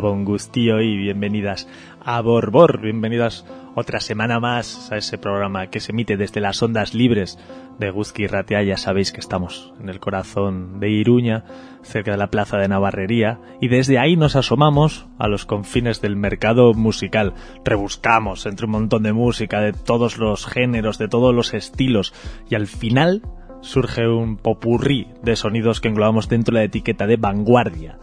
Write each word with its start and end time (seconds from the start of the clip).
Gabón 0.00 0.24
Gustío 0.24 0.80
y 0.80 0.96
bienvenidas 0.96 1.68
a 2.02 2.22
Borbor, 2.22 2.80
bienvenidas 2.80 3.44
otra 3.74 4.00
semana 4.00 4.40
más 4.40 4.90
a 4.90 4.96
ese 4.96 5.18
programa 5.18 5.66
que 5.66 5.78
se 5.78 5.92
emite 5.92 6.16
desde 6.16 6.40
las 6.40 6.62
ondas 6.62 6.94
libres 6.94 7.38
de 7.78 7.90
Guzki 7.90 8.26
Ratea. 8.26 8.62
Ya 8.62 8.78
sabéis 8.78 9.12
que 9.12 9.20
estamos 9.20 9.74
en 9.78 9.90
el 9.90 10.00
corazón 10.00 10.80
de 10.80 10.88
Iruña, 10.88 11.44
cerca 11.82 12.12
de 12.12 12.16
la 12.16 12.30
plaza 12.30 12.56
de 12.56 12.68
Navarrería, 12.68 13.40
y 13.60 13.68
desde 13.68 13.98
ahí 13.98 14.16
nos 14.16 14.36
asomamos 14.36 15.06
a 15.18 15.28
los 15.28 15.44
confines 15.44 16.00
del 16.00 16.16
mercado 16.16 16.72
musical. 16.72 17.34
Rebuscamos 17.62 18.46
entre 18.46 18.64
un 18.64 18.72
montón 18.72 19.02
de 19.02 19.12
música, 19.12 19.60
de 19.60 19.74
todos 19.74 20.16
los 20.16 20.46
géneros, 20.46 20.96
de 20.96 21.08
todos 21.08 21.34
los 21.34 21.52
estilos, 21.52 22.14
y 22.48 22.54
al 22.54 22.68
final 22.68 23.20
surge 23.60 24.08
un 24.08 24.38
popurrí 24.38 25.08
de 25.22 25.36
sonidos 25.36 25.82
que 25.82 25.88
englobamos 25.88 26.30
dentro 26.30 26.54
de 26.54 26.60
la 26.60 26.64
etiqueta 26.64 27.06
de 27.06 27.18
vanguardia 27.18 27.98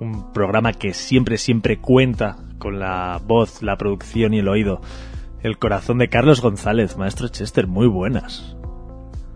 un 0.00 0.32
programa 0.32 0.72
que 0.72 0.94
siempre, 0.94 1.38
siempre 1.38 1.78
cuenta 1.78 2.36
con 2.58 2.78
la 2.78 3.20
voz, 3.24 3.62
la 3.62 3.76
producción 3.76 4.34
y 4.34 4.38
el 4.38 4.48
oído. 4.48 4.80
El 5.42 5.58
corazón 5.58 5.98
de 5.98 6.08
Carlos 6.08 6.40
González, 6.40 6.96
maestro 6.96 7.28
Chester, 7.28 7.66
muy 7.66 7.86
buenas. 7.86 8.56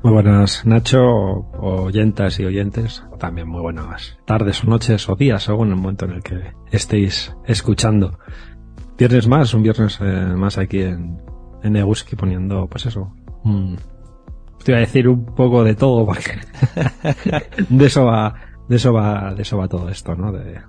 Muy 0.03 0.13
buenas, 0.13 0.67
Nacho, 0.67 1.01
oyentas 1.01 2.39
y 2.39 2.45
oyentes. 2.45 3.05
También 3.19 3.49
muy 3.49 3.63
buenas 3.63 4.19
tardes 4.27 4.63
o 4.63 4.67
noches 4.67 5.09
o 5.09 5.17
días, 5.17 5.45
según 5.45 5.71
el 5.71 5.77
momento 5.77 6.05
en 6.05 6.13
el 6.13 6.23
que 6.23 6.53
estéis 6.71 7.35
escuchando. 7.47 8.19
Viernes 8.99 9.27
más, 9.27 9.55
un 9.55 9.63
viernes 9.63 9.99
eh, 10.03 10.35
más 10.37 10.59
aquí 10.59 10.83
en, 10.83 11.19
en 11.63 11.87
poniendo, 12.19 12.67
pues 12.69 12.87
eso, 12.87 13.15
te 14.63 14.73
iba 14.73 14.79
a 14.79 14.81
decir 14.81 15.09
un 15.09 15.25
poco 15.25 15.65
de 15.65 15.75
todo, 15.75 16.07
porque 16.07 16.39
de 17.69 17.87
eso 17.87 18.05
va, 18.05 18.35
de 18.69 18.77
eso 18.77 18.93
va, 18.93 19.35
de 19.35 19.43
eso 19.43 19.59
va 19.59 19.69
todo 19.69 19.89
esto, 19.89 20.15
¿no? 20.15 20.33
De, 20.33 20.61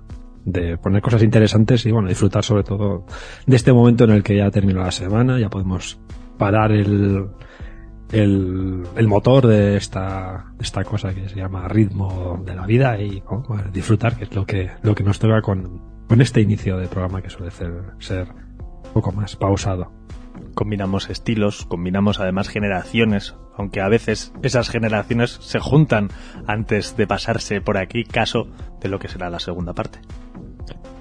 de 0.44 0.78
poner 0.78 1.02
cosas 1.02 1.22
interesantes 1.22 1.84
y 1.86 1.90
bueno, 1.90 2.08
disfrutar 2.08 2.44
sobre 2.44 2.62
todo 2.62 3.04
de 3.46 3.56
este 3.56 3.72
momento 3.72 4.04
en 4.04 4.10
el 4.10 4.22
que 4.22 4.36
ya 4.36 4.50
terminó 4.50 4.80
la 4.80 4.92
semana, 4.92 5.38
ya 5.38 5.50
podemos 5.50 5.98
parar 6.38 6.72
el, 6.72 7.28
el, 8.12 9.08
motor 9.08 9.46
de 9.46 9.76
esta, 9.76 10.52
esta 10.60 10.84
cosa 10.84 11.12
que 11.14 11.28
se 11.28 11.36
llama 11.36 11.66
ritmo 11.68 12.42
de 12.44 12.54
la 12.54 12.66
vida 12.66 13.00
y 13.00 13.22
pues, 13.46 13.72
disfrutar, 13.72 14.16
que 14.16 14.24
es 14.24 14.34
lo 14.34 14.46
que, 14.46 14.70
lo 14.82 14.94
que 14.94 15.02
nos 15.02 15.18
toca 15.18 15.42
con, 15.42 15.82
con 16.08 16.20
este 16.20 16.40
inicio 16.40 16.78
de 16.78 16.86
programa 16.86 17.22
que 17.22 17.30
suele 17.30 17.50
ser, 17.50 17.72
ser 17.98 18.28
un 18.30 18.92
poco 18.92 19.12
más 19.12 19.34
pausado. 19.36 19.95
Combinamos 20.56 21.08
estilos, 21.08 21.66
combinamos 21.66 22.18
además 22.18 22.48
generaciones, 22.48 23.36
aunque 23.56 23.80
a 23.80 23.88
veces 23.88 24.32
esas 24.42 24.68
generaciones 24.68 25.38
se 25.40 25.60
juntan 25.60 26.08
antes 26.48 26.96
de 26.96 27.06
pasarse 27.06 27.60
por 27.60 27.78
aquí, 27.78 28.02
caso 28.02 28.48
de 28.80 28.88
lo 28.88 28.98
que 28.98 29.06
será 29.06 29.30
la 29.30 29.38
segunda 29.38 29.72
parte. 29.72 30.00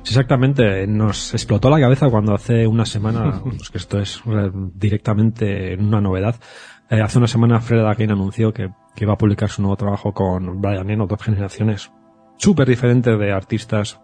Exactamente, 0.04 0.86
nos 0.86 1.34
explotó 1.34 1.72
la 1.72 1.80
cabeza 1.80 2.07
cuando 2.12 2.36
hace 2.36 2.68
una 2.68 2.86
semana, 2.86 3.42
pues 3.57 3.72
que 3.72 3.80
esto 3.80 4.00
es 4.00 4.22
directamente 4.75 5.75
una 5.80 6.00
novedad, 6.00 6.36
eh, 6.92 7.02
hace 7.02 7.18
una 7.18 7.28
semana 7.28 7.60
Fred 7.60 7.84
Again 7.84 8.12
anunció 8.12 8.54
que 8.54 8.69
que 8.96 9.06
va 9.06 9.13
a 9.13 9.18
publicar 9.18 9.50
su 9.50 9.62
nuevo 9.62 9.75
trabajo 9.75 10.13
con 10.13 10.62
Brian 10.62 10.90
Eno, 10.90 11.06
dos 11.06 11.22
generaciones 11.22 11.92
súper 12.38 12.68
diferentes 12.68 13.19
de 13.19 13.31
artistas, 13.31 14.00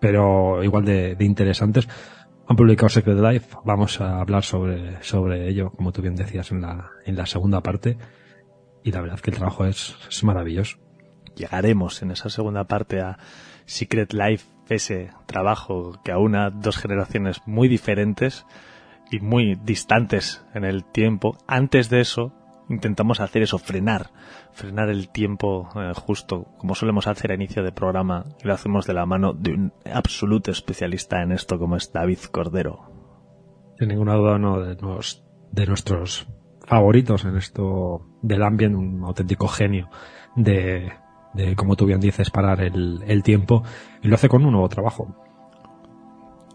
pero 0.00 0.62
igual 0.62 0.84
de, 0.84 1.16
de, 1.16 1.24
interesantes. 1.24 1.88
Han 2.50 2.56
publicado 2.56 2.88
Secret 2.88 3.20
Life, 3.20 3.56
vamos 3.64 4.00
a 4.00 4.20
hablar 4.20 4.42
sobre, 4.42 5.00
sobre 5.04 5.48
ello, 5.48 5.70
como 5.70 5.92
tú 5.92 6.02
bien 6.02 6.16
decías 6.16 6.50
en 6.50 6.62
la, 6.62 6.90
en 7.06 7.14
la 7.14 7.24
segunda 7.26 7.62
parte, 7.62 7.96
y 8.82 8.90
la 8.90 9.00
verdad 9.00 9.20
que 9.20 9.30
el 9.30 9.36
trabajo 9.36 9.66
es, 9.66 9.94
es 10.08 10.24
maravilloso. 10.24 10.76
Llegaremos 11.36 12.02
en 12.02 12.10
esa 12.10 12.28
segunda 12.28 12.64
parte 12.64 13.02
a 13.02 13.18
Secret 13.66 14.12
Life, 14.12 14.48
ese 14.68 15.12
trabajo 15.26 16.00
que 16.04 16.10
aúna 16.10 16.50
dos 16.50 16.76
generaciones 16.76 17.40
muy 17.46 17.68
diferentes 17.68 18.44
y 19.12 19.20
muy 19.20 19.54
distantes 19.54 20.44
en 20.52 20.64
el 20.64 20.84
tiempo. 20.84 21.38
Antes 21.46 21.88
de 21.88 22.00
eso, 22.00 22.32
intentamos 22.70 23.20
hacer 23.20 23.42
eso, 23.42 23.58
frenar, 23.58 24.10
frenar 24.52 24.88
el 24.88 25.10
tiempo 25.10 25.68
eh, 25.74 25.92
justo, 25.94 26.46
como 26.56 26.74
solemos 26.74 27.06
hacer 27.06 27.32
a 27.32 27.34
inicio 27.34 27.62
de 27.62 27.72
programa, 27.72 28.26
y 28.42 28.46
lo 28.46 28.54
hacemos 28.54 28.86
de 28.86 28.94
la 28.94 29.04
mano 29.04 29.34
de 29.34 29.52
un 29.52 29.72
absoluto 29.92 30.50
especialista 30.50 31.20
en 31.20 31.32
esto 31.32 31.58
como 31.58 31.76
es 31.76 31.92
David 31.92 32.20
Cordero. 32.30 32.90
Sin 33.78 33.88
ninguna 33.88 34.14
duda, 34.14 34.36
uno 34.36 34.60
de, 34.60 34.76
nos, 34.76 35.24
de 35.50 35.66
nuestros 35.66 36.26
favoritos 36.66 37.24
en 37.24 37.36
esto 37.36 38.06
del 38.22 38.42
ambiente, 38.42 38.78
un 38.78 39.02
auténtico 39.04 39.48
genio 39.48 39.90
de, 40.36 40.92
de 41.34 41.56
como 41.56 41.74
tú 41.74 41.86
bien 41.86 42.00
dices, 42.00 42.30
parar 42.30 42.62
el, 42.62 43.02
el 43.06 43.22
tiempo, 43.22 43.64
y 44.00 44.08
lo 44.08 44.14
hace 44.14 44.28
con 44.28 44.44
un 44.44 44.52
nuevo 44.52 44.68
trabajo. 44.68 45.16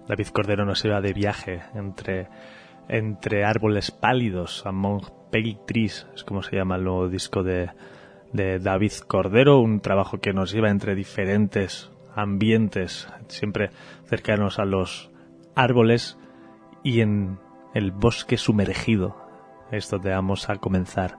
David 0.07 0.27
Cordero 0.27 0.65
nos 0.65 0.81
lleva 0.83 1.01
de 1.01 1.13
viaje 1.13 1.63
entre, 1.73 2.29
entre 2.87 3.43
árboles 3.43 3.91
pálidos, 3.91 4.65
among 4.65 5.01
trees, 5.65 6.07
es 6.15 6.23
como 6.23 6.43
se 6.43 6.55
llama 6.55 6.75
el 6.75 6.83
nuevo 6.83 7.09
disco 7.09 7.43
de, 7.43 7.69
de 8.33 8.59
David 8.59 8.93
Cordero, 9.07 9.59
un 9.59 9.79
trabajo 9.79 10.19
que 10.19 10.33
nos 10.33 10.51
lleva 10.51 10.69
entre 10.69 10.95
diferentes 10.95 11.91
ambientes, 12.15 13.07
siempre 13.27 13.71
cercanos 14.05 14.59
a 14.59 14.65
los 14.65 15.11
árboles 15.55 16.17
y 16.83 17.01
en 17.01 17.39
el 17.73 17.91
bosque 17.91 18.37
sumergido. 18.37 19.17
Es 19.71 19.89
donde 19.89 20.11
vamos 20.11 20.49
a 20.49 20.57
comenzar 20.57 21.17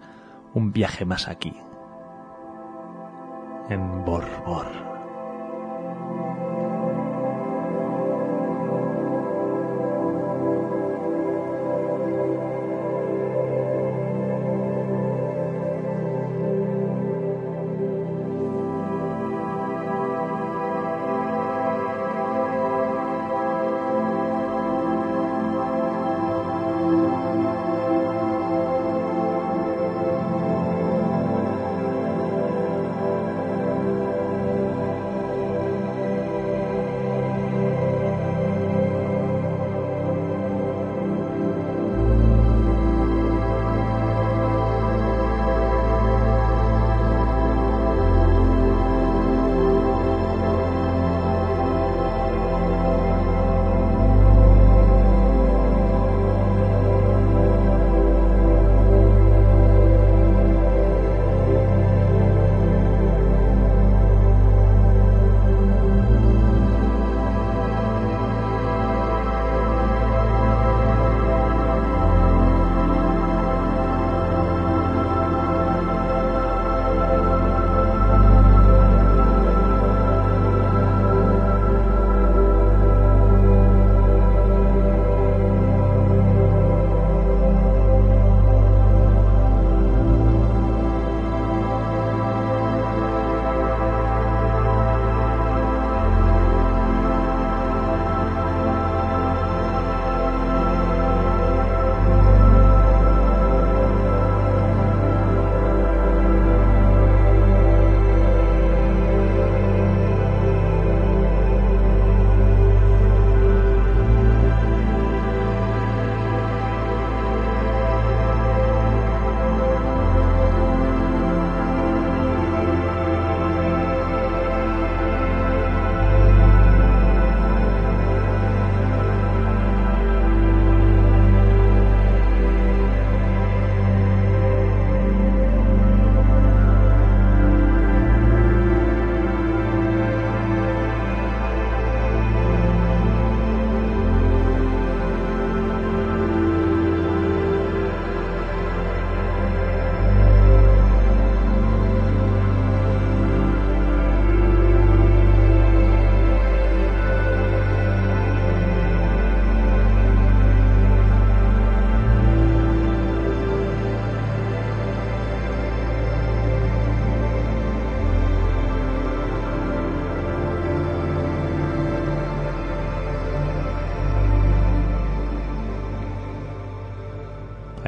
un 0.55 0.73
viaje 0.73 1.05
más 1.05 1.29
aquí, 1.29 1.53
en 3.69 4.05
Borbor. 4.05 4.86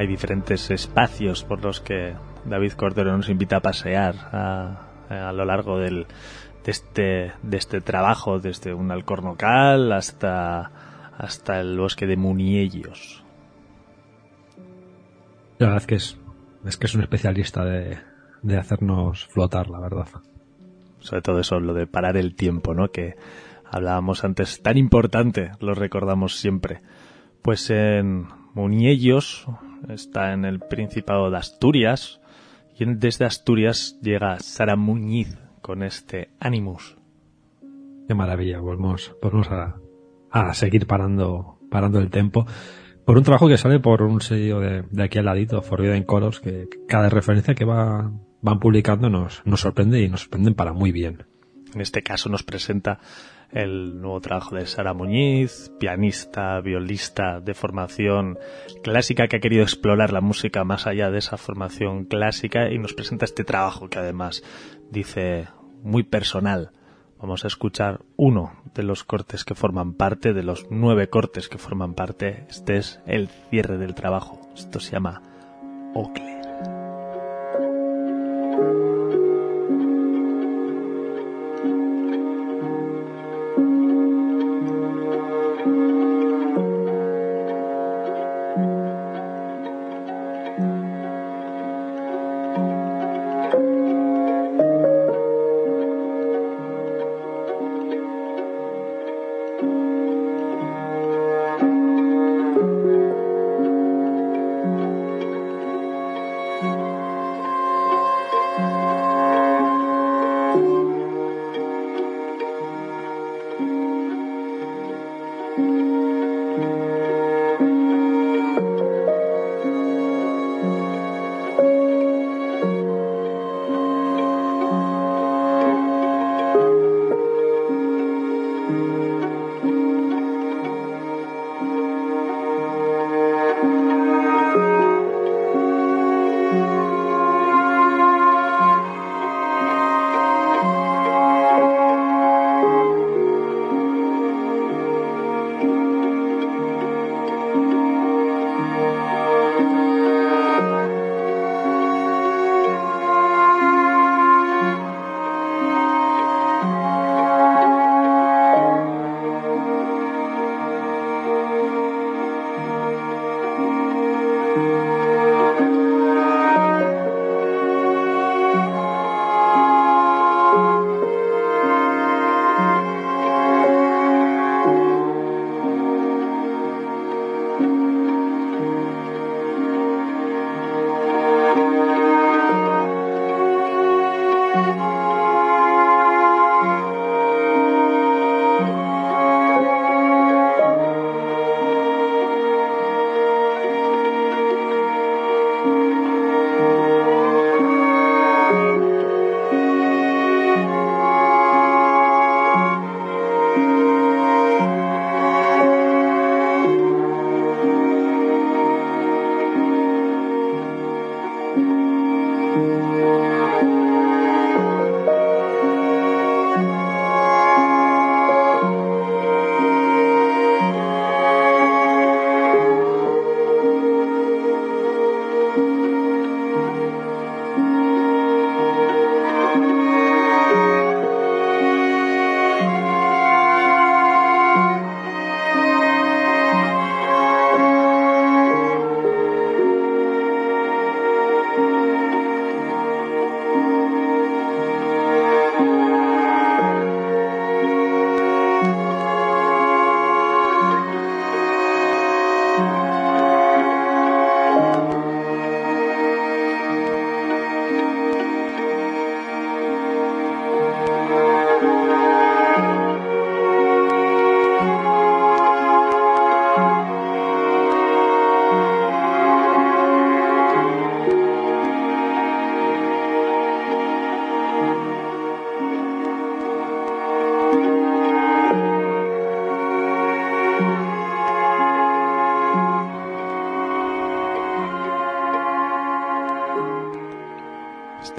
Diferentes 0.09 0.71
espacios 0.71 1.43
por 1.43 1.63
los 1.63 1.79
que 1.79 2.15
David 2.45 2.73
Cordero 2.73 3.15
nos 3.15 3.29
invita 3.29 3.57
a 3.57 3.61
pasear 3.61 4.15
a, 4.31 4.87
a 5.09 5.31
lo 5.31 5.45
largo 5.45 5.77
del, 5.77 6.07
de, 6.65 6.71
este, 6.71 7.31
de 7.43 7.57
este 7.57 7.79
trabajo, 7.79 8.39
desde 8.39 8.73
un 8.73 8.91
alcornocal 8.91 9.91
hasta, 9.91 10.71
hasta 11.17 11.59
el 11.59 11.77
bosque 11.77 12.07
de 12.07 12.17
Muniellos. 12.17 13.23
La 15.59 15.67
verdad 15.67 15.81
es 15.81 15.87
que 15.87 15.95
es, 15.95 16.17
es 16.65 16.77
que 16.77 16.87
es 16.87 16.95
un 16.95 17.01
especialista 17.01 17.63
de, 17.63 17.99
de 18.41 18.57
hacernos 18.57 19.27
flotar, 19.27 19.69
la 19.69 19.79
verdad. 19.79 20.07
Sobre 20.99 21.21
todo 21.21 21.39
eso, 21.39 21.59
lo 21.59 21.73
de 21.73 21.87
parar 21.87 22.17
el 22.17 22.35
tiempo, 22.35 22.73
¿no? 22.73 22.89
Que 22.89 23.15
hablábamos 23.63 24.23
antes, 24.23 24.61
tan 24.61 24.77
importante, 24.77 25.51
lo 25.59 25.75
recordamos 25.75 26.39
siempre. 26.39 26.81
Pues 27.41 27.69
en 27.69 28.27
Muniellos, 28.53 29.47
está 29.87 30.33
en 30.33 30.45
el 30.45 30.59
Principado 30.59 31.31
de 31.31 31.37
Asturias 31.37 32.19
y 32.77 32.85
desde 32.85 33.25
Asturias 33.25 33.97
llega 34.01 34.39
Sara 34.39 34.75
Muñiz 34.75 35.37
con 35.61 35.83
este 35.83 36.29
Animus. 36.39 36.97
Qué 38.07 38.13
maravilla, 38.15 38.59
volvemos, 38.59 39.15
volvemos 39.21 39.49
a, 39.51 39.75
a 40.31 40.53
seguir 40.53 40.87
parando, 40.87 41.59
parando 41.69 41.99
el 41.99 42.09
tiempo. 42.09 42.45
por 43.05 43.17
un 43.17 43.23
trabajo 43.23 43.47
que 43.47 43.57
sale 43.57 43.79
por 43.79 44.01
un 44.03 44.21
sello 44.21 44.59
de, 44.59 44.83
de 44.89 45.03
aquí 45.03 45.17
al 45.17 45.25
ladito, 45.25 45.61
Forbidden 45.61 46.03
Coros, 46.03 46.39
que 46.39 46.67
cada 46.87 47.09
referencia 47.09 47.55
que 47.55 47.65
va, 47.65 48.11
van 48.41 48.59
publicando 48.59 49.09
nos, 49.09 49.41
nos 49.45 49.61
sorprende 49.61 50.01
y 50.01 50.09
nos 50.09 50.21
sorprenden 50.21 50.53
para 50.53 50.73
muy 50.73 50.91
bien. 50.91 51.25
En 51.73 51.81
este 51.81 52.01
caso 52.01 52.29
nos 52.29 52.43
presenta 52.43 52.99
el 53.51 53.99
nuevo 54.01 54.21
trabajo 54.21 54.55
de 54.55 54.65
Sara 54.65 54.93
Muñiz, 54.93 55.71
pianista, 55.79 56.59
violista 56.61 57.39
de 57.39 57.53
formación 57.53 58.37
clásica 58.83 59.27
que 59.27 59.37
ha 59.37 59.39
querido 59.41 59.63
explorar 59.63 60.13
la 60.13 60.21
música 60.21 60.63
más 60.63 60.87
allá 60.87 61.09
de 61.11 61.19
esa 61.19 61.37
formación 61.37 62.05
clásica 62.05 62.69
y 62.71 62.77
nos 62.77 62.93
presenta 62.93 63.25
este 63.25 63.43
trabajo 63.43 63.89
que 63.89 63.99
además 63.99 64.43
dice 64.91 65.47
muy 65.83 66.03
personal. 66.03 66.71
Vamos 67.19 67.43
a 67.43 67.47
escuchar 67.47 68.01
uno 68.15 68.53
de 68.73 68.83
los 68.83 69.03
cortes 69.03 69.43
que 69.43 69.55
forman 69.55 69.93
parte, 69.93 70.33
de 70.33 70.43
los 70.43 70.67
nueve 70.69 71.09
cortes 71.09 71.49
que 71.49 71.57
forman 71.57 71.93
parte. 71.93 72.45
Este 72.49 72.77
es 72.77 73.01
el 73.05 73.27
cierre 73.49 73.77
del 73.77 73.93
trabajo. 73.93 74.39
Esto 74.55 74.79
se 74.79 74.93
llama 74.93 75.21
Ocle. 75.93 76.39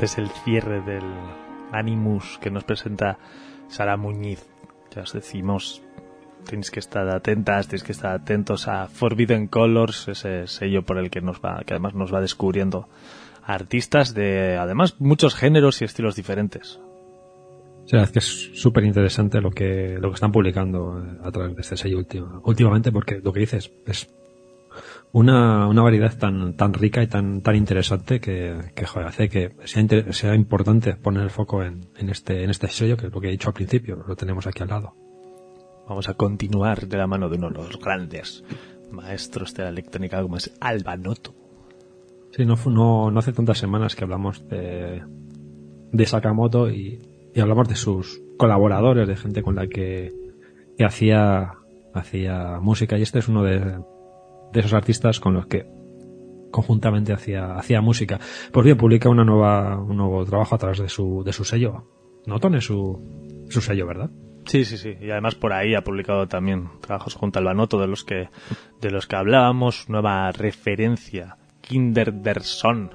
Este 0.01 0.23
es 0.23 0.29
el 0.31 0.31
cierre 0.45 0.81
del 0.81 1.05
Animus 1.73 2.39
que 2.41 2.51
nos 2.51 2.65
presenta 2.65 3.19
Sara 3.69 3.99
Muñiz. 3.99 4.47
Ya 4.97 5.03
os 5.03 5.13
decimos, 5.13 5.83
tenéis 6.49 6.71
que 6.71 6.81
estar 6.81 7.07
atentas, 7.11 7.69
tenéis 7.69 7.83
que 7.83 7.93
estar 7.93 8.15
atentos 8.15 8.67
a 8.67 8.89
Forbidden 8.89 9.47
Colors, 9.47 10.09
ese 10.09 10.47
sello 10.47 10.87
por 10.87 10.97
el 10.97 11.11
que 11.11 11.21
nos 11.21 11.41
va, 11.41 11.65
que 11.67 11.75
además 11.75 11.93
nos 11.93 12.15
va 12.15 12.23
descubriendo 12.23 12.89
artistas 13.45 14.15
de, 14.15 14.57
además, 14.57 14.99
muchos 15.01 15.35
géneros 15.35 15.83
y 15.83 15.85
estilos 15.85 16.17
diferentes. 16.17 16.81
O 17.93 17.97
es 17.99 18.11
que 18.11 18.21
es 18.21 18.53
súper 18.55 18.85
interesante 18.85 19.43
lo 19.43 19.51
que, 19.51 19.99
lo 20.01 20.09
que 20.09 20.15
están 20.15 20.33
publicando 20.33 21.05
a 21.23 21.31
través 21.31 21.57
de 21.57 21.61
este 21.61 21.77
sello 21.77 21.99
último, 21.99 22.41
últimamente, 22.47 22.91
porque 22.91 23.21
lo 23.23 23.35
que 23.35 23.41
dices 23.41 23.71
es 23.85 24.09
una, 25.13 25.67
una 25.67 25.83
variedad 25.83 26.17
tan, 26.17 26.55
tan 26.55 26.73
rica 26.73 27.03
y 27.03 27.07
tan, 27.07 27.41
tan 27.43 27.57
interesante 27.57 28.21
que, 28.21 28.73
que 28.75 28.87
joder, 28.87 29.09
hace 29.09 29.29
que 29.29 29.51
sea, 29.65 30.13
sea 30.13 30.35
importante 30.35 30.95
poner 30.95 31.25
el 31.25 31.31
foco 31.31 31.63
en, 31.63 31.87
en, 31.97 32.11
este, 32.11 32.45
en 32.45 32.51
este 32.51 32.69
sello, 32.69 32.97
que 32.97 33.07
es 33.07 33.13
lo 33.13 33.21
que 33.21 33.29
he 33.29 33.33
dicho 33.33 33.49
al 33.49 33.55
principio, 33.55 34.05
lo 34.07 34.17
tenemos 34.17 34.47
aquí 34.47 34.63
al 34.63 34.69
lado. 34.69 34.95
Vamos 35.89 36.09
a 36.09 36.15
continuar 36.15 36.87
de 36.87 36.97
la 36.97 37.09
mano 37.09 37.29
de 37.29 37.39
uno 37.39 37.51
de 37.51 37.57
los 37.57 37.81
grandes 37.81 38.45
maestros 38.93 39.55
de 39.55 39.65
la 39.65 39.71
electrónica 39.71 40.23
como 40.23 40.37
es 40.37 40.53
Alba 40.61 40.97
Noto. 40.97 41.35
Sí, 42.31 42.45
no, 42.47 42.55
no, 42.67 43.11
no 43.11 43.19
hace 43.19 43.33
tantas 43.33 43.59
semanas 43.59 43.97
que 43.97 44.05
hablamos 44.05 44.47
de, 44.49 45.03
de 45.91 46.07
Sakamoto 46.07 46.71
y, 46.71 47.01
y 47.35 47.41
hablamos 47.41 47.69
de 47.69 47.75
sus 47.75 48.23
colaboradores, 48.37 49.09
de 49.09 49.17
gente 49.17 49.43
con 49.43 49.57
la 49.57 49.67
que, 49.67 50.13
que 50.79 50.85
hacía, 50.85 51.55
hacía 51.93 52.61
música 52.61 52.97
y 52.97 53.03
este 53.03 53.19
es 53.19 53.27
uno 53.27 53.43
de, 53.43 53.81
de 54.53 54.61
esos 54.61 54.73
artistas 54.73 55.21
con 55.21 55.35
los 55.35 55.47
que 55.47 55.67
conjuntamente 56.51 57.13
hacía, 57.13 57.55
hacía 57.55 57.81
música. 57.81 58.19
Pues 58.53 58.65
bien, 58.65 58.77
publica 58.77 59.09
una 59.09 59.25
nueva, 59.25 59.79
un 59.79 59.97
nuevo 59.97 60.25
trabajo 60.25 60.55
a 60.55 60.59
través 60.59 60.79
de 60.79 60.89
su, 60.89 61.23
de 61.25 61.33
su 61.33 61.45
sello. 61.45 61.85
Noton 62.27 62.55
es 62.57 62.65
su, 62.65 63.47
su 63.49 63.61
sello, 63.61 63.87
¿verdad? 63.87 64.11
Sí, 64.47 64.65
sí, 64.65 64.79
sí. 64.79 64.97
Y 65.01 65.11
además 65.11 65.35
por 65.35 65.53
ahí 65.53 65.75
ha 65.75 65.85
publicado 65.85 66.27
también 66.27 66.71
trabajos 66.81 67.15
junto 67.15 67.39
al 67.39 67.45
Banoto 67.45 67.79
de 67.79 67.87
los 67.87 68.05
que, 68.05 68.31
de 68.81 68.91
los 68.91 69.07
que 69.07 69.17
hablábamos, 69.17 69.89
nueva 69.89 70.33
referencia, 70.33 71.37
Kinder 71.61 72.13
der 72.13 72.43
Son, 72.43 72.91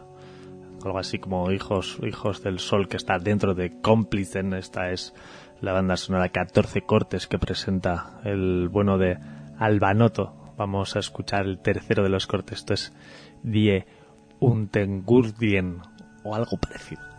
algo 0.83 1.00
así 1.00 1.17
como 1.19 1.51
Hijos, 1.51 1.97
Hijos 2.05 2.43
del 2.43 2.59
Sol, 2.59 2.88
que 2.88 2.97
está 2.97 3.19
dentro 3.19 3.55
de 3.55 3.79
Complicen. 3.81 4.53
Esta 4.53 4.91
es 4.91 5.13
la 5.62 5.74
banda 5.74 5.97
sonora 5.97 6.29
14 6.29 6.81
cortes 6.81 7.27
que 7.27 7.39
presenta 7.39 8.19
el 8.24 8.69
bueno 8.69 8.97
de 8.97 9.17
Albanoto. 9.57 10.44
Vamos 10.57 10.95
a 10.95 11.00
escuchar 11.00 11.45
el 11.45 11.59
tercero 11.59 12.03
de 12.03 12.09
los 12.09 12.27
cortes. 12.27 12.59
Esto 12.59 12.74
es 12.74 12.93
Die 13.43 13.85
Untengurdien 14.39 15.81
o 16.24 16.35
algo 16.35 16.57
parecido. 16.57 17.14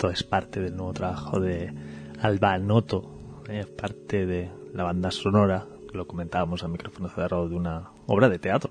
Esto 0.00 0.10
es 0.10 0.24
parte 0.24 0.60
del 0.62 0.76
nuevo 0.76 0.94
trabajo 0.94 1.40
de 1.40 1.70
Alba 2.22 2.56
Noto, 2.56 3.42
es 3.50 3.66
parte 3.66 4.24
de 4.24 4.50
la 4.72 4.84
banda 4.84 5.10
sonora, 5.10 5.66
que 5.92 5.98
lo 5.98 6.06
comentábamos 6.06 6.64
a 6.64 6.68
micrófono 6.68 7.10
cerrado, 7.10 7.50
de 7.50 7.56
una 7.56 7.90
obra 8.06 8.30
de 8.30 8.38
teatro. 8.38 8.70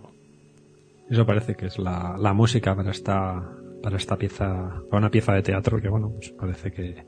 Eso 1.07 1.27
parece 1.27 1.53
que 1.53 1.67
es 1.67 1.77
la, 1.77 2.17
la 2.17 2.33
música 2.33 2.75
para 2.75 2.89
esta, 2.89 3.47
para 3.83 3.97
esta 3.97 4.15
pieza, 4.15 4.81
para 4.89 5.01
una 5.01 5.11
pieza 5.11 5.33
de 5.33 5.43
teatro 5.43 5.79
que, 5.79 5.87
bueno, 5.87 6.09
pues 6.09 6.31
parece 6.31 6.71
que, 6.71 7.05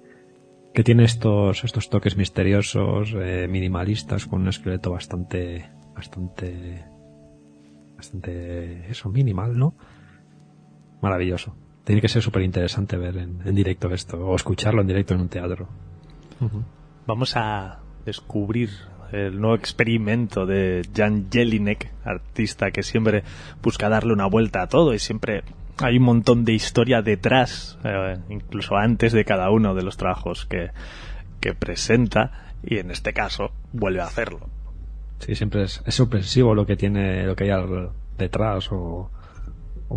que 0.71 0.84
tiene 0.84 1.05
estos, 1.05 1.63
estos 1.63 1.89
toques 1.89 2.15
misteriosos, 2.15 3.15
eh, 3.15 3.47
minimalistas, 3.49 4.27
con 4.27 4.41
un 4.41 4.49
esqueleto 4.49 4.91
bastante, 4.91 5.67
bastante, 5.95 6.86
bastante, 7.95 8.88
eso, 8.88 9.10
minimal, 9.10 9.57
¿no? 9.57 9.73
Maravilloso 11.01 11.55
tiene 11.91 12.01
que 12.01 12.08
ser 12.08 12.21
súper 12.21 12.43
interesante 12.43 12.95
ver 12.95 13.17
en, 13.17 13.41
en, 13.43 13.54
directo 13.54 13.93
esto 13.93 14.17
o 14.25 14.34
escucharlo 14.34 14.80
en 14.80 14.88
directo 14.88 15.13
en 15.13 15.19
un 15.19 15.27
teatro. 15.27 15.67
Uh 16.39 16.45
-huh. 16.45 16.63
Vamos 17.06 17.36
a 17.36 17.80
descubrir 18.06 18.69
el 19.12 19.41
nuevo 19.41 19.56
experimento 19.58 20.45
de 20.45 20.88
Jan 20.95 21.27
Jelinek, 21.30 21.91
artista 22.06 22.71
que 22.71 22.82
siempre 22.82 23.25
busca 23.62 23.89
darle 23.89 24.13
una 24.13 24.25
vuelta 24.25 24.62
a 24.62 24.67
todo 24.67 24.93
y 24.93 24.99
siempre 24.99 25.43
hay 25.80 25.97
un 25.97 26.04
montón 26.04 26.45
de 26.45 26.54
historia 26.54 27.01
detrás, 27.01 27.77
eh, 27.84 28.17
incluso 28.30 28.77
antes 28.77 29.12
de 29.12 29.25
cada 29.25 29.51
uno 29.51 29.75
de 29.75 29.84
los 29.84 29.97
trabajos 29.97 30.45
que, 30.45 30.69
que 31.41 31.54
presenta 31.54 32.54
y 32.63 32.77
en 32.77 32.89
este 32.89 33.12
caso 33.12 33.51
vuelve 33.73 33.99
a 33.99 34.06
hacerlo. 34.06 34.47
Sí, 35.19 35.36
siempre 35.36 35.63
es, 35.63 35.84
es 35.86 35.95
sorpresivo 35.95 36.56
lo 36.56 36.65
que 36.65 36.77
tiene, 36.77 37.25
lo 37.25 37.36
que 37.36 37.43
hay 37.43 37.49
al, 37.49 37.89
detrás 38.17 38.71
o, 38.71 39.12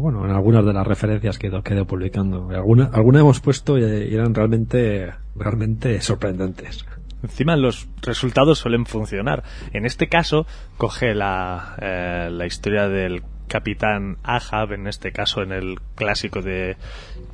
bueno, 0.00 0.24
en 0.24 0.32
algunas 0.32 0.64
de 0.64 0.72
las 0.72 0.86
referencias 0.86 1.38
que 1.38 1.46
he 1.46 1.50
ido 1.50 1.86
publicando. 1.86 2.48
Algunas 2.50 2.92
alguna 2.92 3.20
hemos 3.20 3.40
puesto 3.40 3.78
y 3.78 4.14
eran 4.14 4.34
realmente, 4.34 5.12
realmente 5.36 6.00
sorprendentes. 6.00 6.84
Encima 7.22 7.56
los 7.56 7.88
resultados 8.02 8.58
suelen 8.58 8.84
funcionar. 8.84 9.44
En 9.72 9.86
este 9.86 10.08
caso, 10.08 10.46
coge 10.76 11.14
la, 11.14 11.76
eh, 11.80 12.28
la 12.30 12.46
historia 12.46 12.88
del 12.88 13.22
capitán 13.48 14.18
Ahab, 14.22 14.72
en 14.72 14.86
este 14.86 15.12
caso 15.12 15.42
en 15.42 15.52
el 15.52 15.78
clásico 15.94 16.42
de 16.42 16.76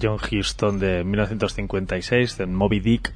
John 0.00 0.18
Huston 0.18 0.78
de 0.78 1.02
1956, 1.02 2.36
de 2.38 2.46
Moby 2.46 2.80
Dick, 2.80 3.12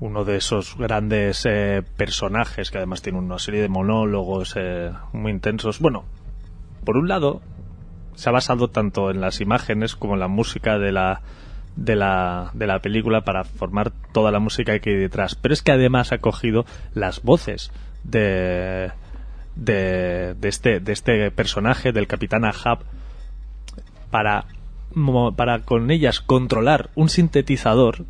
uno 0.00 0.24
de 0.24 0.36
esos 0.36 0.76
grandes 0.76 1.46
eh, 1.46 1.82
personajes 1.96 2.70
que 2.70 2.78
además 2.78 3.02
tiene 3.02 3.18
una 3.18 3.38
serie 3.38 3.62
de 3.62 3.68
monólogos 3.68 4.54
eh, 4.56 4.92
muy 5.12 5.32
intensos. 5.32 5.80
Bueno, 5.80 6.04
por 6.84 6.96
un 6.96 7.08
lado, 7.08 7.40
se 8.16 8.28
ha 8.28 8.32
basado 8.32 8.68
tanto 8.68 9.10
en 9.10 9.20
las 9.20 9.40
imágenes 9.40 9.94
como 9.94 10.14
en 10.14 10.20
la 10.20 10.28
música 10.28 10.78
de 10.78 10.90
la 10.92 11.22
de 11.76 11.94
la, 11.94 12.50
de 12.54 12.66
la 12.66 12.80
película 12.80 13.20
para 13.20 13.44
formar 13.44 13.92
toda 14.12 14.30
la 14.30 14.40
música 14.40 14.78
que 14.78 14.90
hay 14.90 14.96
detrás. 14.96 15.34
Pero 15.34 15.54
es 15.54 15.62
que 15.62 15.72
además 15.72 16.10
ha 16.10 16.18
cogido 16.18 16.64
las 16.94 17.22
voces 17.22 17.70
de, 18.02 18.90
de, 19.54 20.34
de, 20.34 20.48
este, 20.48 20.80
de 20.80 20.92
este 20.92 21.30
personaje, 21.30 21.92
del 21.92 22.06
capitán 22.06 22.44
Ahab, 22.44 22.78
para, 24.10 24.46
para 25.36 25.60
con 25.60 25.90
ellas 25.90 26.20
controlar 26.20 26.90
un 26.94 27.10
sintetizador 27.10 28.06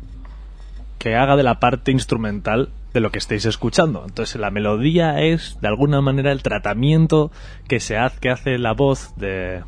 que 0.97 1.15
haga 1.15 1.35
de 1.35 1.43
la 1.43 1.59
parte 1.59 1.91
instrumental 1.91 2.69
de 2.93 3.01
lo 3.01 3.11
que 3.11 3.19
estéis 3.19 3.45
escuchando. 3.45 4.03
Entonces 4.07 4.39
la 4.39 4.49
melodía 4.49 5.21
es 5.21 5.59
de 5.61 5.67
alguna 5.67 6.01
manera 6.01 6.31
el 6.31 6.41
tratamiento 6.41 7.31
que 7.67 7.79
se 7.79 7.97
hace, 7.97 8.19
que 8.19 8.29
hace 8.29 8.57
la 8.57 8.73
voz 8.73 9.13
de, 9.17 9.63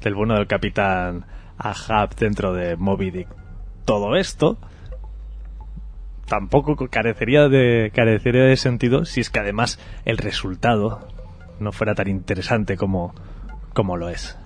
del 0.00 0.14
bueno 0.14 0.34
del 0.34 0.46
capitán 0.46 1.26
Ahab 1.58 2.14
dentro 2.16 2.52
de 2.52 2.76
Moby 2.76 3.10
Dick. 3.10 3.28
Todo 3.84 4.16
esto 4.16 4.58
tampoco 6.26 6.76
carecería 6.88 7.48
de, 7.48 7.92
carecería 7.94 8.44
de 8.44 8.56
sentido 8.56 9.04
si 9.04 9.20
es 9.20 9.30
que 9.30 9.40
además 9.40 9.78
el 10.04 10.18
resultado 10.18 11.06
no 11.60 11.72
fuera 11.72 11.94
tan 11.94 12.08
interesante 12.08 12.76
como, 12.76 13.14
como 13.72 13.96
lo 13.96 14.08
es. 14.08 14.38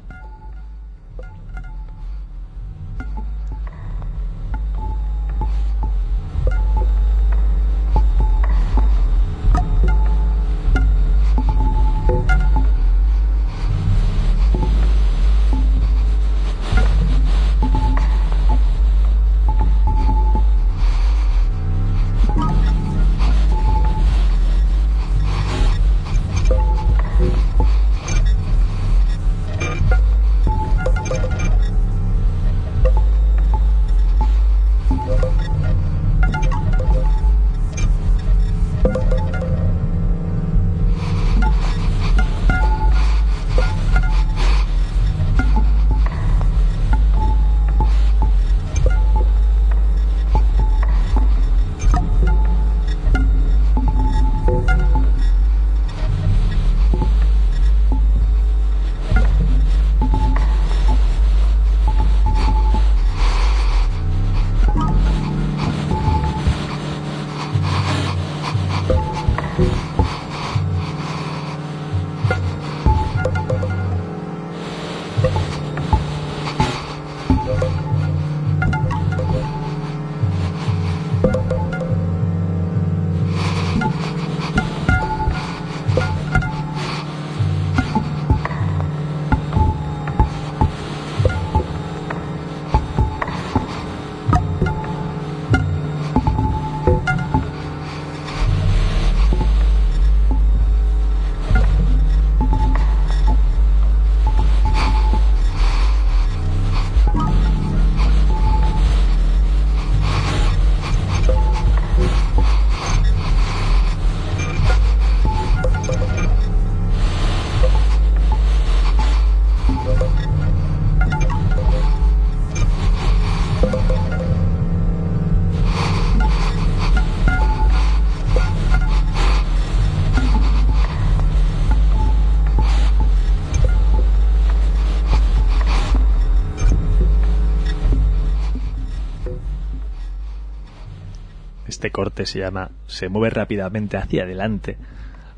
Se 142.24 142.38
llama 142.38 142.70
Se 142.86 143.08
mueve 143.08 143.30
rápidamente 143.30 143.96
hacia 143.96 144.24
adelante, 144.24 144.78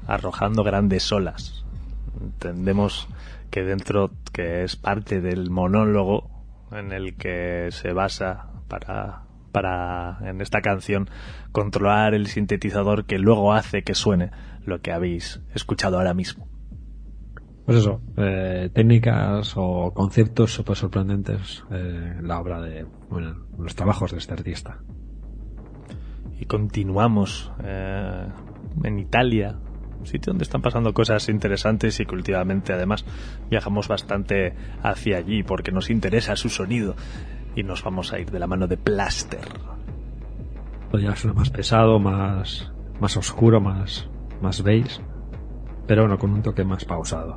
arrojando 0.06 0.64
grandes 0.64 1.10
olas. 1.12 1.64
Entendemos 2.20 3.08
que 3.50 3.64
dentro, 3.64 4.10
que 4.32 4.64
es 4.64 4.76
parte 4.76 5.20
del 5.20 5.50
monólogo 5.50 6.30
en 6.70 6.92
el 6.92 7.16
que 7.16 7.68
se 7.70 7.92
basa 7.92 8.48
para, 8.68 9.24
para, 9.52 10.18
en 10.22 10.40
esta 10.40 10.62
canción, 10.62 11.08
controlar 11.52 12.14
el 12.14 12.26
sintetizador 12.26 13.04
que 13.04 13.18
luego 13.18 13.52
hace 13.52 13.82
que 13.82 13.94
suene 13.94 14.30
lo 14.64 14.80
que 14.80 14.92
habéis 14.92 15.40
escuchado 15.54 15.98
ahora 15.98 16.14
mismo. 16.14 16.48
Pues 17.66 17.78
eso, 17.78 18.00
eh, 18.16 18.70
técnicas 18.72 19.52
o 19.56 19.92
conceptos 19.94 20.52
súper 20.52 20.76
sorprendentes 20.76 21.64
eh, 21.70 22.18
la 22.20 22.40
obra 22.40 22.60
de, 22.60 22.86
bueno, 23.08 23.46
los 23.58 23.74
trabajos 23.76 24.10
de 24.10 24.18
este 24.18 24.32
artista 24.32 24.78
y 26.42 26.44
continuamos 26.44 27.52
eh, 27.62 28.26
en 28.82 28.98
Italia, 28.98 29.54
un 30.00 30.06
sitio 30.08 30.32
donde 30.32 30.42
están 30.42 30.60
pasando 30.60 30.92
cosas 30.92 31.28
interesantes 31.28 32.00
y 32.00 32.04
que 32.04 32.16
últimamente 32.16 32.72
además 32.72 33.04
viajamos 33.48 33.86
bastante 33.86 34.52
hacia 34.82 35.18
allí 35.18 35.44
porque 35.44 35.70
nos 35.70 35.88
interesa 35.88 36.34
su 36.34 36.48
sonido 36.48 36.96
y 37.54 37.62
nos 37.62 37.84
vamos 37.84 38.12
a 38.12 38.18
ir 38.18 38.32
de 38.32 38.40
la 38.40 38.48
mano 38.48 38.66
de 38.66 38.76
Plaster. 38.76 39.46
Podría 40.90 41.14
ser 41.14 41.32
más 41.32 41.50
pesado, 41.50 42.00
más, 42.00 42.72
más 42.98 43.16
oscuro, 43.16 43.60
más, 43.60 44.08
más 44.40 44.64
beige, 44.64 45.00
pero 45.86 46.02
bueno, 46.02 46.18
con 46.18 46.32
un 46.32 46.42
toque 46.42 46.64
más 46.64 46.84
pausado. 46.84 47.36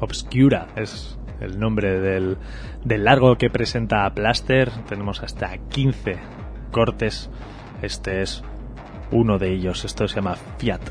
Obscura 0.00 0.66
es 0.76 1.18
el 1.40 1.58
nombre 1.58 1.98
del, 1.98 2.36
del 2.84 3.04
largo 3.04 3.38
que 3.38 3.48
presenta 3.48 4.12
Plaster. 4.12 4.70
Tenemos 4.86 5.22
hasta 5.22 5.56
15 5.56 6.18
cortes 6.70 7.30
este 7.82 8.22
es 8.22 8.42
uno 9.10 9.38
de 9.38 9.52
ellos. 9.52 9.84
Esto 9.84 10.06
se 10.08 10.16
llama 10.16 10.36
Fiat 10.58 10.82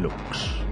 Lux. 0.00 0.62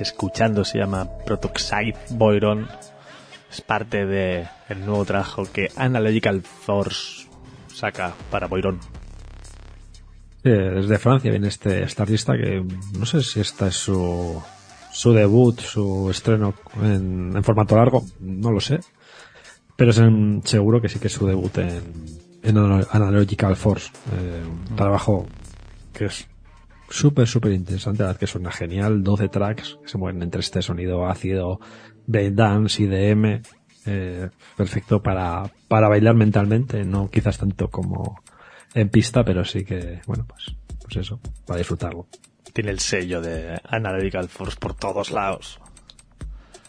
Escuchando 0.00 0.64
se 0.64 0.78
llama 0.78 1.08
Protoxide 1.24 1.96
Boiron. 2.10 2.68
Es 3.50 3.60
parte 3.60 4.04
del 4.06 4.48
el 4.68 4.84
nuevo 4.84 5.04
trabajo 5.04 5.44
que 5.52 5.68
Analogical 5.76 6.42
Force 6.42 7.28
saca 7.72 8.14
para 8.30 8.46
Boiron. 8.46 8.80
desde 10.42 10.98
Francia 10.98 11.30
viene 11.30 11.48
este, 11.48 11.82
esta 11.82 12.02
artista 12.02 12.34
que 12.34 12.64
no 12.98 13.06
sé 13.06 13.22
si 13.22 13.40
esta 13.40 13.68
es 13.68 13.76
su, 13.76 14.42
su 14.92 15.12
debut, 15.12 15.60
su 15.60 16.10
estreno 16.10 16.54
en, 16.82 17.42
formato 17.44 17.76
largo, 17.76 18.04
no 18.20 18.50
lo 18.50 18.60
sé. 18.60 18.80
Pero 19.76 19.90
es 19.90 20.00
seguro 20.44 20.80
que 20.80 20.88
sí 20.88 20.98
que 20.98 21.08
es 21.08 21.12
su 21.12 21.26
debut 21.26 21.58
en, 21.58 21.82
en 22.42 22.58
Analogical 22.58 23.56
Force. 23.56 23.90
Eh, 24.12 24.42
un 24.70 24.76
trabajo 24.76 25.26
que 25.92 26.06
es 26.06 26.26
súper, 26.88 27.26
súper 27.26 27.52
interesante, 27.52 28.02
la 28.02 28.08
verdad 28.08 28.20
que 28.20 28.26
suena 28.26 28.50
genial, 28.50 29.02
12 29.02 29.28
tracks 29.28 29.78
que 29.82 29.88
se 29.88 29.98
mueven 29.98 30.22
entre 30.22 30.40
este 30.40 30.62
sonido 30.62 31.06
ácido, 31.06 31.60
dance 32.06 32.82
y 32.82 32.86
DM, 32.86 33.42
eh, 33.86 34.30
perfecto 34.56 35.02
para, 35.02 35.50
para 35.68 35.88
bailar 35.88 36.14
mentalmente, 36.14 36.84
no 36.84 37.10
quizás 37.10 37.38
tanto 37.38 37.68
como 37.68 38.22
en 38.74 38.88
pista, 38.88 39.24
pero 39.24 39.44
sí 39.44 39.64
que, 39.64 40.00
bueno, 40.06 40.26
pues, 40.26 40.56
pues 40.82 40.96
eso, 40.96 41.20
para 41.46 41.58
disfrutarlo. 41.58 42.06
Tiene 42.52 42.70
el 42.70 42.80
sello 42.80 43.20
de 43.20 43.60
Analytical 43.64 44.28
Force 44.28 44.56
por 44.58 44.74
todos 44.74 45.10
lados. 45.10 45.60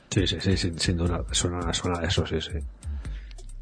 Sí, 0.09 0.25
sí, 0.27 0.37
sí, 0.39 0.71
sin, 0.77 0.97
duda, 0.97 1.25
suena, 1.31 1.73
suena 1.73 2.05
eso, 2.05 2.25
sí, 2.25 2.39
sí. 2.39 2.59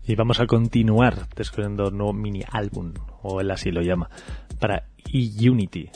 Y 0.06 0.16
vamos 0.16 0.40
a 0.40 0.46
continuar 0.46 1.28
descubriendo 1.36 1.88
un 1.88 1.98
nuevo 1.98 2.14
mini 2.14 2.44
álbum, 2.52 2.94
o 3.22 3.42
él 3.42 3.50
así 3.52 3.72
lo 3.72 3.82
llama, 3.82 4.10
para 4.60 4.88
E-Unity, 5.12 5.90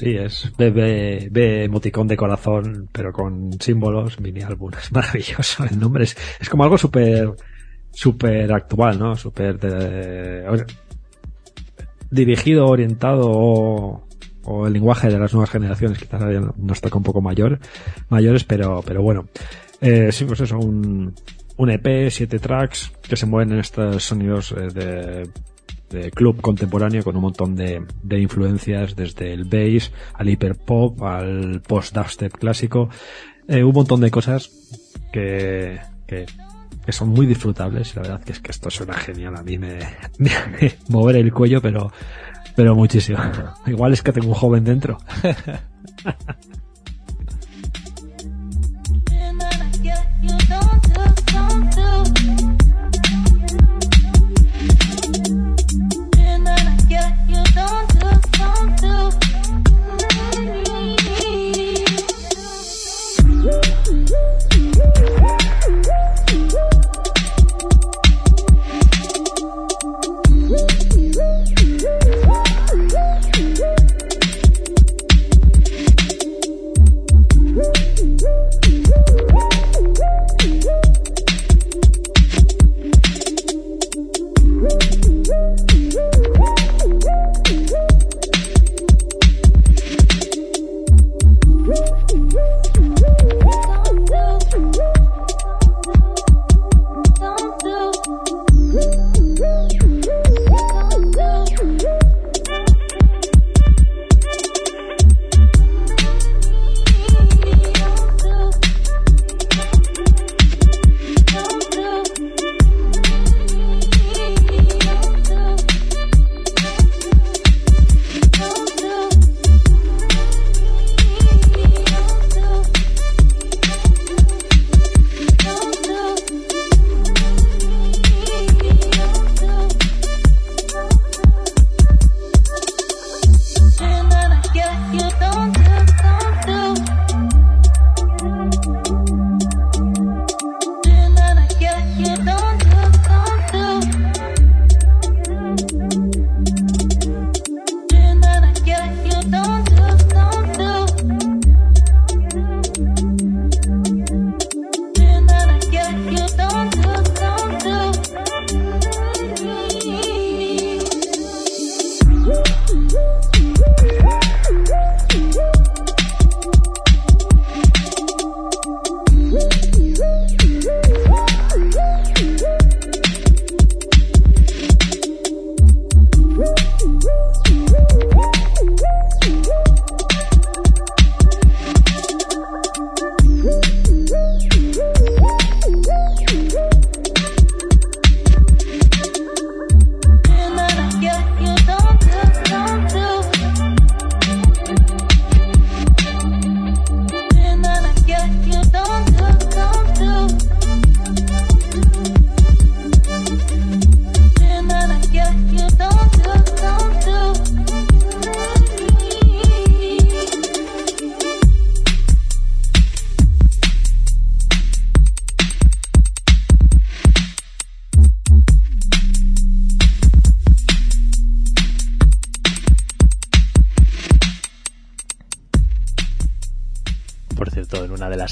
Sí, 0.00 0.16
es 0.16 0.50
B, 0.56 1.28
emoticón 1.64 2.08
de 2.08 2.16
corazón, 2.16 2.88
pero 2.90 3.12
con 3.12 3.52
símbolos, 3.60 4.18
mini 4.18 4.40
álbum. 4.40 4.70
Es 4.82 4.90
maravilloso. 4.92 5.64
El 5.70 5.78
nombre 5.78 6.04
es, 6.04 6.16
como 6.48 6.64
algo 6.64 6.78
súper 6.78 7.34
súper 7.92 8.50
actual, 8.50 8.98
¿no? 8.98 9.14
Súper 9.14 9.58
dirigido, 12.10 12.66
orientado 12.66 13.28
o, 13.28 14.66
el 14.66 14.72
lenguaje 14.72 15.08
de 15.08 15.18
las 15.18 15.34
nuevas 15.34 15.50
generaciones, 15.50 15.98
quizás 15.98 16.22
nos 16.56 16.80
toca 16.80 16.96
un 16.96 17.04
poco 17.04 17.20
mayor, 17.20 17.58
mayores, 18.08 18.44
pero, 18.44 18.82
pero 18.82 19.02
bueno. 19.02 19.28
Eh, 19.82 20.12
sí, 20.12 20.24
pues 20.24 20.40
eso, 20.40 20.58
un, 20.58 21.14
un 21.58 21.70
EP, 21.70 22.10
siete 22.10 22.38
tracks 22.38 22.90
que 23.06 23.16
se 23.16 23.26
mueven 23.26 23.52
en 23.52 23.60
estos 23.60 24.02
sonidos 24.02 24.52
eh, 24.52 24.68
de, 24.72 25.30
de, 25.90 26.10
club 26.10 26.40
contemporáneo 26.40 27.02
con 27.02 27.16
un 27.16 27.22
montón 27.22 27.56
de, 27.56 27.82
influencias 28.10 28.96
desde 28.96 29.32
el 29.32 29.44
bass 29.44 29.92
al 30.14 30.28
hiperpop 30.28 31.02
al 31.02 31.60
post 31.66 31.94
dubstep 31.94 32.32
clásico, 32.32 32.88
eh, 33.48 33.62
un 33.62 33.72
montón 33.72 34.00
de 34.00 34.10
cosas 34.10 34.50
que, 35.12 35.78
que 36.06 36.26
son 36.92 37.10
muy 37.10 37.26
disfrutables 37.26 37.92
y 37.92 37.96
la 37.96 38.02
verdad 38.02 38.24
que 38.24 38.32
es 38.32 38.40
que 38.40 38.50
esto 38.50 38.70
suena 38.70 38.94
genial. 38.94 39.36
A 39.36 39.42
mí 39.42 39.58
me, 39.58 39.78
me 40.18 40.30
mover 40.88 41.16
el 41.16 41.32
cuello 41.32 41.60
pero 41.60 41.92
pero 42.56 42.74
muchísimo. 42.74 43.18
Igual 43.66 43.92
es 43.92 44.02
que 44.02 44.12
tengo 44.12 44.28
un 44.28 44.34
joven 44.34 44.64
dentro 44.64 44.98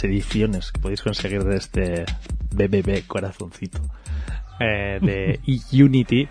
ediciones 0.05 0.73
que 0.73 0.81
podéis 0.81 1.03
conseguir 1.03 1.45
de 1.45 1.57
este 1.57 2.05
BBB 2.51 3.07
corazoncito 3.07 3.81
eh, 4.61 4.99
de 5.01 5.41
Unity 5.85 6.29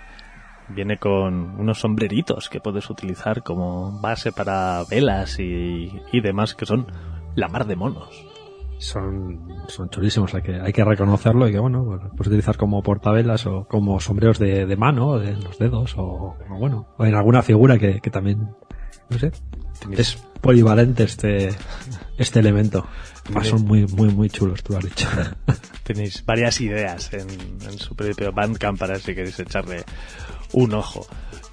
viene 0.69 0.97
con 0.97 1.59
unos 1.59 1.79
sombreritos 1.79 2.49
que 2.49 2.59
puedes 2.59 2.89
utilizar 2.89 3.43
como 3.43 3.99
base 4.01 4.31
para 4.31 4.83
velas 4.89 5.39
y, 5.39 5.91
demás 6.21 6.55
que 6.55 6.65
son 6.65 6.87
la 7.35 7.47
mar 7.47 7.65
de 7.65 7.75
monos. 7.75 8.25
Son, 8.79 9.47
son 9.69 9.89
chulísimos, 9.89 10.35
hay 10.35 10.43
que, 10.43 10.59
hay 10.59 10.71
que 10.71 10.83
reconocerlo 10.83 11.47
y 11.47 11.51
que 11.51 11.57
bueno, 11.57 11.83
pues, 11.85 12.01
puedes 12.11 12.27
utilizar 12.27 12.57
como 12.57 12.83
portavelas 12.83 13.47
o 13.47 13.65
como 13.67 13.99
sombreros 13.99 14.37
de, 14.37 14.67
de 14.67 14.75
mano, 14.75 15.17
de 15.17 15.33
los 15.35 15.57
dedos 15.57 15.95
o, 15.97 16.35
bueno, 16.47 16.87
o 16.95 17.05
en 17.05 17.15
alguna 17.15 17.41
figura 17.41 17.79
que, 17.79 18.01
que 18.01 18.11
también, 18.11 18.55
no 19.09 19.17
sé, 19.17 19.31
es 19.91 20.17
polivalente 20.41 21.03
este, 21.03 21.49
este 22.17 22.39
elemento. 22.39 22.85
Además 23.27 23.47
son 23.47 23.65
muy, 23.65 23.85
muy, 23.87 24.07
muy 24.09 24.29
chulos, 24.29 24.63
tú 24.63 24.73
lo 24.73 24.79
has 24.79 24.85
dicho. 24.85 25.07
Tenéis 25.83 26.23
varias 26.25 26.61
ideas 26.61 27.11
en, 27.13 27.27
su 27.77 27.93
propio 27.93 28.31
Bandcamp 28.31 28.79
para 28.79 28.97
si 28.99 29.13
queréis 29.13 29.37
echarle 29.39 29.83
un 30.53 30.73
ojo. 30.73 31.05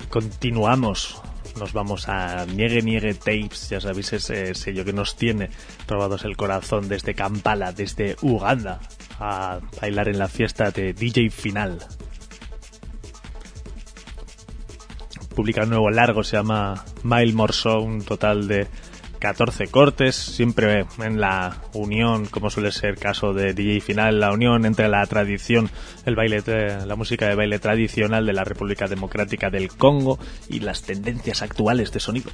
Continuamos. 0.09 1.20
Nos 1.59 1.72
vamos 1.72 2.09
a 2.09 2.47
Niegue 2.47 2.83
Niegue 2.83 3.14
Tapes, 3.14 3.70
ya 3.70 3.81
sabéis 3.81 4.12
ese 4.12 4.55
sello 4.55 4.85
que 4.85 4.93
nos 4.93 5.16
tiene 5.16 5.51
robados 5.87 6.25
el 6.25 6.37
corazón 6.37 6.89
desde 6.89 7.14
Kampala, 7.14 7.72
desde 7.72 8.16
Uganda, 8.22 8.81
a 9.20 9.61
bailar 9.81 10.09
en 10.09 10.18
la 10.18 10.29
fiesta 10.29 10.70
de 10.70 10.93
DJ 10.93 11.31
Final. 11.31 11.79
Publica 15.35 15.62
un 15.62 15.70
nuevo 15.70 15.91
largo, 15.91 16.25
se 16.25 16.37
llama 16.37 16.85
Mile 17.03 17.33
Morso, 17.33 17.81
un 17.81 18.03
total 18.03 18.49
de 18.49 18.68
14 19.25 19.68
cortes, 19.68 20.16
siempre 20.16 20.85
en 21.03 21.18
la 21.18 21.57
unión, 21.72 22.27
como 22.27 22.51
suele 22.51 22.70
ser 22.70 22.99
caso 22.99 23.33
de 23.33 23.55
DJ 23.55 23.81
Final, 23.81 24.20
la 24.20 24.31
unión 24.31 24.66
entre 24.66 24.87
la 24.87 25.07
tradición, 25.07 25.70
el 26.05 26.14
baile, 26.14 26.43
la 26.85 26.95
música 26.95 27.27
de 27.27 27.35
baile 27.35 27.59
tradicional 27.59 28.27
de 28.27 28.35
la 28.35 28.45
República 28.45 28.87
Democrática 28.87 29.49
del 29.49 29.68
Congo 29.70 30.18
y 30.51 30.61
las 30.61 30.83
tendencias 30.83 31.41
actuales 31.41 31.91
de 31.91 32.01
sonido. 32.01 32.31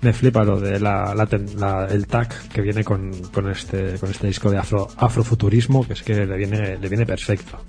Me 0.00 0.14
flipa 0.14 0.42
lo 0.42 0.58
de 0.58 0.80
la, 0.80 1.14
el 1.90 2.06
tag 2.06 2.48
que 2.48 2.62
viene 2.62 2.82
con, 2.82 3.12
con, 3.24 3.50
este, 3.50 3.98
con 3.98 4.10
este 4.10 4.26
disco 4.28 4.50
de 4.50 4.56
afro, 4.56 4.88
afrofuturismo, 4.96 5.86
que 5.86 5.92
es 5.92 6.02
que 6.02 6.24
le 6.24 6.36
viene, 6.38 6.78
le 6.78 6.88
viene 6.88 7.04
perfecto. 7.04 7.60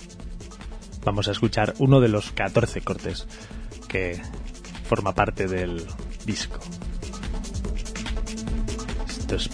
vamos 1.03 1.27
a 1.27 1.31
escuchar 1.31 1.73
uno 1.79 1.99
de 1.99 2.07
los 2.07 2.31
14 2.31 2.79
cortes 2.79 3.27
que 3.89 4.21
forma 4.87 5.13
parte 5.13 5.47
del 5.47 5.85
disco. 6.25 6.61
Esto 9.29 9.35
es 9.35 9.47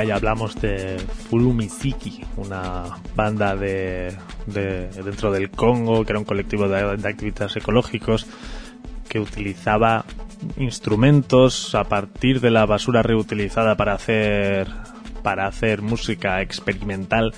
Mikes. 0.00 0.08
ya 0.08 0.14
hablamos 0.16 0.60
de 0.60 0.98
Fulumiziki, 1.28 2.24
una 2.36 2.84
banda 3.14 3.56
de, 3.56 4.16
dentro 4.46 5.30
del 5.30 5.50
Congo, 5.50 6.04
que 6.04 6.12
era 6.12 6.18
un 6.18 6.24
colectivo 6.24 6.68
de, 6.68 6.96
de 6.96 7.08
activistas 7.08 7.56
ecológicos 7.56 8.26
que 9.08 9.20
utilizaba 9.20 10.04
instrumentos 10.56 11.74
a 11.74 11.84
partir 11.84 12.40
de 12.40 12.50
la 12.50 12.66
basura 12.66 13.02
reutilizada 13.02 13.76
para 13.76 13.94
hacer 13.94 14.68
para 15.22 15.46
hacer 15.46 15.82
música 15.82 16.42
experimental 16.42 17.32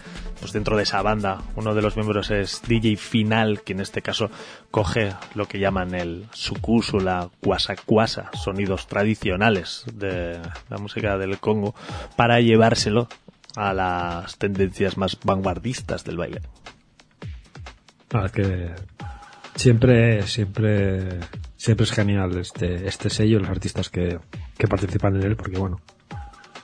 pues 0.45 0.53
dentro 0.53 0.77
de 0.77 0.83
esa 0.83 1.01
banda 1.01 1.41
uno 1.57 1.75
de 1.75 1.81
los 1.81 1.97
miembros 1.97 2.31
es 2.31 2.61
DJ 2.69 2.99
Final 2.99 3.63
que 3.63 3.73
en 3.73 3.81
este 3.81 4.03
caso 4.03 4.31
coge 4.71 5.15
lo 5.35 5.49
que 5.49 5.59
llaman 5.59 5.95
el 5.95 6.27
sukusu 6.35 7.01
la 7.01 7.31
cuasa 7.41 8.31
sonidos 8.35 8.87
tradicionales 8.87 9.87
de 9.95 10.39
la 10.69 10.77
música 10.77 11.17
del 11.17 11.39
Congo 11.39 11.75
para 12.15 12.41
llevárselo 12.41 13.09
a 13.57 13.73
las 13.73 14.37
tendencias 14.37 14.99
más 14.99 15.17
vanguardistas 15.25 16.05
del 16.05 16.19
baile. 16.19 16.43
Ah, 18.13 18.29
que 18.29 18.75
siempre 19.55 20.27
siempre 20.27 21.21
siempre 21.57 21.85
es 21.85 21.91
genial 21.91 22.37
este 22.37 22.87
este 22.87 23.09
sello 23.09 23.39
los 23.39 23.49
artistas 23.49 23.89
que, 23.89 24.19
que 24.59 24.69
participan 24.69 25.17
en 25.17 25.23
él 25.23 25.37
porque 25.37 25.57
bueno 25.57 25.81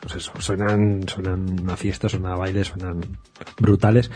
pues 0.00 0.16
eso, 0.16 0.32
suenan, 0.38 1.06
suenan 1.08 1.68
a 1.68 1.76
fiesta, 1.76 2.08
suenan 2.08 2.32
a 2.32 2.36
baile, 2.36 2.64
suenan 2.64 3.00
brutales. 3.58 4.10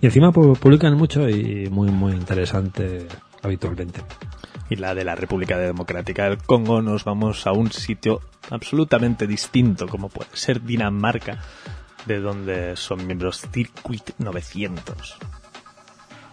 Y 0.00 0.06
encima 0.06 0.32
publican 0.32 0.96
mucho 0.96 1.28
y 1.28 1.68
muy, 1.70 1.90
muy 1.90 2.12
interesante 2.12 3.06
habitualmente. 3.42 4.02
Y 4.68 4.76
la 4.76 4.94
de 4.94 5.04
la 5.04 5.14
República 5.14 5.58
Democrática 5.58 6.24
del 6.24 6.38
Congo 6.38 6.80
nos 6.80 7.04
vamos 7.04 7.46
a 7.46 7.52
un 7.52 7.70
sitio 7.72 8.20
absolutamente 8.50 9.26
distinto, 9.26 9.88
como 9.88 10.08
puede 10.08 10.30
ser 10.34 10.62
Dinamarca, 10.62 11.40
de 12.06 12.20
donde 12.20 12.76
son 12.76 13.06
miembros 13.06 13.42
Circuit 13.52 14.10
900. 14.18 15.18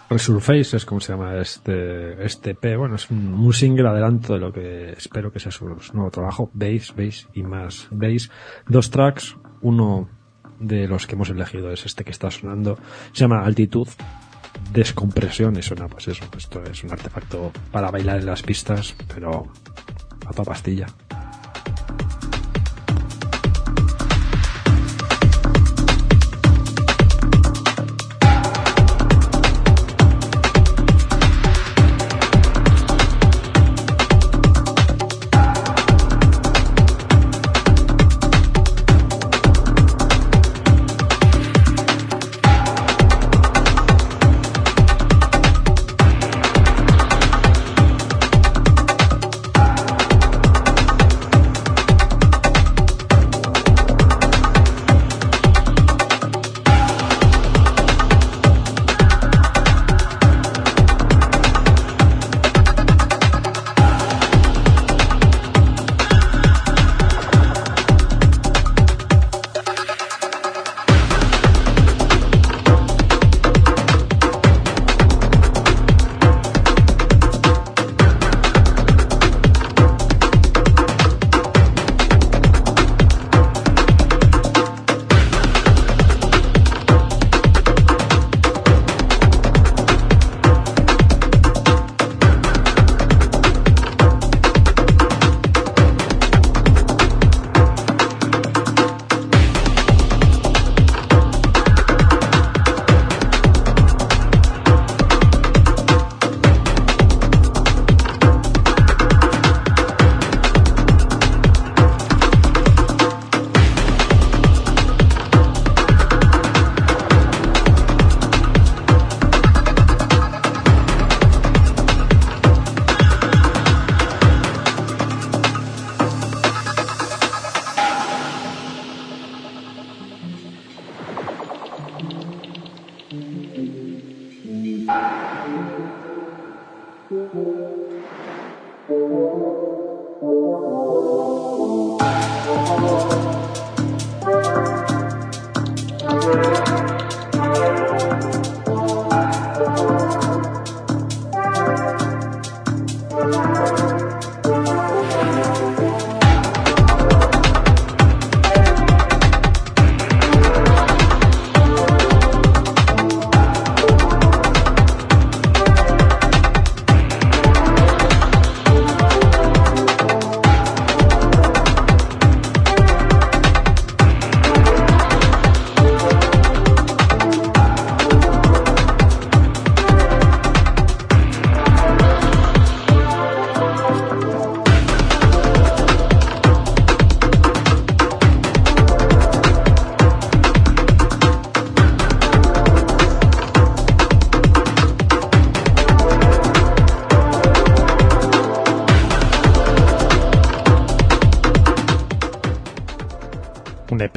Resurface 0.09 0.77
es 0.77 0.85
como 0.85 1.01
se 1.01 1.11
llama 1.11 1.37
este, 1.37 2.23
este 2.23 2.55
P. 2.55 2.77
Bueno, 2.77 2.95
es 2.95 3.09
un, 3.09 3.33
un, 3.33 3.53
single 3.53 3.89
adelanto 3.89 4.33
de 4.33 4.39
lo 4.39 4.53
que 4.53 4.91
espero 4.91 5.31
que 5.31 5.39
sea 5.39 5.51
su, 5.51 5.65
nuevo 5.65 6.11
trabajo. 6.11 6.49
Bass, 6.53 6.93
bass 6.95 7.27
y 7.33 7.43
más 7.43 7.87
bass. 7.91 8.29
Dos 8.67 8.89
tracks. 8.89 9.35
Uno 9.61 10.07
de 10.59 10.87
los 10.87 11.07
que 11.07 11.15
hemos 11.15 11.29
elegido 11.29 11.71
es 11.71 11.85
este 11.85 12.05
que 12.05 12.11
está 12.11 12.31
sonando. 12.31 12.77
Se 13.11 13.21
llama 13.21 13.43
Altitud. 13.43 13.87
Descompresión 14.71 15.57
y 15.57 15.61
suena, 15.61 15.87
pues 15.87 16.07
eso. 16.07 16.23
Esto 16.37 16.63
es 16.63 16.83
un 16.83 16.91
artefacto 16.91 17.51
para 17.71 17.91
bailar 17.91 18.19
en 18.19 18.25
las 18.25 18.41
pistas, 18.43 18.95
pero 19.13 19.47
a 20.25 20.31
toda 20.31 20.45
pastilla. 20.45 20.87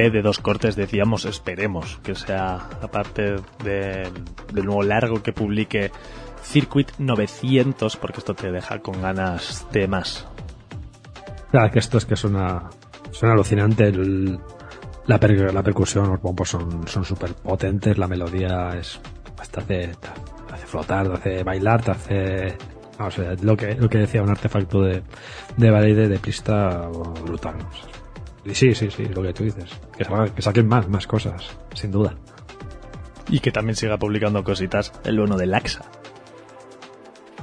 De 0.09 0.22
dos 0.22 0.38
cortes 0.38 0.76
decíamos 0.76 1.26
esperemos 1.26 1.98
que 2.03 2.14
sea 2.14 2.68
aparte 2.80 3.36
de, 3.62 4.09
del 4.53 4.64
nuevo 4.64 4.82
largo 4.82 5.22
que 5.22 5.32
publique 5.32 5.90
Circuit 6.42 6.90
900 6.98 7.96
porque 7.96 8.20
esto 8.20 8.34
te 8.34 8.51
deja 8.51 8.78
con 8.78 9.03
ganas 9.03 9.66
de 9.72 9.86
más. 9.86 10.26
Claro, 11.51 11.70
que 11.70 11.80
esto 11.80 11.98
es 11.98 12.07
que 12.07 12.16
suena, 12.16 12.70
suena 13.11 13.34
alucinante. 13.34 13.92
La, 15.07 15.18
la 15.18 15.62
percusión, 15.62 16.09
los 16.09 16.22
bombos 16.22 16.48
son 16.48 17.05
súper 17.05 17.34
potentes, 17.34 17.98
la 17.98 18.07
melodía 18.07 18.70
es 18.78 19.01
te 19.51 19.61
hace, 19.61 19.88
te 19.88 20.55
hace 20.55 20.66
flotar, 20.66 21.09
te 21.09 21.14
hace 21.14 21.42
bailar, 21.42 21.82
te 21.82 21.90
hace 21.90 22.57
sea, 23.11 23.34
lo 23.40 23.57
que, 23.57 23.74
lo 23.74 23.88
que 23.88 23.98
decía, 23.98 24.22
un 24.22 24.30
artefacto 24.30 24.82
de, 24.82 25.03
de 25.57 25.70
baile 25.70 26.09
de 26.09 26.18
pista 26.18 26.88
brutal. 27.24 27.57
Sí, 28.53 28.74
sí, 28.74 28.90
sí, 28.90 29.05
lo 29.07 29.22
que 29.22 29.32
tú 29.32 29.44
dices. 29.44 29.70
Que, 30.34 30.42
saquen 30.42 30.66
más, 30.66 30.88
más 30.88 31.07
cosas, 31.07 31.57
sin 31.74 31.90
duda. 31.90 32.14
Y 33.28 33.40
que 33.40 33.53
también 33.53 33.76
siga 33.76 33.98
publicando 33.98 34.42
cositas 34.42 34.92
el 35.05 35.18
bueno 35.18 35.36
de 35.36 35.46
Laxa. 35.46 35.82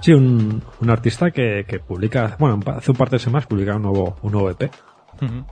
Sí, 0.02 0.14
un, 0.14 0.64
un 0.80 0.90
artista 0.90 1.32
que, 1.32 1.66
que, 1.68 1.80
publica, 1.80 2.36
bueno, 2.40 2.60
hace 2.76 2.92
un 2.92 2.98
par 2.98 3.10
de 3.10 3.20
semanas 3.20 3.48
publica 3.48 3.76
un 3.76 3.84
nuevo, 3.84 4.18
un 4.22 4.32
nuevo 4.32 4.50
EP. 4.50 4.72
Uh 5.22 5.44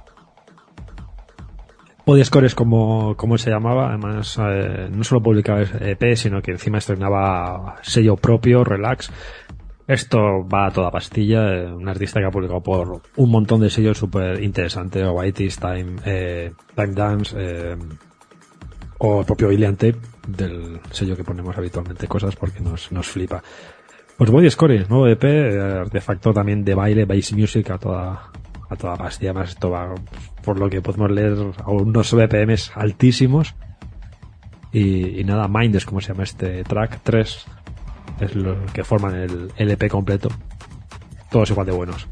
es 2.18 2.56
como, 2.56 3.16
como 3.16 3.38
se 3.38 3.50
llamaba, 3.50 3.90
además 3.90 4.38
eh, 4.40 4.90
no 4.92 5.04
solo 5.04 5.22
publicaba 5.22 5.62
EP, 5.62 6.16
sino 6.16 6.42
que 6.42 6.52
encima 6.52 6.78
estrenaba 6.78 7.78
sello 7.82 8.16
propio, 8.16 8.64
Relax, 8.64 9.12
esto 9.88 10.48
va 10.48 10.68
a 10.68 10.72
toda 10.72 10.92
pastilla. 10.92 11.54
Eh, 11.54 11.72
un 11.72 11.88
artista 11.88 12.20
que 12.20 12.26
ha 12.26 12.32
publicado 12.32 12.62
por 12.62 13.02
un 13.16 13.32
montón 13.32 13.62
de 13.62 13.70
sellos 13.70 13.98
súper 13.98 14.42
interesantes, 14.42 15.08
Whitey's, 15.08 15.60
Time, 15.60 15.98
eh, 16.06 16.52
Time 16.76 16.94
Dance, 16.94 17.36
eh, 17.38 17.76
o 18.98 19.20
el 19.20 19.26
propio 19.26 19.52
Ilian 19.52 19.76
Tape, 19.76 19.98
del 20.28 20.80
sello 20.92 21.16
que 21.16 21.24
ponemos 21.24 21.56
habitualmente 21.58 22.08
cosas 22.08 22.36
porque 22.36 22.62
nos, 22.62 22.92
nos 22.92 23.08
flipa. 23.08 23.44
Pues 24.18 24.32
Body 24.32 24.50
Score, 24.50 24.88
nuevo 24.90 25.08
EP, 25.08 25.24
artefacto 25.82 26.34
también 26.34 26.64
de 26.64 26.74
baile, 26.74 27.06
bass 27.06 27.34
music 27.34 27.70
a 27.72 27.78
toda, 27.78 28.32
a 28.70 28.76
toda 28.78 28.96
pastilla. 28.96 29.34
Más 29.34 29.50
esto 29.50 29.70
va, 29.70 29.94
por 30.44 30.58
lo 30.58 30.70
que 30.70 30.82
podemos 30.82 31.12
leer, 31.12 31.36
a 31.58 31.70
unos 31.70 32.14
BPMs 32.14 32.72
altísimos. 32.76 33.56
Y, 34.72 35.20
y 35.20 35.24
nada, 35.26 35.48
Mind 35.48 35.76
es 35.76 35.86
como 35.86 36.02
se 36.02 36.14
llama 36.14 36.24
este 36.24 36.64
track, 36.64 37.02
3 37.04 37.46
es 38.20 38.36
lo 38.36 38.66
que 38.68 38.84
forman 38.84 39.16
el 39.16 39.52
LP 39.58 39.90
completo. 39.90 40.30
Todos 41.30 41.50
igual 41.50 41.66
de 41.66 41.74
buenos. 41.74 42.08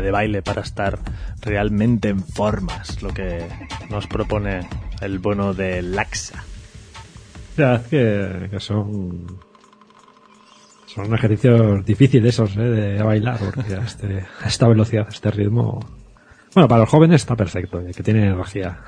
De 0.00 0.10
baile 0.10 0.42
para 0.42 0.62
estar 0.62 0.98
realmente 1.40 2.08
en 2.08 2.22
formas, 2.22 3.02
lo 3.02 3.12
que 3.12 3.46
nos 3.90 4.06
propone 4.06 4.68
el 5.00 5.18
bueno 5.18 5.54
de 5.54 5.82
Laxa. 5.82 6.44
Ya, 7.56 7.82
que, 7.82 8.48
que 8.50 8.60
son 8.60 9.38
son 10.88 11.14
ejercicios 11.14 11.84
difíciles 11.84 12.34
esos 12.34 12.56
¿eh? 12.56 12.60
de 12.60 13.02
bailar, 13.02 13.38
porque 13.38 13.74
a, 13.74 13.82
este, 13.82 14.24
a 14.42 14.48
esta 14.48 14.66
velocidad, 14.68 15.06
a 15.06 15.10
este 15.10 15.30
ritmo. 15.30 15.80
Bueno, 16.54 16.66
para 16.66 16.80
los 16.80 16.88
jóvenes 16.88 17.22
está 17.22 17.36
perfecto, 17.36 17.80
que 17.94 18.02
tiene 18.02 18.26
energía. 18.26 18.78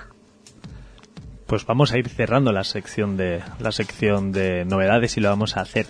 Pues 1.47 1.67
vamos 1.67 1.93
a 1.93 1.99
ir 1.99 2.09
cerrando 2.09 2.53
la 2.53 2.65
sección 2.65 3.17
de 3.17 3.43
la 3.59 3.73
sección 3.73 4.33
de 4.33 4.65
novedades 4.65 5.17
y 5.17 5.21
lo 5.21 5.29
vamos 5.29 5.57
a 5.57 5.61
hacer 5.61 5.87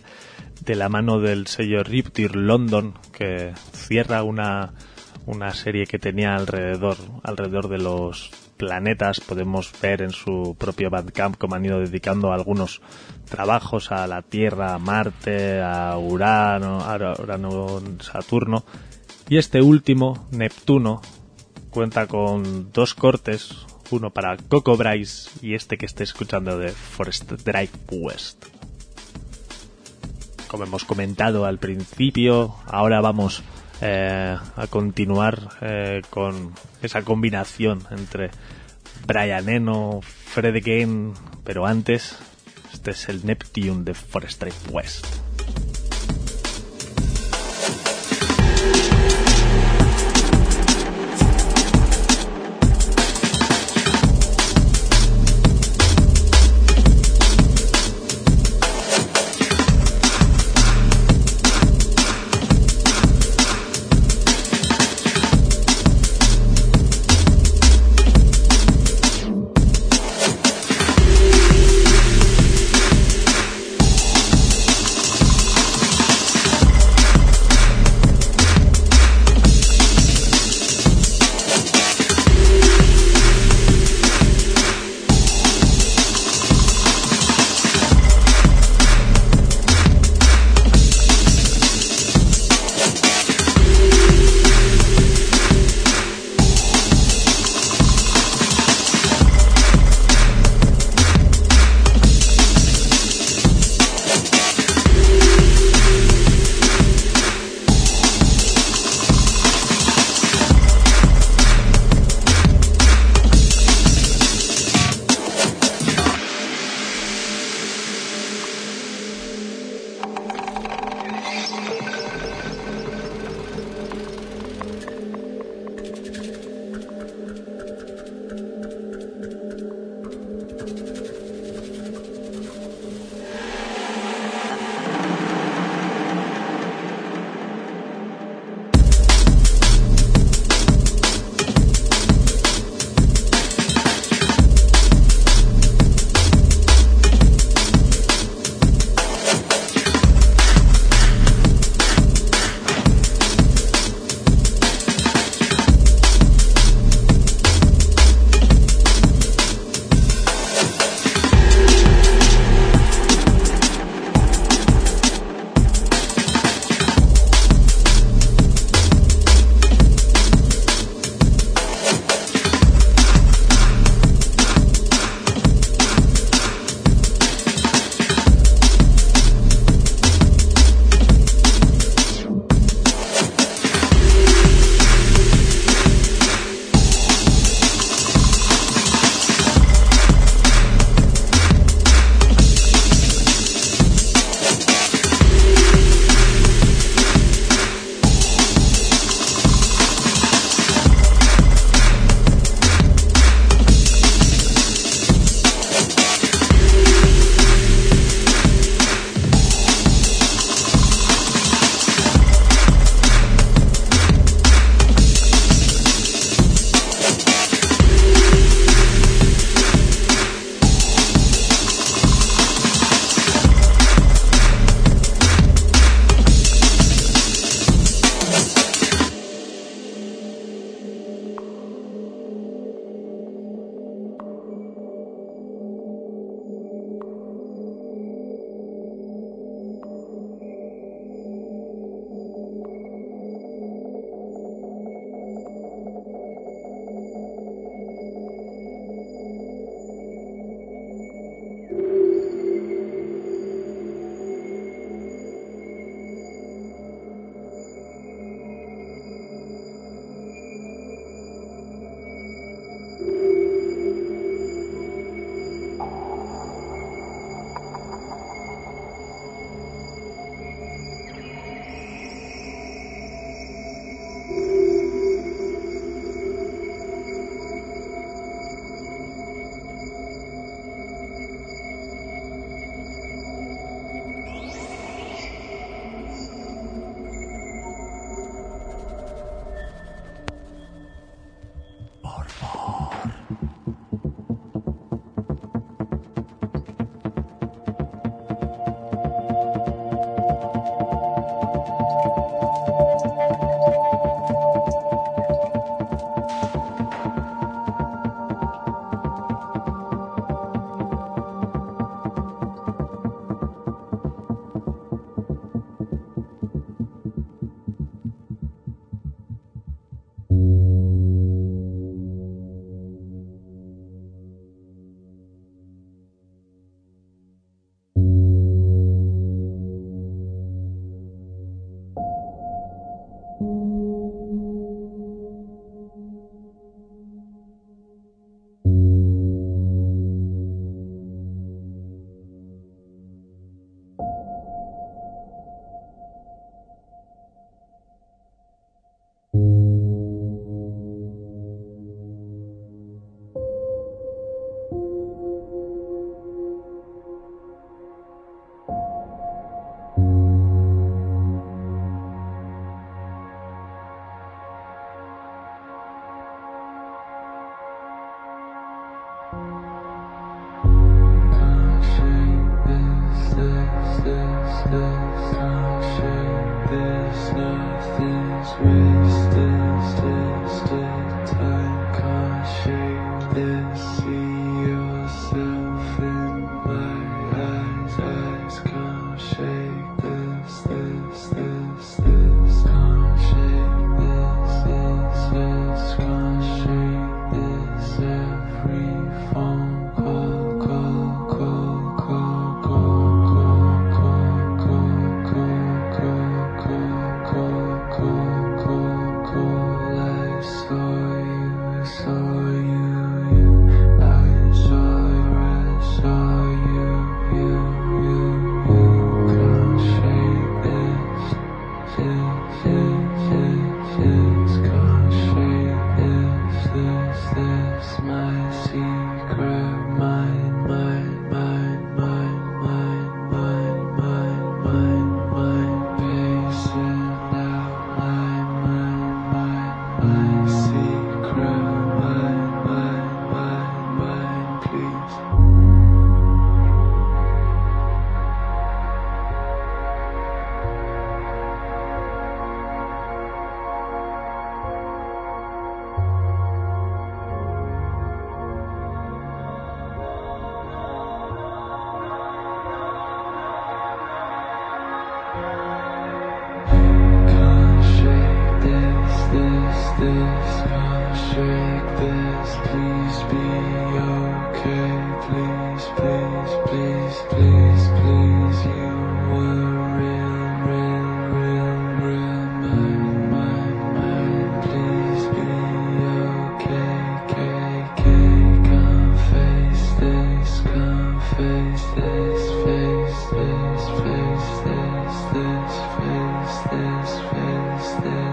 de 0.65 0.75
la 0.75 0.89
mano 0.89 1.21
del 1.21 1.47
sello 1.47 1.83
Riptide 1.83 2.35
London, 2.35 2.95
que 3.13 3.53
cierra 3.73 4.23
una, 4.23 4.73
una 5.27 5.53
serie 5.53 5.87
que 5.87 5.99
tenía 5.99 6.35
alrededor, 6.35 6.97
alrededor 7.23 7.69
de 7.69 7.79
los 7.79 8.31
planetas. 8.57 9.21
Podemos 9.21 9.73
ver 9.81 10.03
en 10.03 10.11
su 10.11 10.57
propio 10.59 10.91
Bandcamp 10.91 11.37
cómo 11.37 11.55
han 11.55 11.65
ido 11.65 11.81
dedicando 11.81 12.33
algunos 12.33 12.81
trabajos 13.29 13.93
a 13.93 14.07
la 14.07 14.23
Tierra, 14.23 14.75
a 14.75 14.79
Marte, 14.79 15.61
a 15.63 15.97
Urano, 15.99 16.81
a 16.81 16.95
Urano, 17.21 17.83
Saturno. 18.01 18.65
Y 19.29 19.39
este 19.39 19.63
último, 19.63 20.27
Neptuno, 20.33 21.01
cuenta 21.71 22.07
con 22.07 22.73
dos 22.73 22.95
cortes, 22.95 23.67
uno 23.91 24.11
para 24.11 24.37
Coco 24.37 24.77
Bryce 24.77 25.31
y 25.41 25.55
este 25.55 25.79
que 25.79 25.87
esté 25.87 26.05
escuchando 26.05 26.59
de 26.59 26.71
Forest 26.71 27.33
Drive 27.33 27.71
West. 27.91 28.47
Como 30.49 30.65
hemos 30.65 30.85
comentado 30.85 31.45
al 31.45 31.59
principio, 31.59 32.57
ahora 32.67 33.01
vamos 33.01 33.45
eh, 33.81 34.37
a 34.57 34.67
continuar 34.67 35.49
eh, 35.61 36.03
con 36.11 36.53
esa 36.83 37.03
combinación 37.03 37.83
entre 37.91 38.31
Brian 39.07 39.49
Eno, 39.49 40.01
Fred 40.03 40.57
Again, 40.57 41.15
pero 41.45 41.67
antes, 41.67 42.19
este 42.73 42.93
es 42.93 43.09
el 43.09 43.25
Neptune 43.25 43.85
de 43.85 43.95
Forest 43.95 44.41
Drive 44.41 45.30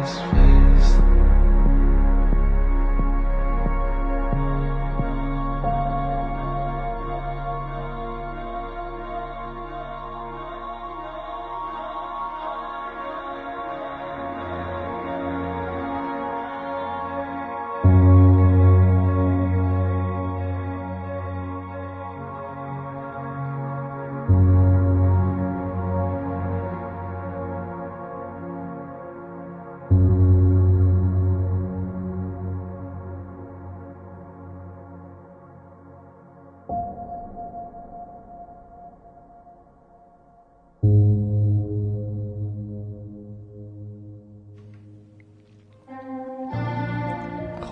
West. 0.07 0.36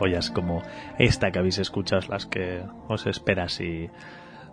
Joyas 0.05 0.29
como 0.29 0.61
esta 0.99 1.31
que 1.31 1.39
habéis 1.39 1.57
escuchado, 1.57 2.01
las 2.09 2.25
que 2.25 2.61
os 2.87 3.07
esperas 3.07 3.53
si 3.53 3.89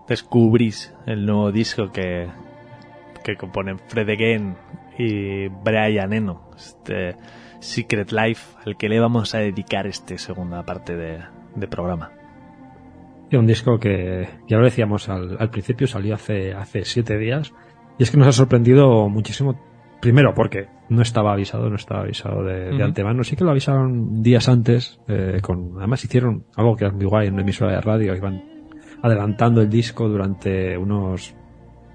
descubrís 0.08 0.94
el 1.06 1.26
nuevo 1.26 1.52
disco 1.52 1.90
que, 1.92 2.28
que 3.22 3.36
componen 3.36 3.78
Fred 3.78 4.08
Again 4.08 4.56
y 4.98 5.48
Brian 5.48 6.12
Eno, 6.12 6.50
este 6.56 7.16
Secret 7.60 8.12
Life, 8.12 8.56
al 8.64 8.76
que 8.76 8.88
le 8.88 8.98
vamos 8.98 9.34
a 9.34 9.38
dedicar 9.38 9.86
esta 9.86 10.16
segunda 10.18 10.64
parte 10.64 10.96
de, 10.96 11.66
programa. 11.68 12.10
Y 13.30 13.36
un 13.36 13.46
disco 13.46 13.78
que 13.78 14.28
ya 14.48 14.58
lo 14.58 14.64
decíamos 14.64 15.08
al, 15.08 15.36
al, 15.38 15.50
principio, 15.50 15.86
salió 15.86 16.14
hace, 16.14 16.52
hace 16.52 16.84
siete 16.84 17.18
días 17.18 17.52
y 17.98 18.02
es 18.02 18.10
que 18.10 18.16
nos 18.16 18.28
ha 18.28 18.32
sorprendido 18.32 19.08
muchísimo 19.08 19.54
Primero, 20.02 20.34
porque 20.34 20.66
no 20.88 21.00
estaba 21.00 21.32
avisado, 21.32 21.70
no 21.70 21.76
estaba 21.76 22.00
avisado 22.00 22.42
de, 22.42 22.82
antemano. 22.82 23.22
Sí 23.22 23.36
que 23.36 23.44
lo 23.44 23.52
avisaron 23.52 24.20
días 24.20 24.48
antes, 24.48 24.98
eh, 25.06 25.38
con, 25.40 25.74
además 25.78 26.02
hicieron 26.04 26.44
algo 26.56 26.74
que 26.74 26.86
es 26.86 26.92
muy 26.92 27.04
guay 27.04 27.28
en 27.28 27.34
una 27.34 27.42
emisora 27.42 27.70
de 27.70 27.80
radio, 27.80 28.16
iban 28.16 28.42
adelantando 29.00 29.60
el 29.60 29.70
disco 29.70 30.08
durante 30.08 30.76
unos, 30.76 31.36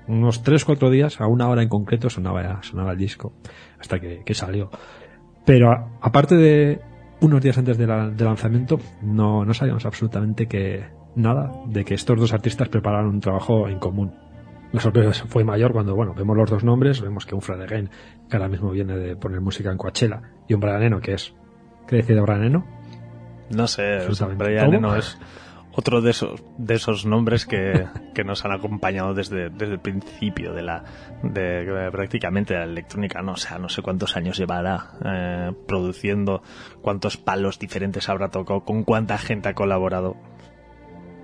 unos 0.07 0.41
3 0.41 0.63
4 0.63 0.89
días, 0.89 1.19
a 1.19 1.27
una 1.27 1.49
hora 1.49 1.61
en 1.61 1.67
concreto 1.67 2.09
sonaba, 2.09 2.63
sonaba 2.63 2.93
el 2.93 2.97
disco, 2.97 3.33
hasta 3.77 3.99
que, 3.99 4.33
salió. 4.33 4.69
Pero 5.45 5.97
aparte 5.99 6.37
de 6.37 6.79
unos 7.19 7.41
días 7.41 7.57
antes 7.57 7.77
del 7.77 8.15
lanzamiento, 8.17 8.79
no, 9.01 9.43
no 9.43 9.53
sabíamos 9.53 9.85
absolutamente 9.85 10.47
que 10.47 10.85
nada 11.17 11.51
de 11.65 11.83
que 11.83 11.95
estos 11.95 12.17
dos 12.17 12.31
artistas 12.31 12.69
prepararan 12.69 13.07
un 13.07 13.19
trabajo 13.19 13.67
en 13.67 13.79
común 13.79 14.26
la 14.71 14.81
sorpresa 14.81 15.25
fue 15.27 15.43
mayor 15.43 15.71
cuando, 15.71 15.95
bueno, 15.95 16.13
vemos 16.13 16.35
los 16.35 16.49
dos 16.49 16.63
nombres, 16.63 17.01
vemos 17.01 17.25
que 17.25 17.35
un 17.35 17.41
Fred 17.41 17.61
Again, 17.61 17.89
que 18.29 18.35
ahora 18.35 18.49
mismo 18.49 18.71
viene 18.71 18.97
de 18.97 19.15
poner 19.15 19.41
música 19.41 19.71
en 19.71 19.77
Coachella, 19.77 20.21
y 20.47 20.53
un 20.53 20.59
Brian 20.59 20.83
Eno, 20.83 20.99
que 20.99 21.13
es, 21.13 21.33
¿qué 21.87 21.97
decide 21.97 22.21
Brian 22.21 22.43
Eno? 22.43 22.65
No 23.49 23.67
sé, 23.67 23.99
Brian 24.37 24.73
Eno 24.73 24.95
es 24.95 25.17
otro 25.71 26.01
de 26.01 26.09
esos, 26.09 26.43
de 26.57 26.73
esos 26.73 27.05
nombres 27.05 27.45
que, 27.45 27.87
que 28.15 28.23
nos 28.23 28.43
han 28.43 28.51
acompañado 28.51 29.13
desde, 29.13 29.49
desde 29.49 29.73
el 29.73 29.79
principio 29.79 30.53
de 30.53 30.63
la, 30.63 30.83
de, 31.23 31.89
prácticamente 31.91 32.55
la 32.55 32.63
electrónica, 32.63 33.21
no, 33.21 33.33
o 33.33 33.37
sea, 33.37 33.59
no 33.59 33.69
sé 33.69 33.81
cuántos 33.81 34.17
años 34.17 34.37
llevará 34.37 34.97
eh, 35.05 35.51
produciendo, 35.67 36.41
cuántos 36.81 37.17
palos 37.17 37.59
diferentes 37.59 38.09
habrá 38.09 38.29
tocado, 38.29 38.65
con 38.65 38.83
cuánta 38.83 39.17
gente 39.17 39.49
ha 39.49 39.53
colaborado 39.53 40.17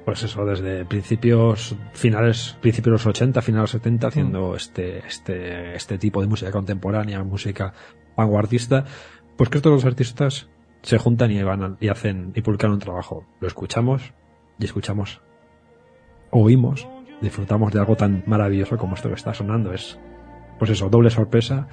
pues 0.05 0.23
eso, 0.23 0.45
desde 0.45 0.85
principios, 0.85 1.75
finales, 1.93 2.57
principios 2.61 2.91
de 2.91 2.91
los 2.91 3.05
80, 3.05 3.41
finales 3.41 3.71
de 3.71 3.77
los 3.77 3.83
70, 3.83 4.07
haciendo 4.07 4.51
mm. 4.51 4.55
este, 4.55 4.97
este, 5.07 5.75
este 5.75 5.97
tipo 5.97 6.21
de 6.21 6.27
música 6.27 6.51
contemporánea, 6.51 7.23
música 7.23 7.73
vanguardista, 8.15 8.85
pues 9.37 9.49
que 9.49 9.57
estos 9.57 9.71
dos 9.71 9.85
artistas 9.85 10.49
se 10.81 10.97
juntan 10.97 11.31
y 11.31 11.41
van 11.41 11.77
y 11.79 11.87
hacen 11.87 12.33
y 12.35 12.41
publican 12.41 12.71
un 12.71 12.79
trabajo. 12.79 13.25
Lo 13.39 13.47
escuchamos 13.47 14.13
y 14.59 14.65
escuchamos, 14.65 15.21
oímos, 16.29 16.87
disfrutamos 17.21 17.71
de 17.71 17.79
algo 17.79 17.95
tan 17.95 18.23
maravilloso 18.27 18.77
como 18.77 18.95
esto 18.95 19.09
que 19.09 19.15
está 19.15 19.33
sonando. 19.33 19.73
Es, 19.73 19.97
pues 20.59 20.71
eso, 20.71 20.89
doble 20.89 21.09
sorpresa 21.09 21.67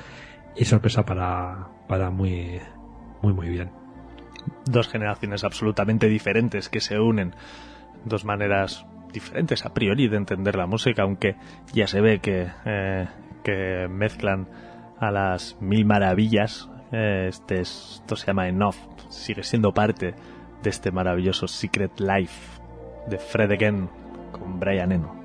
y 0.56 0.64
sorpresa 0.64 1.04
para, 1.04 1.68
para 1.88 2.10
muy, 2.10 2.60
muy, 3.22 3.32
muy 3.32 3.48
bien. 3.48 3.72
Dos 4.64 4.88
generaciones 4.88 5.44
absolutamente 5.44 6.06
diferentes 6.06 6.68
que 6.68 6.80
se 6.80 6.98
unen 6.98 7.34
dos 8.04 8.24
maneras 8.24 8.86
diferentes 9.12 9.64
a 9.66 9.74
priori 9.74 10.08
de 10.08 10.16
entender 10.16 10.56
la 10.56 10.66
música, 10.66 11.02
aunque 11.02 11.36
ya 11.72 11.86
se 11.86 12.00
ve 12.00 12.20
que, 12.20 12.48
eh, 12.64 13.08
mezclan 13.88 14.48
a 14.98 15.10
las 15.10 15.56
mil 15.60 15.84
maravillas. 15.84 16.68
Eh, 16.92 17.26
este 17.28 17.60
esto 17.60 18.16
se 18.16 18.26
llama 18.28 18.48
Enough, 18.48 18.76
sigue 19.08 19.42
siendo 19.42 19.72
parte 19.72 20.14
de 20.62 20.70
este 20.70 20.90
maravilloso 20.90 21.48
Secret 21.48 21.98
Life 22.00 22.60
de 23.08 23.18
Fred 23.18 23.52
Again 23.52 23.88
con 24.32 24.60
Brian 24.60 24.92
Eno. 24.92 25.19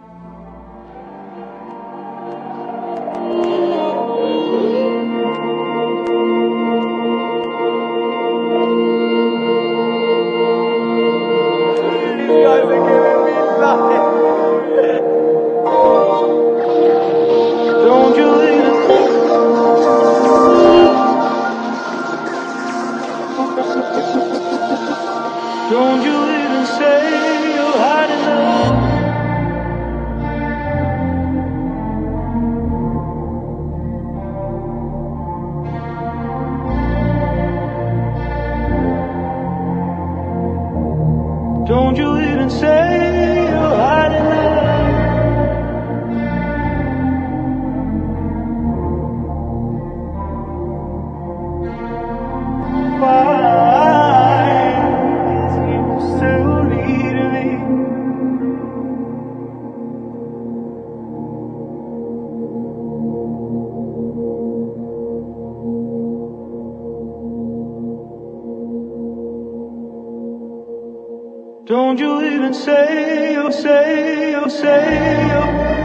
You 72.64 73.40
even 73.40 73.52
say, 73.52 74.34
oh, 74.36 74.48
say, 74.48 75.32
oh, 75.34 75.85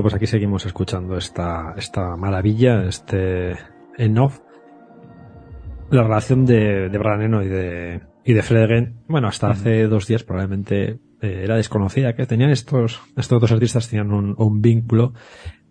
Bueno, 0.00 0.12
pues 0.12 0.14
aquí 0.14 0.26
seguimos 0.26 0.64
escuchando 0.64 1.18
esta, 1.18 1.74
esta 1.76 2.16
maravilla, 2.16 2.84
este 2.88 3.58
Enough. 3.98 4.32
La 5.90 6.04
relación 6.04 6.46
de, 6.46 6.88
de 6.88 6.96
Brian 6.96 7.20
Eno 7.20 7.42
y 7.42 7.48
de, 7.48 8.00
y 8.24 8.32
de 8.32 8.40
Again, 8.40 9.02
bueno, 9.08 9.28
hasta 9.28 9.50
hace 9.50 9.88
dos 9.88 10.06
días 10.06 10.24
probablemente 10.24 11.00
eh, 11.20 11.42
era 11.44 11.56
desconocida, 11.56 12.14
que 12.14 12.24
tenían 12.24 12.48
estos, 12.48 13.02
estos 13.14 13.42
dos 13.42 13.52
artistas 13.52 13.90
tenían 13.90 14.10
un, 14.10 14.34
un 14.38 14.62
vínculo 14.62 15.12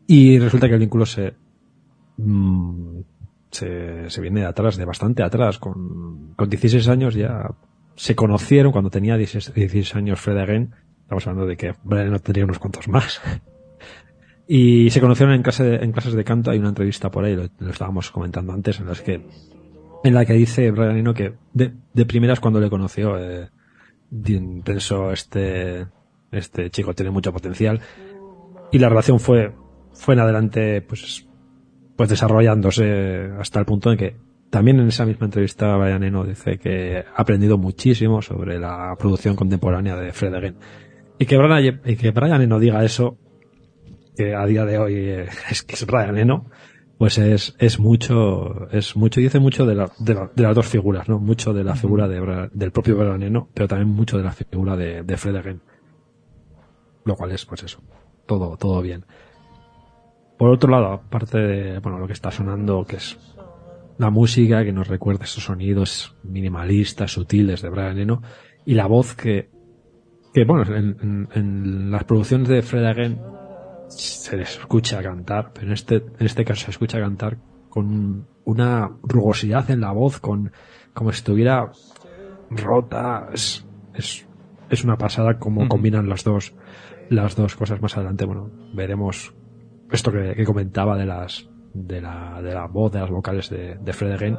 y 0.06 0.38
resulta 0.38 0.68
que 0.68 0.76
el 0.76 0.82
vínculo 0.82 1.08
se, 1.08 1.34
mm, 2.18 3.00
se, 3.50 4.12
se 4.12 4.22
viene 4.22 4.42
de 4.42 4.46
atrás, 4.46 4.78
de 4.78 4.86
bastante 4.86 5.24
atrás, 5.24 5.58
con, 5.58 6.36
con 6.36 6.48
16 6.48 6.88
años 6.88 7.16
ya 7.16 7.50
se 7.96 8.14
conocieron 8.14 8.72
cuando 8.72 8.92
tenía 8.92 9.18
16, 9.18 9.56
16 9.56 9.96
años 9.96 10.22
Fred 10.22 10.38
Again, 10.38 10.76
estamos 11.02 11.26
hablando 11.26 11.48
de 11.48 11.58
que 11.58 11.74
Brian 11.84 12.10
Eno 12.10 12.20
tendría 12.20 12.46
unos 12.46 12.60
cuantos 12.60 12.88
más. 12.88 13.20
Y 14.52 14.90
se 14.90 15.00
conocieron 15.00 15.36
en, 15.36 15.44
clase 15.44 15.64
de- 15.64 15.76
en 15.86 15.92
clases 15.92 16.14
de 16.16 16.24
canto, 16.24 16.50
hay 16.50 16.58
una 16.58 16.70
entrevista 16.70 17.12
por 17.12 17.24
ahí, 17.24 17.36
lo, 17.36 17.44
lo 17.60 17.70
estábamos 17.70 18.10
comentando 18.10 18.52
antes, 18.52 18.80
en 18.80 18.88
las 18.88 19.00
que, 19.00 19.22
en 20.04 20.14
la 20.16 20.26
que 20.26 20.34
dice 20.34 20.72
Brian 20.72 20.98
Eno 20.98 21.14
que 21.14 21.34
de, 21.54 21.72
de 21.94 22.06
primeras 22.08 22.40
cuando 22.40 22.60
le 22.60 22.68
conoció, 22.68 23.16
eh, 23.20 23.50
pensó 24.66 25.12
este, 25.12 25.86
este 26.32 26.72
chico 26.72 26.96
tiene 26.96 27.12
mucho 27.12 27.32
potencial. 27.32 27.80
Y 28.72 28.80
la 28.80 28.90
relación 28.90 29.20
fue, 29.20 29.52
fue 29.94 30.16
en 30.16 30.20
adelante, 30.22 30.82
pues, 30.82 31.28
pues 31.96 32.10
desarrollándose 32.10 33.30
hasta 33.40 33.60
el 33.60 33.66
punto 33.68 33.92
en 33.92 33.98
que 34.00 34.16
también 34.50 34.80
en 34.80 34.88
esa 34.88 35.06
misma 35.06 35.26
entrevista 35.26 35.76
Brian 35.78 36.04
Eno 36.04 36.24
dice 36.24 36.58
que 36.58 37.04
ha 37.16 37.22
aprendido 37.22 37.60
muchísimo 37.60 38.24
sobre 38.24 38.58
la 38.58 38.96
producción 38.98 39.36
contemporánea 39.36 39.96
de 39.96 40.12
Fred 40.12 40.34
Again. 40.34 40.56
Y 41.20 41.28
que 41.28 41.38
Brian, 41.38 41.82
y 41.86 41.96
que 41.98 42.10
Brian 42.10 42.42
Eno 42.42 42.58
diga 42.58 42.84
eso, 42.84 43.16
que 44.20 44.36
a 44.36 44.46
día 44.46 44.66
de 44.66 44.78
hoy 44.78 44.96
eh, 44.96 45.28
es 45.50 45.64
que 45.64 45.76
es 45.76 45.86
Brian 45.86 46.18
Eno, 46.18 46.48
pues 46.98 47.18
es, 47.18 47.56
es 47.58 47.80
mucho, 47.80 48.68
es 48.72 48.98
mucho, 48.98 49.22
y 49.22 49.24
dice 49.24 49.40
mucho 49.40 49.66
de, 49.66 49.76
la, 49.76 49.90
de, 49.98 50.14
la- 50.14 50.30
de 50.36 50.44
las 50.44 50.54
dos 50.54 50.68
figuras, 50.68 51.08
¿no? 51.08 51.20
Mucho 51.20 51.54
de 51.54 51.64
la 51.64 51.74
figura 51.76 52.06
de, 52.10 52.50
del 52.52 52.72
propio 52.72 52.98
Brian 52.98 53.24
Eno, 53.24 53.48
pero 53.54 53.70
también 53.70 53.88
mucho 53.90 54.18
de 54.18 54.24
la 54.26 54.34
figura 54.34 54.76
de, 54.76 55.04
de 55.04 55.16
Fred 55.16 55.38
Again. 55.38 55.62
Lo 57.06 57.16
cual 57.16 57.32
es, 57.32 57.46
pues 57.46 57.64
eso, 57.64 57.82
todo, 58.26 58.58
todo 58.58 58.82
bien. 58.82 59.06
Por 60.38 60.50
otro 60.50 60.70
lado, 60.70 60.88
aparte 60.92 61.38
de, 61.38 61.80
bueno, 61.80 61.98
lo 62.00 62.08
que 62.08 62.14
está 62.14 62.30
sonando, 62.32 62.84
que 62.86 62.98
es 62.98 63.18
la 63.98 64.10
música 64.10 64.66
que 64.66 64.74
nos 64.74 64.90
recuerda 64.90 65.24
esos 65.24 65.46
sonidos 65.46 66.18
minimalistas, 66.24 67.12
sutiles 67.14 67.62
de 67.62 67.70
Brian 67.70 67.98
Eno, 67.98 68.22
y 68.66 68.74
la 68.74 68.88
voz 68.88 69.16
que, 69.16 69.50
que 70.34 70.44
bueno, 70.44 70.64
en, 70.76 70.98
en- 71.02 71.28
en 71.34 71.92
las 71.92 72.04
producciones 72.04 72.50
de 72.50 72.62
Fred 72.62 72.84
Again 72.84 73.18
se 73.90 74.38
les 74.38 74.58
escucha 74.58 75.02
cantar, 75.04 75.52
pero 75.54 75.68
en 75.68 75.74
este, 75.74 75.96
en 75.96 76.26
este 76.26 76.46
caso 76.46 76.66
se 76.66 76.72
escucha 76.72 77.00
cantar 77.00 77.38
con 77.70 78.28
una 78.46 78.92
rugosidad 79.04 79.70
en 79.70 79.82
la 79.82 79.92
voz, 79.92 80.20
con, 80.20 80.52
como 80.94 81.12
si 81.12 81.18
estuviera 81.18 81.72
rota, 82.50 83.30
es, 83.34 83.66
es, 83.94 84.26
es 84.70 84.84
una 84.84 84.98
pasada 84.98 85.38
como 85.38 85.62
Ujú. 85.62 85.70
combinan 85.70 86.10
las 86.10 86.24
dos, 86.24 86.54
las 87.10 87.36
dos 87.36 87.56
cosas 87.56 87.82
más 87.82 87.96
adelante, 87.98 88.26
bueno, 88.26 88.50
veremos 88.74 89.34
esto 89.92 90.12
que, 90.12 90.34
que 90.36 90.46
comentaba 90.46 90.98
de 90.98 91.06
las, 91.06 91.50
de 91.74 92.02
la, 92.02 92.42
de 92.42 92.54
la 92.54 92.68
voz, 92.68 92.92
de 92.92 93.00
las 93.00 93.10
vocales 93.10 93.50
de, 93.50 93.76
de 93.76 93.94
Fred 93.94 94.14
Again. 94.14 94.38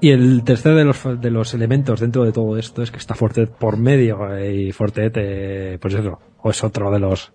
Y 0.00 0.10
el 0.10 0.44
tercer 0.44 0.76
de 0.76 0.84
los, 0.84 1.20
de 1.20 1.30
los 1.30 1.54
elementos 1.54 1.98
dentro 1.98 2.24
de 2.24 2.30
todo 2.30 2.56
esto 2.56 2.82
es 2.82 2.92
que 2.92 2.98
está 2.98 3.14
Fortet 3.14 3.50
por 3.50 3.76
medio 3.76 4.32
eh, 4.36 4.54
y 4.54 4.72
Fortet, 4.72 5.12
eh, 5.16 5.78
pues 5.80 5.94
eso, 5.94 6.20
o 6.40 6.50
es 6.50 6.62
otro 6.62 6.92
de 6.92 7.00
los, 7.00 7.32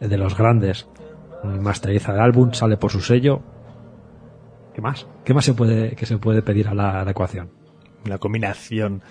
de 0.00 0.18
los 0.18 0.36
grandes. 0.36 0.88
Masteriza 1.44 2.12
el 2.12 2.20
álbum, 2.20 2.52
sale 2.52 2.76
por 2.76 2.90
su 2.90 3.00
sello. 3.00 3.40
¿Qué 4.74 4.80
más? 4.80 5.06
¿Qué 5.24 5.34
más 5.34 5.44
se 5.44 5.54
puede, 5.54 5.94
que 5.94 6.06
se 6.06 6.18
puede 6.18 6.42
pedir 6.42 6.68
a 6.68 6.74
la, 6.74 7.00
a 7.00 7.04
la 7.04 7.10
ecuación? 7.10 7.50
La 8.04 8.18
combinación 8.18 9.02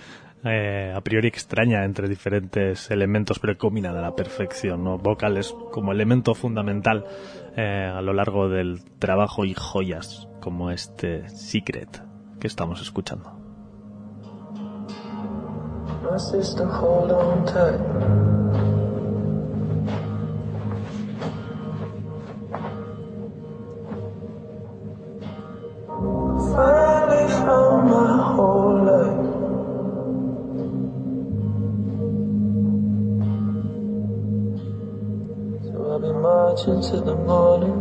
eh, 0.43 0.93
a 0.95 1.01
priori 1.01 1.27
extraña 1.27 1.83
entre 1.83 2.07
diferentes 2.07 2.89
elementos, 2.91 3.39
pero 3.39 3.57
combinada 3.57 3.99
a 3.99 4.03
la 4.03 4.15
perfección, 4.15 4.83
¿no? 4.85 4.97
Vocales 4.97 5.53
como 5.71 5.91
elemento 5.91 6.33
fundamental 6.33 7.05
eh, 7.57 7.91
a 7.93 8.01
lo 8.01 8.13
largo 8.13 8.47
del 8.47 8.83
trabajo 8.99 9.43
y 9.43 9.53
joyas 9.53 10.29
como 10.39 10.71
este 10.71 11.27
Secret 11.27 12.01
que 12.39 12.47
estamos 12.47 12.81
escuchando. 12.81 13.37
My 16.09 16.17
sister, 16.17 16.65
hold 16.65 17.11
on 17.11 17.43
tight. 17.43 18.78
Marching 36.59 36.81
to 36.91 36.99
the 36.99 37.15
morning, 37.15 37.79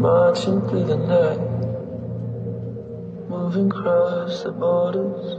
marching 0.00 0.60
through 0.68 0.84
the 0.84 0.96
night, 0.96 1.38
moving 3.28 3.70
across 3.70 4.42
the 4.42 4.50
borders 4.52 5.36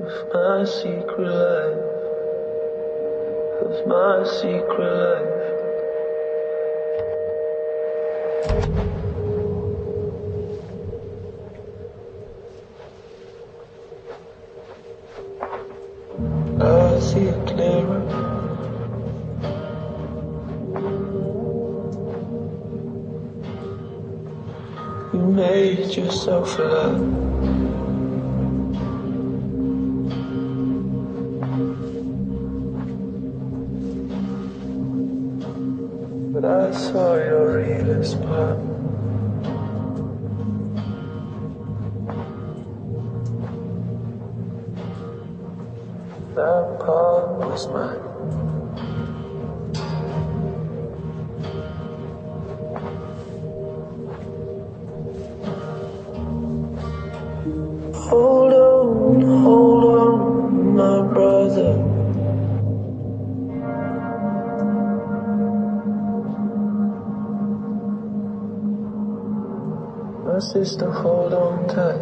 of 0.00 0.08
my 0.32 0.64
secret 0.64 1.28
life, 1.28 1.84
of 3.60 3.86
my 3.86 4.24
secret 4.24 4.92
life. 4.96 5.33
You 26.26 27.23
My 70.54 70.62
to 70.62 70.88
hold 70.88 71.34
on 71.34 71.66
tight. 71.66 71.98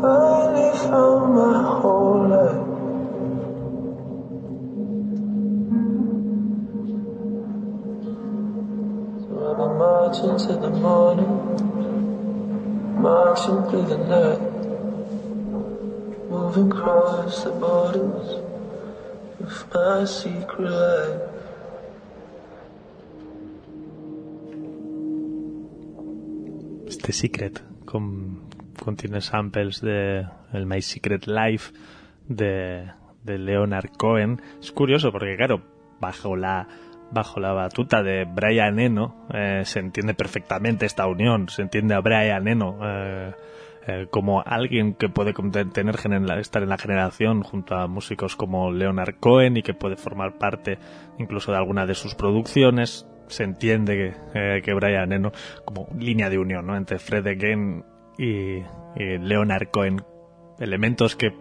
Finally 0.00 0.78
found 0.78 1.34
my 1.36 1.62
whole 1.78 2.26
life. 2.26 2.62
So 9.22 9.54
been 9.58 9.74
marching 9.78 10.36
to 10.38 10.52
the 10.60 10.70
morning, 10.70 11.34
marching 13.00 13.62
through 13.70 13.86
the 13.86 13.98
night, 13.98 14.40
moving 16.28 16.72
across 16.72 17.44
the 17.44 17.50
borders 17.52 17.77
my 19.40 20.06
secret. 20.06 21.22
Este 26.88 27.12
Secret 27.12 27.62
con, 27.84 28.48
contiene 28.82 29.20
samples 29.20 29.80
de 29.80 30.26
el 30.52 30.66
My 30.66 30.82
Secret 30.82 31.26
Life 31.26 31.72
de, 32.26 32.90
de 33.22 33.38
Leonard 33.38 33.90
Cohen. 33.96 34.40
Es 34.60 34.72
curioso 34.72 35.12
porque, 35.12 35.36
claro, 35.36 35.62
bajo 36.00 36.36
la 36.36 36.66
bajo 37.10 37.40
la 37.40 37.52
batuta 37.52 38.02
de 38.02 38.24
Brian 38.24 38.78
Eno 38.78 39.26
eh, 39.32 39.62
se 39.64 39.80
entiende 39.80 40.14
perfectamente 40.14 40.86
esta 40.86 41.06
unión. 41.06 41.48
Se 41.48 41.62
entiende 41.62 41.94
a 41.94 42.00
Brian 42.00 42.46
Eno 42.46 42.78
eh, 42.82 43.32
eh, 43.90 44.06
como 44.10 44.42
alguien 44.44 44.92
que 44.92 45.08
puede 45.08 45.32
tener 45.72 45.94
estar 46.38 46.62
en 46.62 46.68
la 46.68 46.76
generación 46.76 47.42
junto 47.42 47.74
a 47.74 47.86
músicos 47.86 48.36
como 48.36 48.70
Leonard 48.70 49.14
Cohen 49.18 49.56
y 49.56 49.62
que 49.62 49.72
puede 49.72 49.96
formar 49.96 50.36
parte 50.36 50.78
incluso 51.18 51.52
de 51.52 51.56
alguna 51.56 51.86
de 51.86 51.94
sus 51.94 52.14
producciones. 52.14 53.08
Se 53.28 53.44
entiende 53.44 53.96
que, 53.96 54.58
eh, 54.58 54.62
que 54.62 54.74
Brian 54.74 55.10
Eno 55.14 55.32
como 55.64 55.88
línea 55.98 56.28
de 56.28 56.38
unión 56.38 56.66
¿no? 56.66 56.76
entre 56.76 56.98
Fred 56.98 57.26
Again 57.26 57.82
y, 58.18 58.58
y 58.96 59.18
Leonard 59.20 59.70
Cohen. 59.70 60.02
Elementos 60.58 61.16
que 61.16 61.32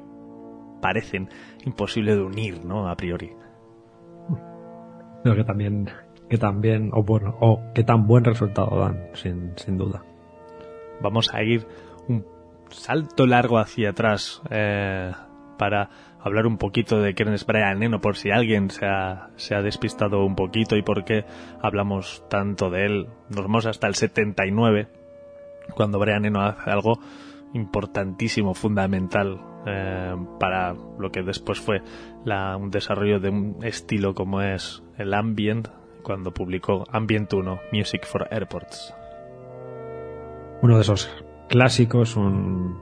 parecen 0.81 1.27
imposible 1.65 2.15
de 2.15 2.21
unir, 2.21 2.63
¿no? 2.63 2.87
A 2.87 2.95
priori. 2.95 3.33
Pero 5.21 5.35
que 5.35 5.43
también, 5.43 5.89
que 6.29 6.37
también, 6.37 6.91
o 6.93 7.03
bueno, 7.03 7.35
o 7.41 7.73
que 7.75 7.83
tan 7.83 8.07
buen 8.07 8.23
resultado 8.23 8.79
dan, 8.79 9.09
sin, 9.15 9.51
sin 9.57 9.77
duda. 9.77 10.01
Vamos 11.01 11.33
a 11.33 11.43
ir 11.43 11.67
salto 12.69 13.25
largo 13.25 13.57
hacia 13.59 13.91
atrás 13.91 14.41
eh, 14.49 15.11
para 15.57 15.89
hablar 16.19 16.45
un 16.47 16.57
poquito 16.57 16.99
de 16.99 17.13
quién 17.13 17.29
es 17.33 17.45
Brian 17.45 17.81
Eno, 17.83 17.99
por 18.01 18.17
si 18.17 18.31
alguien 18.31 18.69
se 18.69 18.85
ha, 18.85 19.29
se 19.35 19.55
ha 19.55 19.61
despistado 19.61 20.25
un 20.25 20.35
poquito 20.35 20.75
y 20.75 20.81
por 20.81 21.03
qué 21.05 21.25
hablamos 21.61 22.23
tanto 22.29 22.69
de 22.69 22.85
él. 22.85 23.07
Nos 23.29 23.41
vamos 23.43 23.65
hasta 23.65 23.87
el 23.87 23.95
79, 23.95 24.87
cuando 25.73 25.99
Brian 25.99 26.25
Eno 26.25 26.41
hace 26.41 26.69
algo 26.69 26.99
importantísimo, 27.53 28.53
fundamental 28.53 29.39
eh, 29.65 30.15
para 30.39 30.73
lo 30.73 31.11
que 31.11 31.23
después 31.23 31.59
fue 31.59 31.81
la- 32.25 32.57
un 32.57 32.69
desarrollo 32.71 33.19
de 33.19 33.29
un 33.29 33.59
estilo 33.63 34.13
como 34.13 34.41
es 34.41 34.83
el 34.97 35.13
ambient, 35.13 35.69
cuando 36.03 36.33
publicó 36.33 36.85
Ambient 36.91 37.33
1, 37.33 37.59
Music 37.71 38.05
for 38.05 38.27
Airports. 38.31 38.93
Uno 40.61 40.75
de 40.75 40.81
esos 40.81 41.09
clásicos, 41.47 42.15
un, 42.15 42.77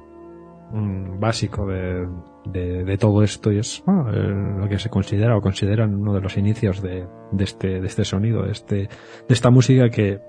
un 0.71 1.19
básico 1.19 1.67
de, 1.67 2.07
de, 2.45 2.83
de 2.83 2.97
todo 2.97 3.23
esto 3.23 3.51
y 3.51 3.59
es 3.59 3.83
bueno, 3.85 4.11
eh, 4.11 4.59
lo 4.59 4.69
que 4.69 4.79
se 4.79 4.89
considera 4.89 5.37
o 5.37 5.41
consideran 5.41 5.95
uno 5.95 6.13
de 6.13 6.21
los 6.21 6.37
inicios 6.37 6.81
de, 6.81 7.07
de 7.31 7.43
este, 7.43 7.81
de 7.81 7.87
este 7.87 8.05
sonido, 8.05 8.43
de, 8.43 8.51
este, 8.51 8.75
de 8.75 8.89
esta 9.29 9.49
música 9.49 9.89
que 9.89 10.19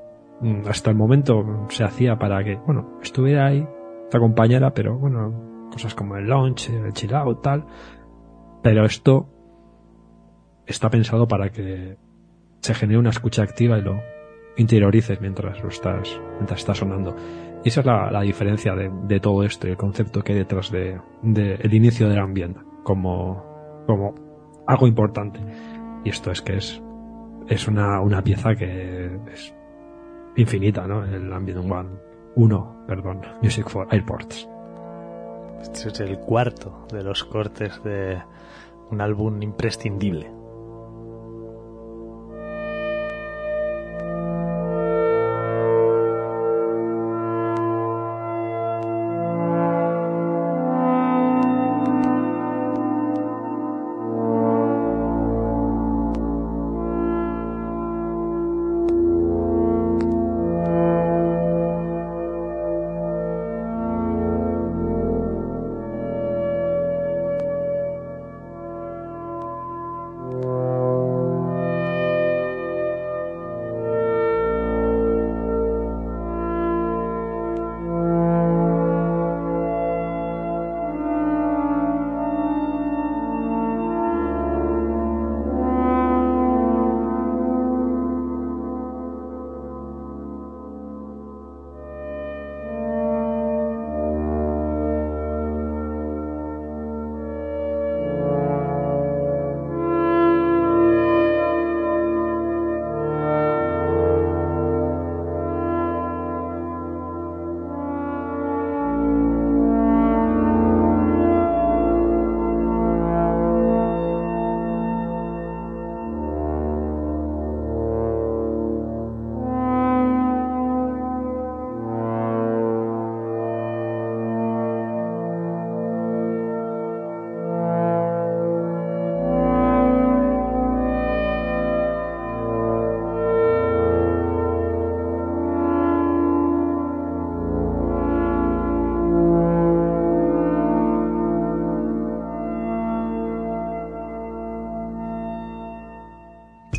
mm, 0.41 0.67
hasta 0.69 0.91
el 0.91 0.97
momento 0.97 1.67
se 1.69 1.85
hacía 1.85 2.19
para 2.19 2.43
que, 2.45 2.57
bueno, 2.57 2.99
estuviera 3.03 3.47
ahí, 3.47 3.67
te 4.11 4.17
acompañara, 4.17 4.73
pero 4.73 4.97
bueno, 4.99 5.69
cosas 5.71 5.95
como 5.95 6.17
el 6.17 6.29
launch, 6.29 6.71
el 6.71 6.93
chill 6.93 7.15
out, 7.15 7.43
tal. 7.43 7.67
Pero 8.63 8.85
esto 8.85 9.29
está 10.67 10.91
pensado 10.91 11.29
para 11.29 11.51
que 11.51 11.97
se 12.61 12.75
genere 12.75 12.99
una 12.99 13.11
escucha 13.11 13.43
activa 13.43 13.79
y 13.79 13.83
lo 13.83 14.01
interiorices 14.57 15.21
mientras 15.21 15.63
lo 15.63 15.69
estás, 15.69 16.21
mientras 16.37 16.61
está 16.61 16.75
sonando. 16.75 17.15
Y 17.67 17.69
esa 17.69 17.81
es 17.81 17.87
la, 17.87 18.21
diferencia 18.21 18.77
de, 18.77 19.19
todo 19.19 19.43
esto 19.43 19.67
y 19.67 19.73
el 19.73 19.77
concepto 19.77 20.23
que 20.23 20.35
hay 20.35 20.39
detrás 20.39 20.71
de, 20.71 21.01
de 21.23 21.55
el 21.55 21.75
inicio 21.75 22.09
del 22.09 22.21
ambiente 22.21 22.61
como, 22.85 23.43
algo 24.69 24.87
importante. 24.87 25.41
Y 26.05 26.11
esto 26.11 26.31
es 26.31 26.43
que 26.43 26.59
es, 26.59 26.81
es 27.49 27.67
una, 27.67 28.01
una 28.03 28.23
pieza 28.23 28.55
que 28.55 29.19
es 29.33 29.53
infinita, 30.37 30.87
¿no? 30.87 31.05
El 31.05 31.33
Ambient 31.33 31.69
One. 31.69 31.89
Uno, 32.37 32.85
perdón, 32.87 33.23
Music 33.43 33.69
for 33.69 33.89
Airports. 33.91 34.49
Este 35.61 35.89
es 35.89 35.99
el 35.99 36.21
cuarto 36.21 36.87
de 36.93 37.03
los 37.03 37.25
cortes 37.25 37.83
de 37.83 38.23
un 38.93 39.01
álbum 39.01 39.43
imprescindible. 39.43 40.36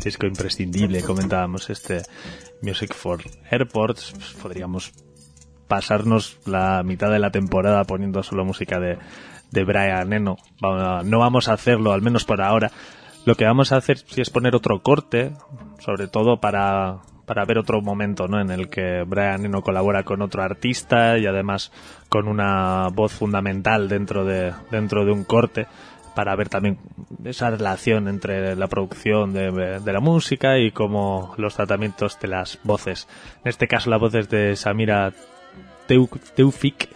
Disco 0.08 0.26
imprescindible, 0.26 1.02
comentábamos 1.02 1.68
este 1.68 2.00
Music 2.62 2.94
for 2.94 3.20
Airports, 3.50 4.14
pues 4.16 4.32
podríamos 4.40 4.90
pasarnos 5.66 6.38
la 6.46 6.82
mitad 6.82 7.10
de 7.10 7.18
la 7.18 7.30
temporada 7.30 7.84
poniendo 7.84 8.22
solo 8.22 8.46
música 8.46 8.80
de, 8.80 8.96
de 9.50 9.64
Brian 9.64 10.10
Eno. 10.14 10.38
No 10.62 11.18
vamos 11.18 11.48
a 11.48 11.52
hacerlo, 11.52 11.92
al 11.92 12.00
menos 12.00 12.24
por 12.24 12.40
ahora. 12.40 12.70
Lo 13.26 13.34
que 13.34 13.44
vamos 13.44 13.70
a 13.70 13.76
hacer 13.76 13.98
sí 13.98 14.22
es 14.22 14.30
poner 14.30 14.56
otro 14.56 14.80
corte, 14.80 15.32
sobre 15.78 16.08
todo 16.08 16.40
para, 16.40 17.00
para 17.26 17.44
ver 17.44 17.58
otro 17.58 17.82
momento 17.82 18.28
¿no? 18.28 18.40
en 18.40 18.50
el 18.50 18.70
que 18.70 19.04
Brian 19.06 19.44
Eno 19.44 19.60
colabora 19.60 20.04
con 20.04 20.22
otro 20.22 20.42
artista 20.42 21.18
y 21.18 21.26
además 21.26 21.70
con 22.08 22.28
una 22.28 22.88
voz 22.88 23.12
fundamental 23.12 23.90
dentro 23.90 24.24
de, 24.24 24.54
dentro 24.70 25.04
de 25.04 25.12
un 25.12 25.24
corte 25.24 25.66
para 26.14 26.34
ver 26.36 26.48
también 26.48 26.78
esa 27.24 27.50
relación 27.50 28.08
entre 28.08 28.56
la 28.56 28.66
producción 28.66 29.32
de, 29.32 29.80
la 29.84 30.00
música 30.00 30.58
y 30.58 30.70
como 30.70 31.34
los 31.36 31.54
tratamientos 31.54 32.18
de 32.20 32.28
las 32.28 32.58
voces. 32.64 33.08
En 33.44 33.50
este 33.50 33.68
caso 33.68 33.90
las 33.90 34.00
voces 34.00 34.28
de 34.28 34.56
Samira 34.56 35.12
Teufik 35.86 36.88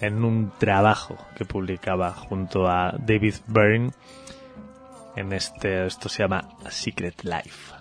en 0.00 0.24
un 0.24 0.52
trabajo 0.58 1.16
que 1.36 1.44
publicaba 1.44 2.12
junto 2.12 2.68
a 2.68 2.94
David 2.98 3.34
Byrne 3.46 3.90
en 5.18 5.32
este 5.32 5.86
esto 5.86 6.08
se 6.08 6.22
llama 6.22 6.48
Secret 6.70 7.24
Life. 7.24 7.74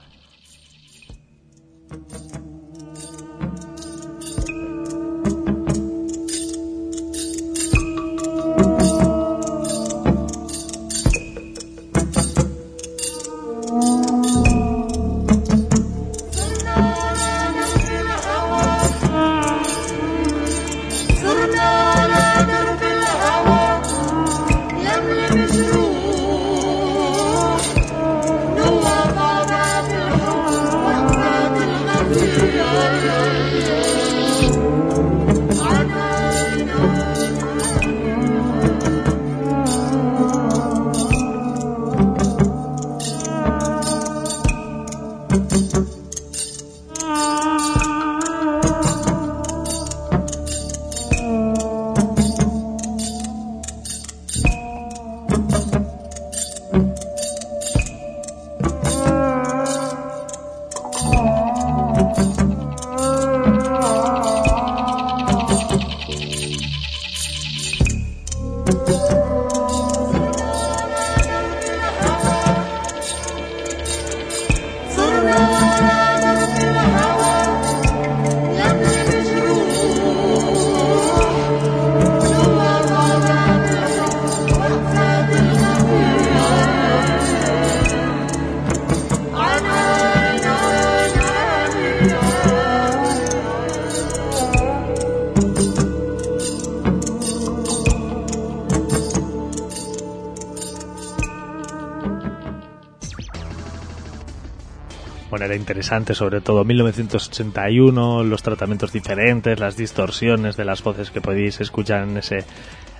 Interesante, 105.87 106.15
sobre 106.15 106.41
todo 106.41 106.65
1981, 106.65 108.23
los 108.23 108.43
tratamientos 108.43 108.91
diferentes, 108.91 109.57
las 109.57 109.77
distorsiones 109.77 110.57
de 110.57 110.65
las 110.65 110.83
voces 110.83 111.11
que 111.11 111.21
podéis 111.21 111.61
escuchar 111.61 112.03
en 112.03 112.17
ese 112.17 112.39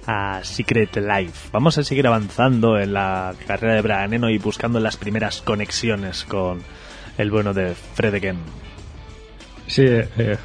uh, 0.08 0.42
Secret 0.42 0.96
Life. 0.96 1.50
Vamos 1.52 1.78
a 1.78 1.84
seguir 1.84 2.08
avanzando 2.08 2.80
en 2.80 2.94
la 2.94 3.34
carrera 3.46 3.76
de 3.76 3.82
Brian 3.82 4.14
Eno 4.14 4.30
y 4.30 4.38
buscando 4.38 4.80
las 4.80 4.96
primeras 4.96 5.42
conexiones 5.42 6.24
con 6.24 6.62
el 7.18 7.30
bueno 7.30 7.54
de 7.54 7.76
Fred 7.76 8.16
Again. 8.16 8.38
Sí, 9.68 9.84
eh, 9.86 10.08
eh, 10.18 10.38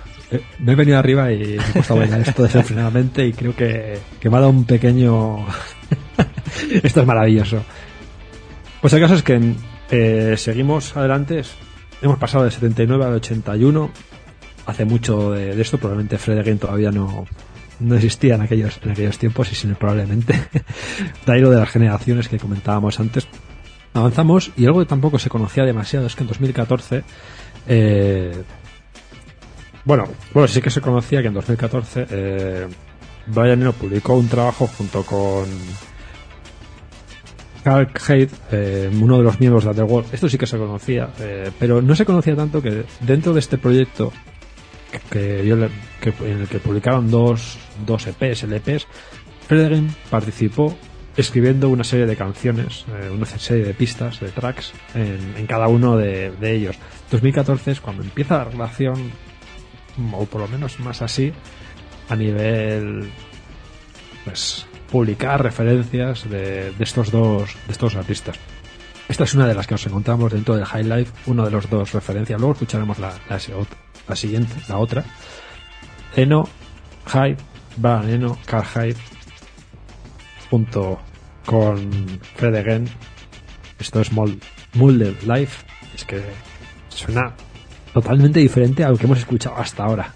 me 0.59 0.73
he 0.73 0.74
venido 0.74 0.98
arriba 0.98 1.31
y 1.31 1.39
me 1.39 1.55
he 1.55 1.73
puesto 1.74 1.94
a 1.94 1.98
bailar 1.98 2.23
esto 2.23 2.43
desenfrenadamente 2.43 3.24
y 3.24 3.32
creo 3.35 3.55
que, 3.55 3.98
que 4.19 4.28
me 4.28 4.36
ha 4.36 4.40
dado 4.40 4.51
un 4.51 4.64
pequeño... 4.64 5.47
esto 6.82 7.02
es 7.02 7.06
maravilloso. 7.06 7.62
Pues 8.81 8.93
el 8.94 9.01
caso 9.01 9.14
es 9.14 9.23
que 9.23 9.55
eh, 9.93 10.35
seguimos 10.36 10.97
adelante. 10.97 11.43
Hemos 12.03 12.19
pasado 12.19 12.45
de 12.45 12.51
79 12.51 13.05
al 13.05 13.15
81. 13.15 13.91
Hace 14.66 14.85
mucho 14.85 15.33
de, 15.33 15.61
esto, 15.61 15.79
probablemente 15.79 16.19
Fred 16.19 16.59
todavía 16.59 16.91
no, 16.91 17.27
no 17.81 17.95
existía 17.95 18.35
en 18.35 18.43
aquellos, 18.43 18.79
en 18.83 18.91
aquellos 18.91 19.19
tiempos 19.19 19.51
y 19.51 19.55
sin 19.55 19.74
probablemente. 19.74 20.35
de 21.27 21.33
de 21.41 21.57
las 21.57 21.70
generaciones 21.70 22.29
que 22.29 22.39
comentábamos 22.39 23.01
antes. 23.01 23.27
Avanzamos 23.95 24.51
y 24.57 24.66
algo 24.66 24.81
que 24.81 24.87
tampoco 24.87 25.19
se 25.19 25.29
conocía 25.29 25.65
demasiado 25.65 26.07
es 26.07 26.15
que 26.15 26.23
en 26.23 26.29
2014 26.29 27.05
eh, 27.66 28.43
bueno, 29.85 30.05
bueno, 30.33 30.47
sí 30.47 30.61
que 30.61 30.70
se 30.70 30.81
conocía 30.81 31.23
que 31.23 31.29
en 31.29 31.35
2014 31.35 32.07
eh, 32.09 32.69
Brian 33.27 33.61
Eno 33.61 33.73
publicó 33.73 34.15
un 34.15 34.29
trabajo 34.29 34.66
junto 34.66 35.05
con 35.05 35.47
Carl 37.62 37.89
Haidt, 38.09 38.32
eh, 38.51 38.90
uno 39.01 39.18
de 39.18 39.24
los 39.24 39.39
miembros 39.39 39.64
de 39.64 39.70
Underworld, 39.70 40.12
esto 40.12 40.28
sí 40.28 40.36
que 40.36 40.47
se 40.47 40.59
conocía, 40.59 41.10
eh, 41.20 41.51
pero 41.59 41.80
no 41.80 41.94
se 41.94 42.05
conocía 42.05 42.34
tanto 42.34 42.60
que 42.60 42.84
dentro 43.01 43.32
de 43.32 43.40
este 43.40 43.59
proyecto 43.59 44.12
que, 45.10 45.47
yo 45.47 45.56
en 45.56 46.40
el 46.40 46.48
que 46.48 46.59
publicaron 46.59 47.10
dos, 47.10 47.59
dos 47.86 48.06
EPs, 48.06 48.44
LPs, 48.44 48.86
Frederick 49.47 49.90
participó 50.10 50.76
escribiendo 51.16 51.68
una 51.68 51.84
serie 51.84 52.06
de 52.06 52.16
canciones, 52.16 52.84
eh, 52.89 53.10
una 53.10 53.26
serie 53.26 53.64
de 53.64 53.74
pistas, 53.74 54.20
de 54.20 54.28
tracks, 54.28 54.72
en, 54.94 55.47
cada 55.47 55.68
uno 55.68 55.97
de, 55.97 56.30
de, 56.30 56.55
ellos. 56.55 56.76
2014 57.10 57.72
es 57.72 57.80
cuando 57.80 58.02
empieza 58.02 58.39
la 58.39 58.44
relación, 58.44 59.10
o 60.12 60.24
por 60.26 60.40
lo 60.40 60.48
menos 60.48 60.80
más 60.80 61.02
así, 61.02 61.32
a 62.09 62.16
nivel 62.16 63.10
pues 64.24 64.66
publicar 64.93 65.43
referencias 65.43 66.28
de, 66.28 66.74
estos 66.78 67.10
dos 67.10 67.56
de 67.66 67.73
estos 67.73 67.97
artistas. 67.97 68.36
Esta 69.09 69.24
es 69.24 69.32
una 69.32 69.47
de 69.47 69.55
las 69.55 69.66
que 69.66 69.74
nos 69.74 69.86
encontramos 69.86 70.31
dentro 70.31 70.55
del 70.55 70.66
High 70.66 70.85
Life, 70.85 71.12
uno 71.27 71.47
de 71.47 71.51
los 71.51 71.69
dos 71.70 71.93
referencias. 71.93 72.39
Luego 72.39 72.52
escucharemos 72.52 72.98
la, 72.98 73.14
la, 73.28 74.16
siguiente, 74.16 74.55
la 74.69 74.77
otra. 74.77 75.02
Eno, 76.14 76.47
Hype, 77.06 77.39
va 77.82 78.05
Eno, 78.06 78.39
Car 78.44 78.66
Hype, 78.66 79.01
junto 80.51 81.01
con 81.47 82.20
Fred 82.36 82.55
Again. 82.55 82.86
Esto 83.78 84.02
es 84.02 84.10
Mulder 84.12 85.16
Life. 85.27 85.64
Es 85.94 86.05
que 86.05 86.23
suena 86.90 87.32
totalmente 87.94 88.40
diferente 88.40 88.85
a 88.85 88.90
lo 88.90 88.98
que 88.98 89.06
hemos 89.06 89.19
escuchado 89.19 89.56
hasta 89.56 89.85
ahora. 89.85 90.14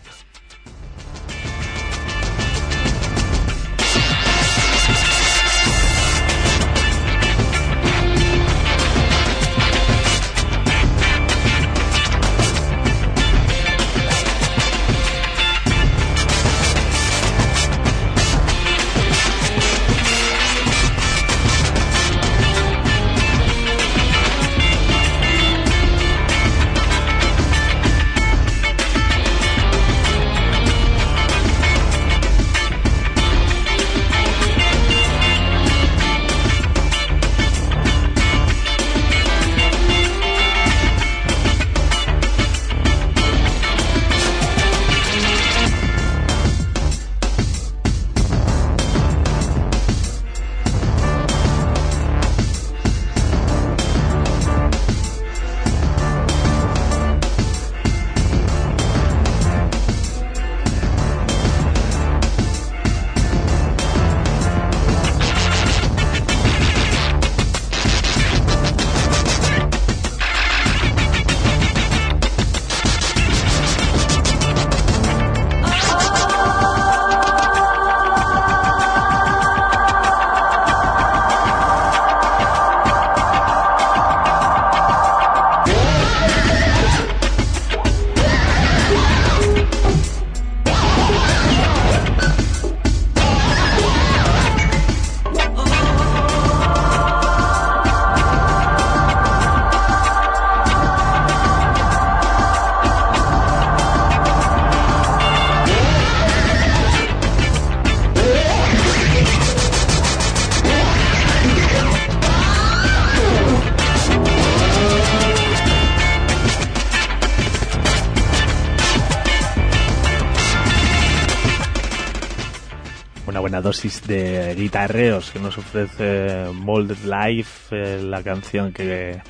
Dosis 123.66 124.06
de 124.06 124.54
guitarreos 124.54 125.32
que 125.32 125.40
nos 125.40 125.58
ofrece 125.58 126.52
Molded 126.52 127.02
Life, 127.02 127.74
eh, 127.74 128.00
la 128.00 128.22
canción 128.22 128.72
que 128.72 129.20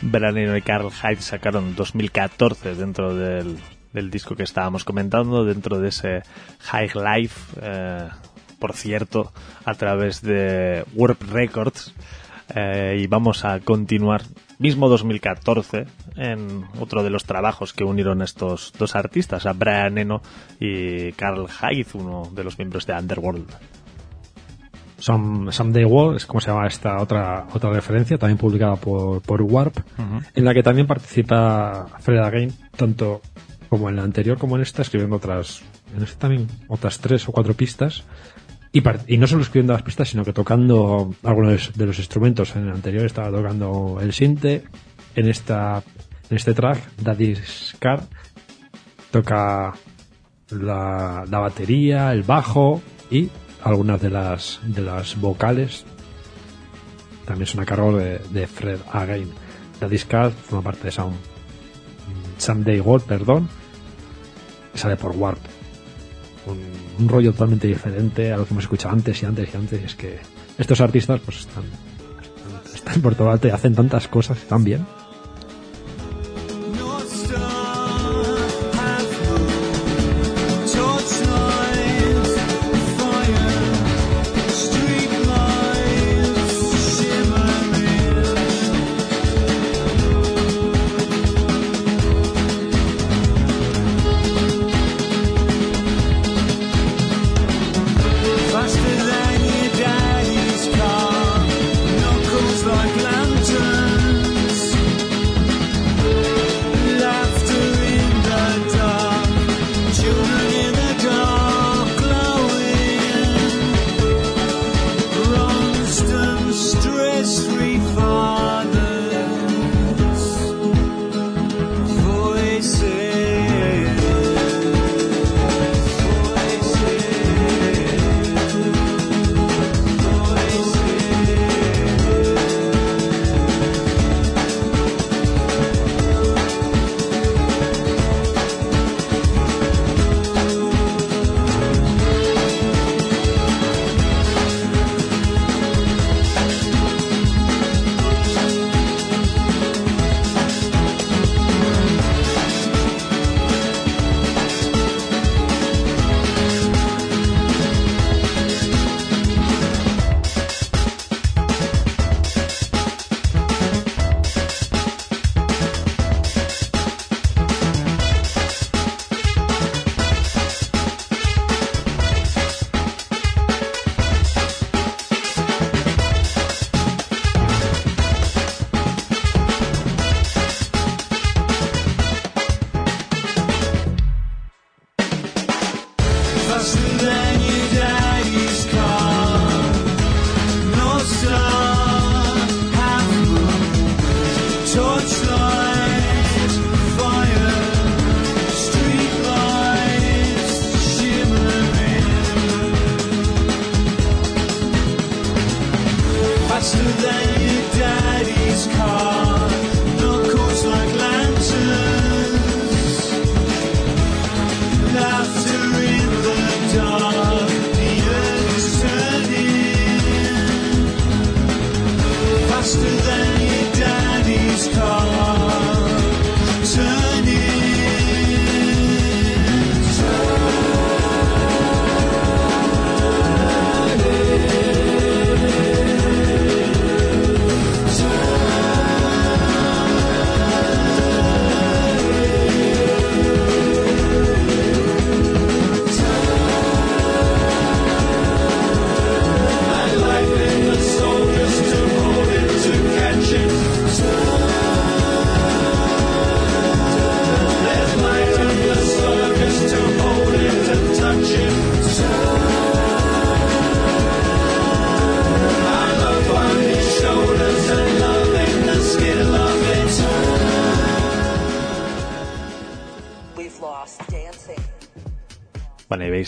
Branino 0.00 0.56
y 0.56 0.62
Carl 0.62 0.92
Hyde 0.92 1.20
sacaron 1.20 1.70
en 1.70 1.74
2014 1.74 2.76
dentro 2.76 3.16
del, 3.16 3.58
disco 4.08 4.36
que 4.36 4.44
estábamos 4.44 4.84
comentando, 4.84 5.44
dentro 5.44 5.80
de 5.80 5.88
ese 5.88 6.22
High 6.60 6.90
Life, 6.94 7.60
eh, 7.60 8.08
por 8.60 8.74
cierto, 8.74 9.32
a 9.64 9.74
través 9.74 10.22
de 10.22 10.84
Warp 10.94 11.20
Records. 11.28 11.92
Eh, 12.54 12.96
y 13.00 13.06
vamos 13.08 13.44
a 13.44 13.58
continuar 13.58 14.22
mismo 14.60 14.88
2014 14.88 15.86
en 16.16 16.64
otro 16.78 17.02
de 17.02 17.10
los 17.10 17.24
trabajos 17.24 17.72
que 17.72 17.82
unieron 17.82 18.22
estos 18.22 18.72
dos 18.78 18.94
artistas, 18.94 19.46
a 19.46 19.52
Brian 19.52 19.98
Eno 19.98 20.22
y 20.60 21.10
Carl 21.12 21.48
Hyde, 21.48 21.88
uno 21.94 22.30
de 22.32 22.44
los 22.44 22.58
miembros 22.58 22.86
de 22.86 22.92
Underworld. 22.92 23.48
Some, 25.00 25.50
Someday 25.50 25.84
World 25.84 26.16
es 26.16 26.26
como 26.26 26.40
se 26.40 26.50
llama 26.50 26.66
esta 26.66 27.02
otra 27.02 27.46
otra 27.52 27.70
referencia, 27.70 28.18
también 28.18 28.38
publicada 28.38 28.76
por, 28.76 29.20
por 29.22 29.42
Warp, 29.42 29.76
en 30.34 30.44
la 30.44 30.54
que 30.54 30.62
también 30.62 30.86
participa 30.86 31.86
Fred 32.00 32.18
Again, 32.18 32.52
tanto 32.76 33.20
como 33.68 33.88
en 33.88 33.96
la 33.96 34.02
anterior 34.02 34.38
como 34.38 34.56
en 34.56 34.62
esta, 34.62 34.82
escribiendo 34.82 35.16
otras, 35.16 35.62
en 35.96 36.02
esta 36.02 36.18
también 36.18 36.46
otras 36.68 36.98
tres 36.98 37.28
o 37.28 37.32
cuatro 37.32 37.54
pistas. 37.54 38.04
Y, 38.72 38.82
y 39.08 39.18
no 39.18 39.26
solo 39.26 39.42
escribiendo 39.42 39.72
las 39.72 39.82
pistas, 39.82 40.08
sino 40.08 40.24
que 40.24 40.32
tocando 40.32 41.12
algunos 41.24 41.72
de 41.74 41.86
los 41.86 41.98
instrumentos. 41.98 42.54
En 42.54 42.68
el 42.68 42.72
anterior 42.72 43.04
estaba 43.04 43.30
tocando 43.30 43.98
el 44.00 44.12
sinte, 44.12 44.62
en 45.16 45.28
esta 45.28 45.82
en 46.30 46.36
este 46.36 46.54
track, 46.54 46.78
Daddy's 47.02 47.76
Car, 47.80 48.04
toca 49.10 49.72
la, 50.50 51.24
la 51.28 51.38
batería, 51.38 52.12
el 52.12 52.22
bajo 52.22 52.80
y 53.10 53.28
algunas 53.62 54.00
de 54.00 54.10
las 54.10 54.60
de 54.64 54.82
las 54.82 55.20
vocales 55.20 55.84
también 57.26 57.46
son 57.46 57.60
a 57.60 57.64
cargo 57.64 57.96
de, 57.96 58.46
Fred 58.46 58.80
Again. 58.92 59.30
Daddy's 59.80 60.04
Car 60.04 60.32
forma 60.32 60.62
parte 60.62 60.84
de 60.84 60.90
Sound 60.90 61.16
Someday 62.38 62.80
Gold, 62.80 63.04
perdón, 63.04 63.48
que 64.72 64.78
sale 64.78 64.96
por 64.96 65.12
Warp. 65.12 65.38
Un, 66.46 66.58
un 66.98 67.08
rollo 67.08 67.32
totalmente 67.32 67.68
diferente 67.68 68.32
a 68.32 68.36
lo 68.36 68.44
que 68.46 68.54
hemos 68.54 68.64
escuchado 68.64 68.94
antes 68.94 69.22
y 69.22 69.26
antes 69.26 69.48
y 69.52 69.56
antes. 69.56 69.80
Y 69.80 69.84
es 69.84 69.94
que 69.94 70.18
estos 70.58 70.80
artistas 70.80 71.20
pues 71.24 71.40
están, 71.40 71.64
están, 72.20 72.74
están 72.74 73.00
por 73.00 73.14
todo 73.14 73.30
alto 73.30 73.46
y 73.46 73.52
hacen 73.52 73.74
tantas 73.74 74.08
cosas 74.08 74.38
tan 74.48 74.64
bien. 74.64 74.84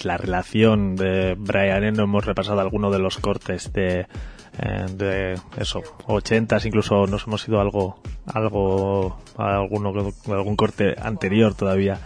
La 0.04 0.16
relación 0.16 0.96
de 0.96 1.34
Brian 1.38 1.84
Eno. 1.84 2.04
Hemos 2.04 2.24
repasado 2.24 2.60
algunos 2.60 2.92
de 2.92 2.98
los 2.98 3.18
cortes 3.18 3.72
de, 3.72 4.06
eh, 4.58 4.86
de 4.96 5.34
eso, 5.56 5.82
80s, 6.06 6.66
incluso 6.66 7.06
nos 7.06 7.26
hemos 7.26 7.46
ido 7.48 7.60
algo, 7.60 7.98
algo, 8.26 9.18
alguno, 9.36 9.92
algún 10.28 10.56
corte 10.56 10.94
anterior 11.00 11.54
todavía. 11.54 11.98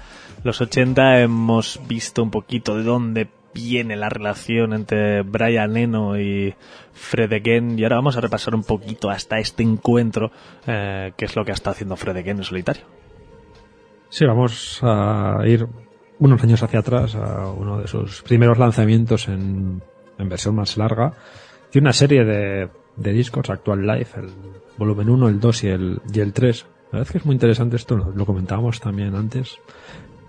Los 0.44 0.60
80 0.60 1.20
hemos 1.20 1.80
visto 1.88 2.22
un 2.22 2.30
poquito 2.30 2.76
de 2.76 2.84
dónde 2.84 3.28
viene 3.52 3.96
la 3.96 4.10
relación 4.10 4.74
entre 4.74 5.22
Brian 5.22 5.76
Eno 5.76 6.20
y 6.20 6.54
Fred. 6.92 7.32
Y 7.76 7.82
ahora 7.82 7.96
vamos 7.96 8.16
a 8.16 8.20
repasar 8.20 8.54
un 8.54 8.62
poquito 8.62 9.10
hasta 9.10 9.38
este 9.38 9.62
encuentro, 9.62 10.30
eh, 10.66 11.12
qué 11.16 11.24
es 11.24 11.34
lo 11.34 11.44
que 11.44 11.52
está 11.52 11.70
haciendo 11.70 11.96
Fred 11.96 12.18
Again 12.18 12.38
en 12.38 12.44
solitario. 12.44 12.84
Sí, 14.08 14.24
vamos 14.24 14.80
a 14.82 15.38
ir 15.46 15.66
unos 16.18 16.42
años 16.42 16.62
hacia 16.62 16.80
atrás 16.80 17.14
a 17.14 17.50
uno 17.50 17.78
de 17.78 17.86
sus 17.86 18.22
primeros 18.22 18.58
lanzamientos 18.58 19.28
en, 19.28 19.82
en 20.18 20.28
versión 20.28 20.54
más 20.54 20.76
larga. 20.76 21.12
Tiene 21.70 21.86
una 21.86 21.92
serie 21.92 22.24
de, 22.24 22.68
de 22.96 23.12
discos, 23.12 23.50
Actual 23.50 23.86
Life, 23.86 24.18
el 24.20 24.30
volumen 24.78 25.10
1, 25.10 25.28
el 25.28 25.40
2 25.40 25.64
y 25.64 25.68
el, 25.68 26.00
y 26.12 26.20
el 26.20 26.32
3. 26.32 26.66
La 26.92 26.98
verdad 26.98 27.06
es 27.06 27.12
que 27.12 27.18
es 27.18 27.26
muy 27.26 27.34
interesante 27.34 27.76
esto, 27.76 27.96
lo, 27.96 28.26
comentábamos 28.26 28.80
también 28.80 29.14
antes. 29.14 29.58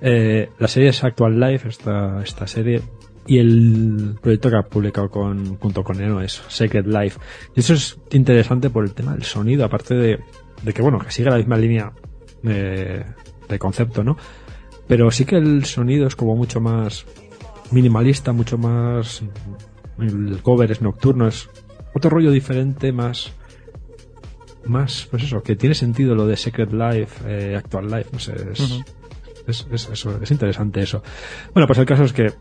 Eh, 0.02 0.50
la 0.60 0.68
serie 0.68 0.90
es 0.90 1.04
Actual 1.04 1.40
Life, 1.40 1.68
esta, 1.70 2.22
esta 2.22 2.48
serie, 2.48 2.82
y 3.26 3.40
el 3.40 4.18
proyecto 4.22 4.50
que 4.50 4.58
ha 4.58 4.64
publicado 4.64 5.10
con, 5.10 5.58
junto 5.58 5.84
con 5.84 6.02
Eno 6.02 6.22
es 6.22 6.42
Sacred 6.48 6.86
Life. 6.86 7.20
Y 7.56 7.60
eso 7.60 7.74
es 7.74 8.00
interesante 8.12 8.70
por 8.70 8.84
el 8.84 8.94
tema 8.94 9.14
del 9.14 9.24
sonido, 9.24 9.66
aparte 9.66 9.96
de, 9.96 10.20
de 10.64 10.74
que, 10.74 10.82
bueno, 10.82 11.00
que 11.00 11.12
sigue 11.12 11.30
la 11.30 11.38
misma 11.38 11.58
línea 11.58 11.92
de, 12.42 13.06
de 13.48 13.60
concepto, 13.60 14.04
¿no? 14.04 14.18
Pero 14.88 15.12
sí 15.12 15.26
que 15.26 15.38
el 15.38 15.66
sonido 15.66 16.08
es 16.08 16.16
como 16.16 16.36
mucho 16.36 16.60
más 16.60 17.06
minimalista, 17.72 18.32
mucho 18.32 18.58
más... 18.58 19.24
El 20.00 20.40
cover 20.42 20.72
es 20.72 20.82
nocturno, 20.82 21.28
es 21.28 21.50
otro 21.94 22.10
rollo 22.10 22.32
diferente, 22.32 22.92
más... 22.92 23.34
Más, 24.66 25.08
pues 25.10 25.24
eso, 25.24 25.42
que 25.42 25.56
tiene 25.56 25.76
sentido 25.76 26.14
lo 26.14 26.28
de 26.28 26.36
Secret 26.36 26.74
Life, 26.74 27.24
eh, 27.26 27.56
Actual 27.56 27.88
Life, 27.90 28.10
no 28.12 28.20
sé, 28.20 28.34
es, 28.52 28.84
es, 29.48 29.66
es, 29.72 29.90
eso, 29.90 30.20
es 30.22 30.30
interesante 30.30 30.82
eso. 30.82 31.02
Bueno, 31.54 31.68
pues 31.68 31.80
el 31.80 31.86
caso 31.86 32.04
es 32.04 32.12
que 32.12 32.34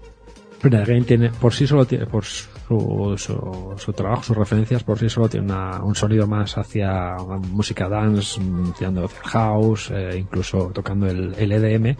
Red 0.70 0.82
Again 0.82 1.04
tiene, 1.04 1.30
por 1.30 1.52
sí 1.54 1.66
solo 1.66 1.84
tiene, 1.86 2.06
por 2.06 2.24
su, 2.24 3.14
su, 3.16 3.74
su 3.76 3.92
trabajo, 3.92 4.22
sus 4.22 4.36
referencias, 4.36 4.82
por 4.84 4.98
sí 4.98 5.08
solo 5.08 5.28
tiene 5.28 5.46
una- 5.46 5.82
un 5.82 5.94
sonido 5.94 6.26
más 6.26 6.56
hacia 6.58 7.16
una 7.16 7.36
música 7.38 7.88
dance, 7.88 8.40
tirando 8.78 9.04
hacia 9.04 9.22
house, 9.22 9.90
eh, 9.92 10.16
incluso 10.18 10.70
tocando 10.74 11.06
el, 11.06 11.34
el 11.38 11.52
EDM. 11.52 11.96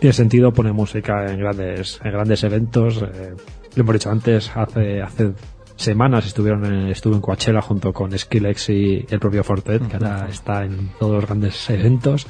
Tiene 0.00 0.12
sentido 0.12 0.52
poner 0.52 0.72
música 0.72 1.26
en 1.30 1.38
grandes, 1.38 2.00
en 2.02 2.12
grandes 2.12 2.42
eventos. 2.44 3.02
eh, 3.02 3.34
lo 3.76 3.82
hemos 3.82 3.94
dicho 3.94 4.10
antes, 4.10 4.50
hace, 4.54 5.00
hace 5.00 5.32
semanas 5.76 6.26
estuvieron 6.26 6.64
en, 6.66 6.88
estuvo 6.88 7.14
en 7.14 7.20
Coachella 7.20 7.62
junto 7.62 7.92
con 7.92 8.16
Skrillex 8.16 8.68
y 8.70 9.06
el 9.08 9.18
propio 9.20 9.42
Fortet, 9.44 9.86
que 9.88 9.96
ahora 9.96 10.26
está 10.28 10.64
en 10.64 10.90
todos 10.98 11.14
los 11.14 11.26
grandes 11.26 11.70
eventos. 11.70 12.26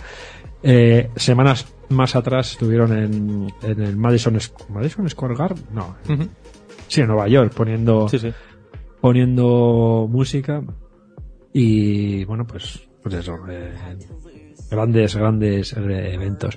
Eh, 0.63 1.11
semanas 1.17 1.67
más 1.89 2.15
atrás 2.17 2.53
estuvieron 2.53 2.93
en, 2.97 3.53
en 3.63 3.81
el 3.83 3.97
Madison, 3.97 4.39
Madison 4.69 5.09
Square 5.11 5.35
Garden, 5.35 5.65
no, 5.73 5.97
sí, 6.89 7.01
en 7.01 7.09
Nueva 7.09 7.29
York, 7.29 7.53
poniendo, 7.55 8.09
Sí, 8.09 8.19
sí. 8.19 8.33
poniendo 9.01 10.07
música 10.09 10.63
y 11.53 12.25
bueno, 12.25 12.47
pues, 12.47 12.89
pues 13.03 13.15
eso, 13.17 13.37
eh, 13.51 13.73
grandes, 14.71 15.17
grandes 15.17 15.73
eh, 15.75 16.15
eventos. 16.15 16.57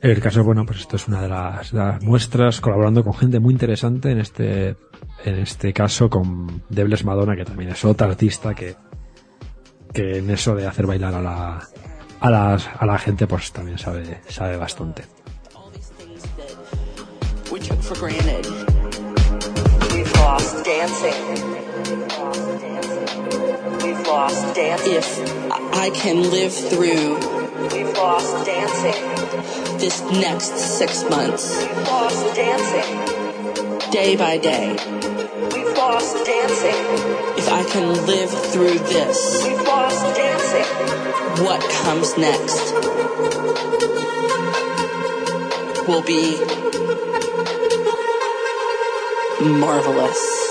El 0.00 0.20
caso, 0.20 0.44
bueno, 0.44 0.64
pues 0.66 0.80
esto 0.80 0.96
es 0.96 1.08
una 1.08 1.22
de 1.22 1.28
las, 1.28 1.72
de 1.72 1.78
las 1.78 2.02
muestras, 2.04 2.60
colaborando 2.60 3.02
con 3.02 3.14
gente 3.14 3.40
muy 3.40 3.52
interesante, 3.54 4.10
en 4.10 4.20
este, 4.20 4.76
en 5.24 5.34
este 5.40 5.72
caso 5.72 6.10
con 6.10 6.62
Debles 6.68 7.04
Madonna, 7.04 7.34
que 7.34 7.44
también 7.46 7.70
es 7.70 7.84
otra 7.84 8.06
artista 8.08 8.54
que, 8.54 8.76
que 9.92 10.18
en 10.18 10.30
eso 10.30 10.54
de 10.54 10.66
hacer 10.66 10.86
bailar 10.86 11.14
a 11.14 11.22
la, 11.22 11.62
a 12.20 12.30
las, 12.30 12.68
a 12.78 12.86
la 12.86 12.98
gente, 12.98 13.26
pues 13.26 13.52
también 13.52 13.78
sabe, 13.78 14.20
sabe 14.28 14.56
bastante. 14.56 15.04
If 24.88 25.20
I 25.74 25.90
can 25.90 26.30
live 26.30 26.52
through 26.52 27.18
this 29.78 30.00
next 30.12 30.56
six 30.78 31.04
months, 31.08 31.64
day 33.92 34.16
by 34.16 34.38
day, 34.38 34.76
We've 35.52 35.76
lost 35.76 36.24
dancing. 36.24 36.80
if 37.36 37.48
I 37.48 37.64
can 37.70 38.06
live 38.06 38.30
through 38.52 38.78
this, 38.78 39.44
We've 39.46 39.62
lost 39.62 40.16
dancing. 40.16 40.95
What 41.38 41.60
comes 41.70 42.16
next 42.16 42.72
will 45.86 46.02
be 46.02 46.38
marvelous. 49.40 50.45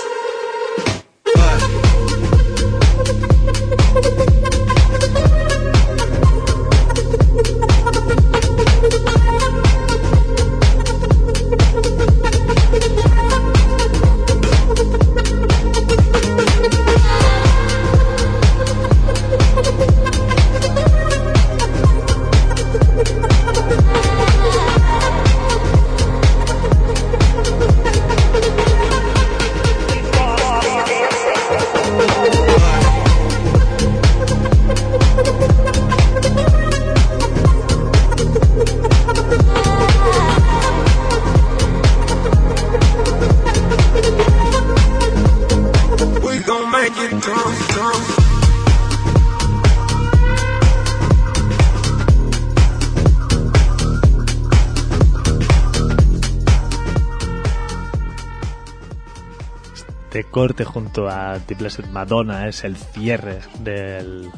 A 61.08 61.38
The 61.46 61.54
Blessed 61.54 61.86
Madonna 61.90 62.48
es 62.48 62.64
el 62.64 62.76
cierre 62.76 63.40
del 63.60 64.30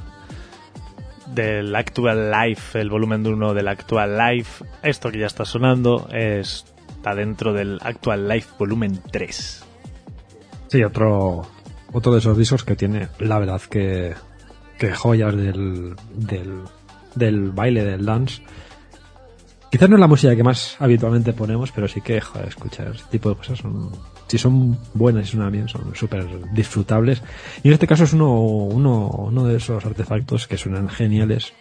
del 1.27 1.77
Actual 1.77 2.31
Life, 2.31 2.81
el 2.81 2.89
volumen 2.91 3.27
1 3.27 3.53
del 3.55 3.69
Actual 3.69 4.17
Life. 4.17 4.65
Esto 4.83 5.11
que 5.13 5.19
ya 5.21 5.27
está 5.27 5.45
sonando 5.45 6.09
es- 6.11 6.65
está 6.89 7.15
dentro 7.15 7.53
del 7.53 7.79
Actual 7.83 8.27
Life 8.29 8.49
volumen 8.59 9.01
3. 9.13 9.65
Sí, 10.69 10.83
otro, 10.83 11.47
otro 11.93 12.13
de 12.13 12.19
esos 12.19 12.37
discos 12.37 12.65
que 12.65 12.77
tiene, 12.77 13.09
la 13.19 13.39
verdad, 13.39 13.61
que, 13.61 14.15
que 14.79 14.93
joyas 14.95 15.37
del, 15.37 15.95
del, 16.15 16.63
del 17.15 17.51
baile, 17.53 17.85
del 17.85 18.05
dance. 18.07 18.43
Quizás 19.71 19.89
no 19.91 19.97
es 19.97 20.01
la 20.01 20.07
música 20.07 20.35
que 20.35 20.43
más 20.43 20.77
habitualmente 20.81 21.35
ponemos, 21.35 21.73
pero 21.73 21.89
sí 21.89 22.01
que, 22.01 22.23
joder, 22.23 22.49
escuchar 22.49 22.89
este 22.89 23.11
tipo 23.11 23.29
de 23.29 23.37
cosas 23.37 23.59
son, 23.59 23.91
si 24.29 24.39
son 24.39 24.79
buenas 24.95 25.25
y 25.29 25.31
suenan 25.33 25.51
bien, 25.53 25.69
son 25.69 25.95
súper 25.95 26.27
disfrutables. 26.53 27.23
Y 27.63 27.69
en 27.69 27.75
este 27.75 27.87
caso 27.87 28.05
es 28.05 28.13
uno, 28.13 28.33
uno, 28.41 29.09
uno 29.09 29.45
de 29.47 29.57
esos 29.57 29.85
artefactos 29.85 30.47
que 30.47 30.57
suenan 30.57 30.89
geniales. 30.89 31.53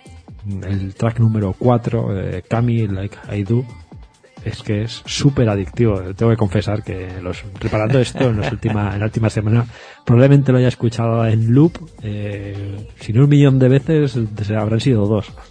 El 0.64 0.94
track 0.95 1.19
número 1.19 1.56
4, 1.57 2.19
eh, 2.19 2.44
Like 2.89 3.18
I 3.35 3.44
Do, 3.44 3.65
es 4.45 4.61
que 4.64 4.84
es 4.84 5.02
súper 5.06 5.49
adictivo. 5.49 5.99
Tengo 6.15 6.31
que 6.31 6.38
confesar 6.38 6.84
que 6.84 7.19
los, 7.22 7.41
preparando 7.60 7.99
esto 7.99 8.30
en, 8.30 8.39
las 8.39 8.52
última, 8.52 8.94
en 8.94 8.99
la 8.99 9.06
última 9.07 9.30
semana 9.30 9.65
probablemente 10.06 10.52
lo 10.53 10.60
haya 10.60 10.68
escuchado 10.69 11.26
en 11.26 11.53
loop. 11.53 11.73
eh, 12.02 12.88
si 12.99 13.11
no 13.11 13.23
un 13.23 13.30
millón 13.30 13.60
de 13.60 13.68
veces, 13.68 14.18
habrán 14.56 14.80
sido 14.80 15.06
dos. 15.07 15.31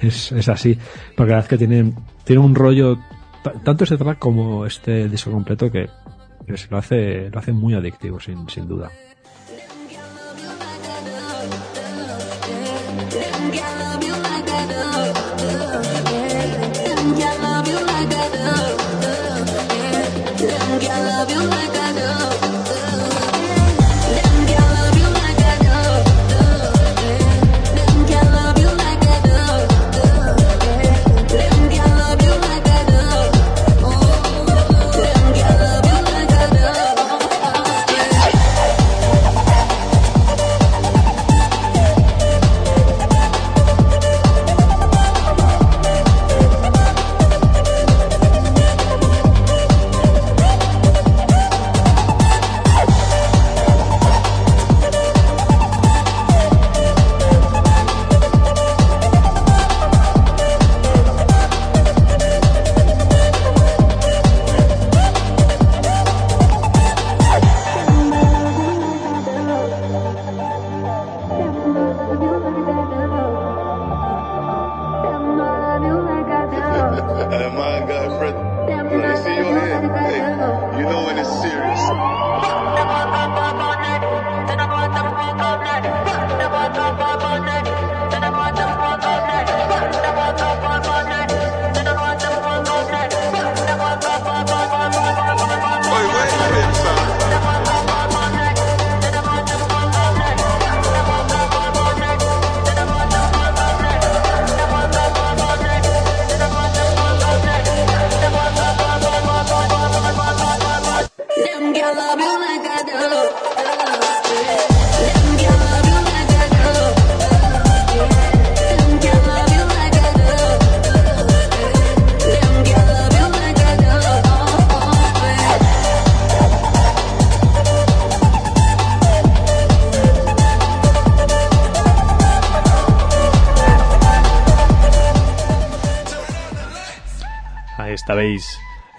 Es, 0.00 0.32
es, 0.32 0.48
así. 0.48 0.78
Porque 1.16 1.30
la 1.32 1.36
verdad 1.38 1.44
es 1.44 1.48
que 1.48 1.58
tienen, 1.58 1.94
tiene 2.24 2.40
un 2.40 2.54
rollo, 2.54 2.98
ta- 3.42 3.52
tanto 3.64 3.84
este 3.84 3.96
track 3.96 4.18
como 4.18 4.64
este 4.64 5.08
disco 5.08 5.30
completo 5.30 5.70
que, 5.70 5.88
lo 6.70 6.78
hace, 6.78 7.30
lo 7.30 7.38
hace 7.38 7.52
muy 7.52 7.74
adictivo, 7.74 8.18
sin, 8.20 8.48
sin 8.48 8.66
duda. 8.66 8.90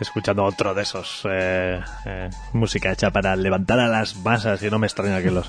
Escuchando 0.10 0.44
otro 0.44 0.74
de 0.74 0.82
esos 0.82 1.22
eh, 1.30 1.80
eh, 2.06 2.30
música 2.54 2.92
hecha 2.92 3.12
para 3.12 3.36
levantar 3.36 3.80
a 3.80 3.88
las 3.88 4.16
masas 4.18 4.62
y 4.64 4.70
no 4.70 4.80
me 4.80 4.88
extraña 4.88 5.22
que 5.22 5.30
los 5.30 5.48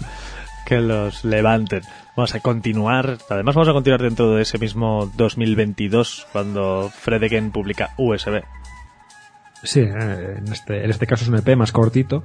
que 0.66 0.80
los 0.80 1.24
levanten. 1.24 1.80
Vamos 2.14 2.34
a 2.34 2.40
continuar, 2.40 3.16
además 3.30 3.54
vamos 3.54 3.68
a 3.68 3.72
continuar 3.72 4.02
dentro 4.02 4.34
de 4.34 4.42
ese 4.42 4.58
mismo 4.58 5.10
2022 5.16 6.26
cuando 6.30 6.90
Fred 6.94 7.50
publica 7.50 7.94
USB. 7.96 8.42
Sí, 9.62 9.80
eh, 9.80 10.34
en 10.36 10.52
este, 10.52 10.84
en 10.84 10.90
este 10.90 11.06
caso 11.06 11.24
es 11.24 11.30
un 11.30 11.38
EP 11.38 11.56
más 11.56 11.72
cortito. 11.72 12.22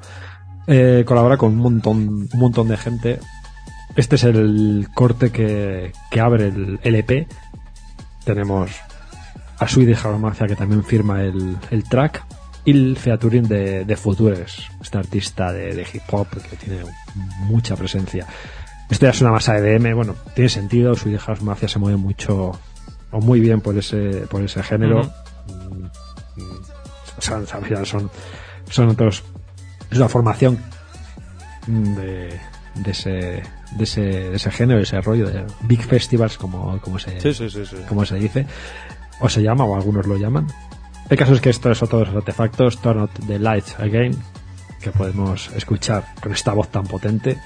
Colabora 1.05 1.37
con 1.37 1.53
un 1.53 1.59
montón, 1.59 2.27
un 2.31 2.39
montón 2.39 2.67
de 2.67 2.75
gente. 2.75 3.19
Este 3.95 4.17
es 4.17 4.25
el 4.25 4.89
corte 4.93 5.31
que, 5.31 5.93
que 6.11 6.19
abre 6.19 6.47
el, 6.47 6.79
el 6.83 6.95
EP. 6.95 7.29
Tenemos 8.25 8.71
a 9.59 9.67
Sui 9.67 9.85
de 9.85 9.95
Jauromancia 9.95 10.47
que 10.47 10.55
también 10.55 10.83
firma 10.83 11.21
el, 11.21 11.57
el 11.71 11.83
track. 11.83 12.23
Y 12.67 12.71
el 12.71 12.97
featuring 12.97 13.47
de, 13.47 13.85
de 13.85 13.95
Futures, 13.95 14.67
este 14.81 14.97
artista 14.97 15.51
de, 15.53 15.75
de 15.75 15.83
hip 15.83 16.01
hop 16.11 16.27
que 16.49 16.55
tiene 16.55 16.81
mucha 17.41 17.75
presencia. 17.75 18.25
Esto 18.89 19.05
ya 19.05 19.11
es 19.11 19.21
una 19.21 19.31
masa 19.31 19.53
de 19.53 19.77
DM, 19.77 19.93
bueno, 19.95 20.15
tiene 20.33 20.49
sentido. 20.49 20.95
Sui 20.95 21.11
de 21.11 21.19
Mafia 21.41 21.67
se 21.67 21.77
mueve 21.77 21.97
mucho 21.97 22.59
o 23.11 23.21
muy 23.21 23.39
bien 23.39 23.61
por 23.61 23.77
ese, 23.77 24.25
por 24.29 24.41
ese 24.41 24.63
género. 24.63 25.01
Ujú. 25.01 25.75
Mm, 25.75 25.83
mm, 26.41 26.61
son, 27.19 27.45
son, 27.85 28.11
son 28.69 28.89
otros. 28.89 29.23
Es 29.91 29.97
una 29.97 30.09
formación 30.09 30.57
de, 31.67 32.39
de, 32.75 32.91
ese, 32.91 33.09
de, 33.09 33.83
ese, 33.83 34.01
de 34.01 34.35
ese 34.35 34.51
género, 34.51 34.77
de 34.77 34.83
ese 34.83 34.99
rollo 35.01 35.27
de 35.29 35.45
Big 35.61 35.83
Festivals, 35.83 36.37
como, 36.37 36.79
como, 36.81 36.99
se, 36.99 37.19
Sí, 37.21 37.33
sí, 37.33 37.49
sí, 37.49 37.65
sí. 37.65 37.77
como 37.87 38.05
se 38.05 38.15
dice, 38.15 38.45
o 39.19 39.29
se 39.29 39.41
llama, 39.41 39.65
o 39.65 39.75
algunos 39.75 40.07
lo 40.07 40.17
llaman. 40.17 40.47
El 41.09 41.17
caso 41.17 41.33
es 41.33 41.41
que 41.41 41.49
estos 41.49 41.77
son 41.77 41.87
todos 41.87 42.07
los 42.07 42.17
artefactos, 42.17 42.81
Turn 42.81 43.07
the 43.27 43.37
Lights 43.37 43.79
Again, 43.79 44.17
que 44.81 44.91
podemos 44.91 45.49
escuchar 45.55 46.05
con 46.21 46.31
esta 46.33 46.53
voz 46.53 46.69
tan 46.69 46.83
potente. 46.85 47.39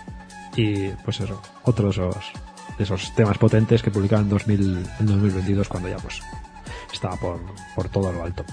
Y 0.55 0.89
pues 1.05 1.19
eso, 1.19 1.41
otros 1.63 1.97
de 1.97 2.01
esos, 2.03 2.31
esos 2.79 3.15
temas 3.15 3.37
potentes 3.37 3.83
que 3.83 3.91
publicaron 3.91 4.25
en, 4.25 4.29
2000, 4.29 4.87
en 4.99 5.05
2022 5.05 5.67
cuando 5.67 5.89
ya 5.89 5.97
pues 5.97 6.21
estaba 6.91 7.15
por, 7.17 7.39
por 7.75 7.89
todo 7.89 8.11
lo 8.11 8.23
alto. 8.23 8.45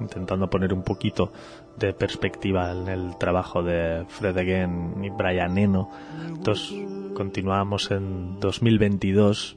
Intentando 0.00 0.48
poner 0.50 0.72
un 0.72 0.82
poquito 0.82 1.32
de 1.78 1.92
perspectiva 1.92 2.72
en 2.72 2.88
el 2.88 3.16
trabajo 3.18 3.62
de 3.62 4.04
Fred 4.08 4.36
Again 4.38 5.04
y 5.04 5.10
Brian 5.10 5.58
Eno. 5.58 5.90
Entonces, 6.26 6.74
continuamos 7.14 7.90
en 7.90 8.38
2022 8.40 9.56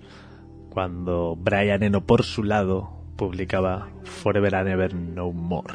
cuando 0.70 1.36
Brian 1.36 1.84
Eno 1.84 2.02
por 2.06 2.24
su 2.24 2.44
lado 2.44 2.90
publicaba 3.18 3.90
Forever 4.04 4.56
and 4.56 4.70
Ever 4.70 4.96
No 4.96 5.32
More. 5.32 5.74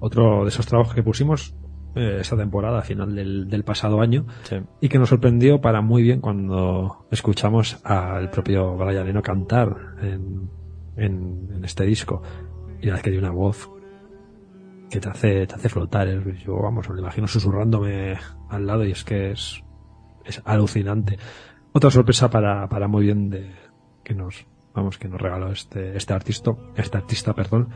Otro 0.00 0.42
de 0.42 0.48
esos 0.48 0.66
trabajos 0.66 0.94
que 0.94 1.02
pusimos 1.02 1.54
eh, 1.94 2.18
esta 2.20 2.36
temporada, 2.36 2.80
a 2.80 2.82
final 2.82 3.14
del, 3.14 3.48
del 3.48 3.62
pasado 3.64 4.00
año, 4.00 4.26
Sí. 4.42 4.56
y 4.80 4.88
que 4.88 4.98
nos 4.98 5.08
sorprendió 5.08 5.60
para 5.60 5.80
muy 5.80 6.02
bien 6.02 6.20
cuando 6.20 7.06
escuchamos 7.10 7.78
al 7.84 8.30
propio 8.30 8.76
Brian 8.76 9.06
Eno 9.08 9.22
cantar 9.22 9.76
en, 10.02 10.50
en, 10.96 11.48
en 11.54 11.64
este 11.64 11.84
disco. 11.84 12.22
Y 12.84 12.88
la 12.88 12.92
verdad 12.92 12.98
es 12.98 13.02
que 13.04 13.10
tiene 13.12 13.26
una 13.26 13.34
voz 13.34 13.70
que 14.90 15.00
te 15.00 15.08
hace, 15.08 15.46
te 15.46 15.54
hace 15.54 15.68
flotar. 15.70 16.06
Es- 16.08 16.44
Yo, 16.44 16.56
vamos, 16.60 16.86
me 16.88 16.96
lo 16.96 17.00
imagino 17.00 17.26
susurrándome 17.26 18.16
al 18.50 18.66
lado 18.66 18.84
y 18.84 18.90
es 18.92 19.04
que 19.04 19.30
es, 19.30 19.62
es 20.26 20.42
alucinante. 20.44 21.18
Otra 21.72 21.90
sorpresa 21.90 22.28
para, 22.28 22.68
para 22.68 22.86
muy 22.86 23.04
bien 23.06 23.30
de, 23.30 23.50
que 24.04 24.14
nos, 24.14 24.46
vamos, 24.74 24.98
que 24.98 25.08
nos 25.08 25.18
regaló 25.20 25.50
este, 25.50 25.96
este 25.96 26.12
artista, 26.12 26.52
este 26.76 26.98
artista, 26.98 27.32
perdón. 27.34 27.68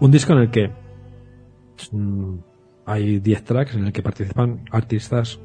Un 0.00 0.10
disco 0.12 0.32
en 0.34 0.38
el 0.38 0.50
que 0.50 0.70
mm, 1.90 2.34
hay 2.86 3.18
10 3.18 3.44
tracks 3.44 3.74
en 3.74 3.86
el 3.86 3.92
que 3.92 4.02
participan 4.02 4.64
artistas 4.70 5.40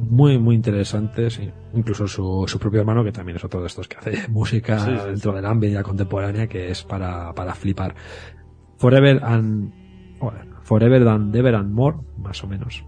muy, 0.00 0.38
muy 0.38 0.56
interesantes. 0.56 1.38
y 1.38 1.52
Incluso 1.74 2.08
su, 2.08 2.44
su 2.48 2.58
propio 2.58 2.80
hermano, 2.80 3.04
que 3.04 3.12
también 3.12 3.36
es 3.36 3.44
otro 3.44 3.60
de 3.60 3.66
estos 3.66 3.88
que 3.88 3.96
hace 3.98 4.28
música 4.28 4.78
Sí, 4.80 4.90
sí, 4.96 5.06
dentro 5.10 5.32
del 5.32 5.44
ámbito 5.46 5.82
contemporánea, 5.82 6.46
que 6.48 6.70
es 6.70 6.82
para, 6.82 7.32
para 7.34 7.54
flipar. 7.54 7.94
Forever 8.76 9.20
and, 9.22 9.72
Forever 10.62 11.08
and 11.08 11.34
Ever 11.34 11.54
and 11.54 11.72
More, 11.72 11.96
más 12.18 12.42
o 12.44 12.46
menos. 12.46 12.84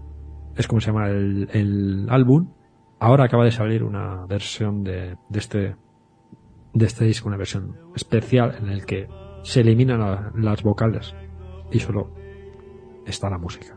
Es 0.55 0.67
como 0.67 0.81
se 0.81 0.87
llama 0.91 1.09
el, 1.09 1.49
el 1.53 2.07
álbum. 2.09 2.51
Ahora 2.99 3.25
acaba 3.25 3.45
de 3.45 3.51
salir 3.51 3.83
una 3.83 4.25
versión 4.25 4.83
de, 4.83 5.17
este, 5.31 5.75
de 6.73 6.85
este 6.85 7.05
disco, 7.05 7.27
una 7.27 7.37
versión 7.37 7.75
especial 7.95 8.55
en 8.59 8.69
el 8.69 8.85
que 8.85 9.07
se 9.43 9.61
eliminan 9.61 9.99
la- 9.99 10.31
las 10.35 10.63
vocales 10.63 11.15
y 11.71 11.79
solo 11.79 12.09
está 13.05 13.29
la 13.29 13.37
música. 13.37 13.75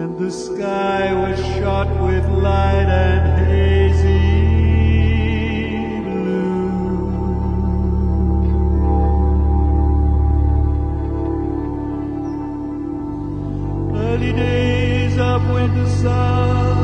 and 0.00 0.16
the 0.18 0.30
sky 0.30 1.12
was 1.22 1.38
shot 1.58 1.88
with 2.06 2.24
light 2.46 2.88
and 2.88 3.48
hazy 3.50 4.29
holidays 14.20 15.18
are 15.18 15.52
winter 15.52 15.86
sun. 15.88 16.79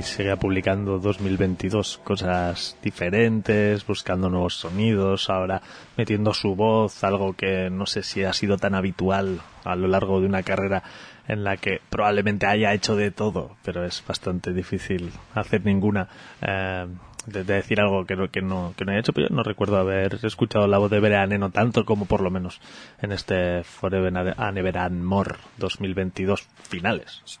Veis, 0.00 0.16
sigue 0.16 0.34
publicando 0.38 0.98
2022 0.98 2.00
cosas 2.02 2.74
diferentes, 2.82 3.86
buscando 3.86 4.30
nuevos 4.30 4.54
sonidos, 4.54 5.28
ahora 5.28 5.60
metiendo 5.94 6.32
su 6.32 6.56
voz, 6.56 7.04
algo 7.04 7.34
que 7.34 7.68
no 7.68 7.84
sé 7.84 8.02
si 8.02 8.24
ha 8.24 8.32
sido 8.32 8.56
tan 8.56 8.74
habitual 8.74 9.42
a 9.62 9.76
lo 9.76 9.88
largo 9.88 10.18
de 10.18 10.26
una 10.26 10.42
carrera 10.42 10.82
en 11.28 11.44
la 11.44 11.58
que 11.58 11.82
probablemente 11.90 12.46
haya 12.46 12.72
hecho 12.72 12.96
de 12.96 13.10
todo, 13.10 13.56
pero 13.62 13.84
es 13.84 14.02
bastante 14.08 14.54
difícil 14.54 15.12
hacer 15.34 15.66
ninguna. 15.66 16.08
eh, 16.40 16.86
de, 17.26 17.44
de 17.44 17.54
decir 17.56 17.78
algo 17.78 18.06
que 18.06 18.16
no, 18.16 18.30
que 18.30 18.40
no 18.40 18.72
que 18.74 18.86
no 18.86 18.92
haya 18.92 19.00
hecho, 19.00 19.12
pero 19.12 19.28
yo 19.28 19.36
no 19.36 19.42
recuerdo 19.42 19.76
haber 19.76 20.18
escuchado 20.22 20.66
la 20.66 20.78
voz 20.78 20.90
de 20.90 21.00
Bereaneno 21.00 21.50
tanto 21.50 21.84
como 21.84 22.06
por 22.06 22.22
lo 22.22 22.30
menos 22.30 22.58
en 23.02 23.12
este 23.12 23.64
Forever 23.64 24.34
and 24.38 24.56
Ever 24.56 24.78
and 24.78 25.02
More 25.04 25.34
2022 25.58 26.48
finales. 26.62 27.40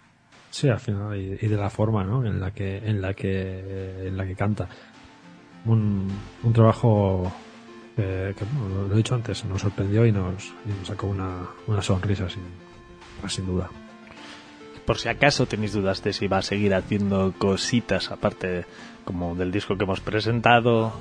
Sí, 0.50 0.68
al 0.68 0.80
final 0.80 1.16
y, 1.16 1.38
y 1.40 1.48
de 1.48 1.56
la 1.56 1.70
forma, 1.70 2.02
¿no? 2.04 2.26
En 2.26 2.40
la 2.40 2.50
que 2.50 2.78
en 2.78 3.00
la 3.00 3.14
que 3.14 4.08
en 4.08 4.16
la 4.16 4.26
que 4.26 4.34
canta. 4.34 4.68
Un, 5.64 6.08
un 6.42 6.52
trabajo 6.52 7.32
que, 7.94 8.34
que, 8.36 8.44
lo 8.88 8.92
he 8.92 8.96
dicho 8.96 9.14
antes, 9.14 9.44
nos 9.44 9.60
sorprendió 9.60 10.06
y 10.06 10.12
nos, 10.12 10.46
y 10.66 10.70
nos 10.78 10.88
sacó 10.88 11.06
una, 11.06 11.46
una 11.66 11.82
sonrisa 11.82 12.28
sin, 12.28 12.42
sin 13.28 13.46
duda. 13.46 13.68
por 14.86 14.98
si 14.98 15.08
acaso 15.08 15.46
tenéis 15.46 15.72
dudas 15.74 16.02
de 16.02 16.12
si 16.12 16.26
va 16.26 16.38
a 16.38 16.42
seguir 16.42 16.74
haciendo 16.74 17.32
cositas 17.36 18.10
aparte 18.10 18.64
como 19.04 19.34
del 19.34 19.52
disco 19.52 19.76
que 19.76 19.84
hemos 19.84 20.00
presentado. 20.00 20.92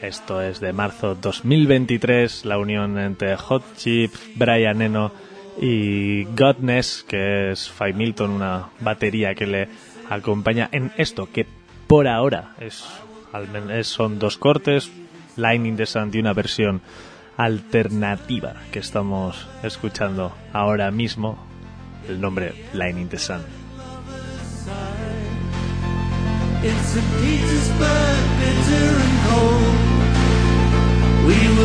Esto 0.00 0.40
es 0.40 0.60
de 0.60 0.72
marzo 0.72 1.14
2023, 1.14 2.46
la 2.46 2.56
unión 2.56 2.98
entre 2.98 3.36
Hot 3.36 3.76
Chip, 3.76 4.14
Brian 4.36 4.80
Eno 4.80 5.12
y 5.58 6.24
Godness, 6.24 7.04
que 7.06 7.50
es 7.50 7.70
Five 7.70 7.94
Milton, 7.94 8.30
una 8.30 8.68
batería 8.80 9.34
que 9.34 9.46
le 9.46 9.68
acompaña 10.08 10.68
en 10.72 10.92
esto 10.96 11.28
que 11.32 11.46
por 11.86 12.08
ahora 12.08 12.54
es, 12.60 12.84
son 13.86 14.18
dos 14.18 14.36
cortes, 14.36 14.90
Lightning 15.36 15.76
the 15.76 15.86
Sun 15.86 16.10
y 16.12 16.18
una 16.18 16.32
versión 16.32 16.82
alternativa 17.36 18.54
que 18.70 18.80
estamos 18.80 19.48
escuchando 19.62 20.32
ahora 20.52 20.90
mismo 20.90 21.38
el 22.08 22.20
nombre 22.20 22.54
Lightning 22.74 23.08
the 23.08 23.18
Sun. 23.18 23.40
In 31.30 31.59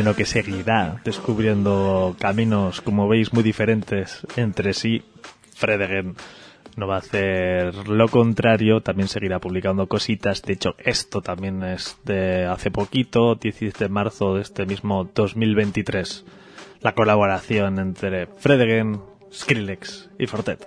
Brian 0.00 0.06
Eno 0.06 0.16
que 0.16 0.24
seguirá 0.24 1.00
descubriendo 1.04 2.16
caminos, 2.18 2.80
como 2.80 3.08
veis, 3.08 3.32
muy 3.32 3.42
diferentes 3.42 4.26
entre 4.36 4.72
sí. 4.72 5.02
Fredegen 5.54 6.14
no 6.76 6.86
va 6.86 6.96
a 6.96 6.98
hacer 6.98 7.88
lo 7.88 8.08
contrario, 8.08 8.80
también 8.80 9.08
seguirá 9.08 9.38
publicando 9.40 9.86
cositas. 9.88 10.42
De 10.42 10.54
hecho, 10.54 10.74
esto 10.78 11.20
también 11.20 11.62
es 11.62 11.98
de 12.04 12.46
hace 12.46 12.70
poquito, 12.70 13.34
17 13.34 13.84
de 13.84 13.88
marzo 13.90 14.34
de 14.34 14.42
este 14.42 14.64
mismo 14.64 15.08
2023. 15.14 16.24
La 16.80 16.94
colaboración 16.94 17.78
entre 17.78 18.26
Fredegen, 18.26 19.02
Skrillex 19.32 20.10
y 20.18 20.26
Fortet. 20.26 20.66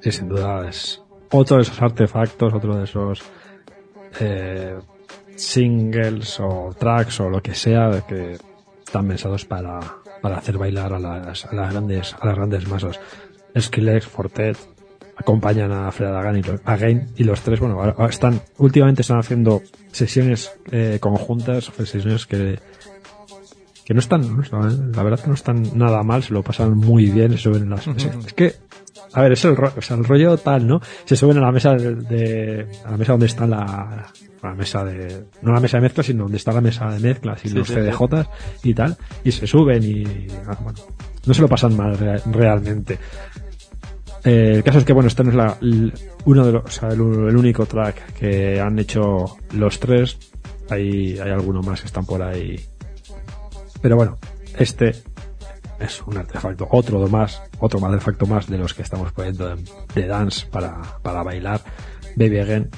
Sí, 0.00 0.12
sin 0.12 0.28
duda 0.28 0.68
es 0.68 1.02
otro 1.30 1.56
de 1.56 1.62
esos 1.62 1.80
artefactos, 1.80 2.52
otro 2.52 2.76
de 2.76 2.84
esos 2.84 3.22
eh, 4.20 4.78
singles 5.42 6.38
o 6.40 6.74
tracks 6.78 7.20
o 7.20 7.28
lo 7.28 7.42
que 7.42 7.54
sea 7.54 8.04
que 8.08 8.38
están 8.84 9.08
pensados 9.08 9.44
para, 9.44 9.80
para 10.20 10.36
hacer 10.38 10.56
bailar 10.58 10.92
a 10.92 10.98
las, 10.98 11.44
a 11.46 11.54
las 11.54 11.72
grandes 11.72 12.14
a 12.20 12.26
las 12.26 12.36
grandes 12.36 12.68
masas. 12.68 13.00
Skrillex, 13.58 14.06
Fortet 14.06 14.56
acompañan 15.16 15.70
a 15.72 15.90
Fred 15.92 16.14
Again 16.14 16.36
y, 16.38 16.42
los, 16.42 16.60
Again 16.64 17.08
y 17.16 17.24
los 17.24 17.40
tres, 17.42 17.60
bueno, 17.60 17.80
ahora- 17.80 18.08
están 18.08 18.40
últimamente 18.58 19.02
están 19.02 19.18
haciendo 19.18 19.62
sesiones 19.90 20.52
eh, 20.70 20.98
conjuntas, 21.00 21.70
sesiones 21.76 22.26
que 22.26 22.58
que 23.84 23.94
no 23.94 24.00
están, 24.00 24.42
la 24.94 25.02
verdad 25.02 25.18
que 25.20 25.26
no 25.28 25.34
están 25.34 25.76
nada 25.76 26.04
mal, 26.04 26.22
se 26.22 26.32
lo 26.32 26.42
pasan 26.44 26.76
muy 26.76 27.10
bien, 27.10 27.32
se 27.32 27.38
suben 27.38 27.64
en 27.64 27.70
las 27.70 27.86
es 27.88 28.32
que 28.32 28.54
a 29.14 29.22
ver, 29.22 29.32
es 29.32 29.44
el, 29.44 29.56
ro- 29.56 29.72
o 29.76 29.82
sea, 29.82 29.96
el 29.96 30.04
rollo 30.04 30.36
tal, 30.38 30.66
¿no? 30.66 30.80
Se 31.04 31.16
suben 31.16 31.38
a 31.38 31.40
la 31.40 31.52
mesa 31.52 31.74
de, 31.74 31.94
de- 31.96 32.66
a 32.84 32.90
la 32.92 32.96
mesa 32.96 33.12
donde 33.12 33.26
está 33.26 33.46
la, 33.46 34.10
la 34.42 34.54
mesa 34.54 34.84
de 34.84 35.24
no 35.42 35.52
la 35.52 35.60
mesa 35.60 35.76
de 35.78 35.82
mezclas, 35.82 36.06
sino 36.06 36.24
donde 36.24 36.38
está 36.38 36.52
la 36.52 36.60
mesa 36.60 36.90
de 36.90 36.98
mezclas 37.00 37.44
y 37.44 37.48
Sí, 37.48 37.54
los 37.54 37.68
sí, 37.68 37.74
CDJs 37.74 38.26
y 38.64 38.74
tal, 38.74 38.96
y 39.24 39.32
se 39.32 39.46
suben 39.46 39.82
y 39.82 40.04
ah, 40.46 40.56
bueno, 40.62 40.78
no 41.26 41.34
se 41.34 41.42
lo 41.42 41.48
pasan 41.48 41.76
mal 41.76 41.96
rea- 41.98 42.22
realmente. 42.30 42.98
Eh, 44.24 44.52
el 44.56 44.62
caso 44.62 44.78
es 44.78 44.84
que 44.84 44.92
bueno, 44.92 45.08
este 45.08 45.24
no 45.24 45.30
es 45.30 45.36
la, 45.36 45.56
uno 46.24 46.46
de 46.46 46.52
los, 46.52 46.64
o 46.64 46.68
sea, 46.70 46.88
el, 46.90 47.00
el 47.00 47.36
único 47.36 47.66
track 47.66 48.12
que 48.14 48.60
han 48.60 48.78
hecho 48.78 49.36
los 49.54 49.78
tres. 49.80 50.16
Hay, 50.70 51.18
hay 51.18 51.30
algunos 51.30 51.66
más 51.66 51.80
que 51.80 51.86
están 51.88 52.06
por 52.06 52.22
ahí 52.22 52.58
pero 53.82 53.96
bueno, 53.96 54.16
este 54.56 54.94
es 55.82 56.02
un 56.02 56.16
artefacto, 56.16 56.68
otro 56.70 57.06
más, 57.08 57.42
otro 57.58 57.84
artefacto 57.84 58.26
más 58.26 58.46
de 58.46 58.58
los 58.58 58.74
que 58.74 58.82
estamos 58.82 59.12
poniendo 59.12 59.56
de, 59.94 60.06
dance 60.06 60.46
para, 60.46 60.80
para 61.02 61.22
bailar. 61.22 61.60
Baby 62.16 62.38
Again. 62.38 62.70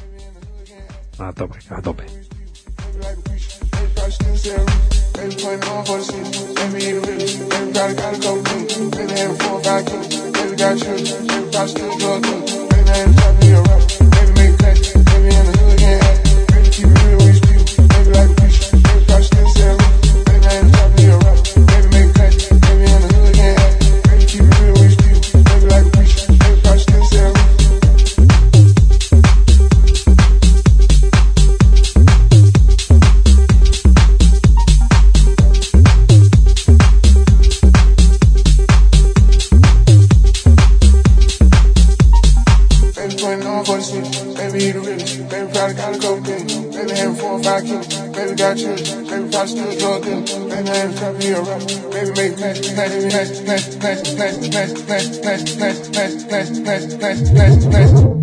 A 1.18 1.32
tope, 1.32 1.58
a 1.70 1.80
tope. 1.80 2.04
best, 53.94 54.16
best, 54.16 54.50
best, 54.50 54.88
best, 54.88 55.22
best, 55.22 55.58
best, 55.58 55.92
best, 55.92 56.28
best, 56.28 56.64
best, 56.64 57.00
best, 57.00 57.34
best, 57.34 57.70
best. 57.70 58.13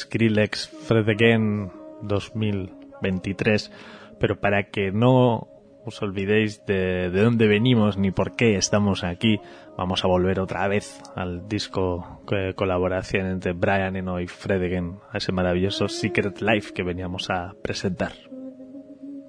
Skrillex, 0.00 0.68
Fred 0.86 1.08
Again 1.08 1.70
2023, 2.02 3.72
pero 4.18 4.40
para 4.40 4.70
que 4.70 4.92
no 4.92 5.48
os 5.84 6.02
olvidéis 6.02 6.64
de, 6.66 7.10
de 7.10 7.22
dónde 7.22 7.46
venimos 7.48 7.96
ni 7.96 8.10
por 8.10 8.36
qué 8.36 8.56
estamos 8.56 9.02
aquí, 9.04 9.40
vamos 9.76 10.04
a 10.04 10.08
volver 10.08 10.40
otra 10.40 10.68
vez 10.68 11.00
al 11.16 11.48
disco 11.48 12.20
colaboración 12.54 13.26
entre 13.26 13.52
Brian 13.52 13.96
Eno 13.96 14.20
y 14.20 14.26
Fred 14.26 14.62
Again, 14.62 14.98
a 15.10 15.18
ese 15.18 15.32
maravilloso 15.32 15.88
Secret 15.88 16.40
Life 16.42 16.72
que 16.74 16.82
veníamos 16.82 17.30
a 17.30 17.54
presentar. 17.62 18.12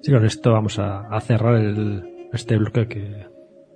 Sí, 0.02 0.12
con 0.12 0.24
esto 0.24 0.52
vamos 0.52 0.78
a, 0.78 1.06
a 1.08 1.20
cerrar 1.20 1.54
el, 1.54 2.28
este 2.32 2.56
bloque 2.58 2.86
que 2.86 3.26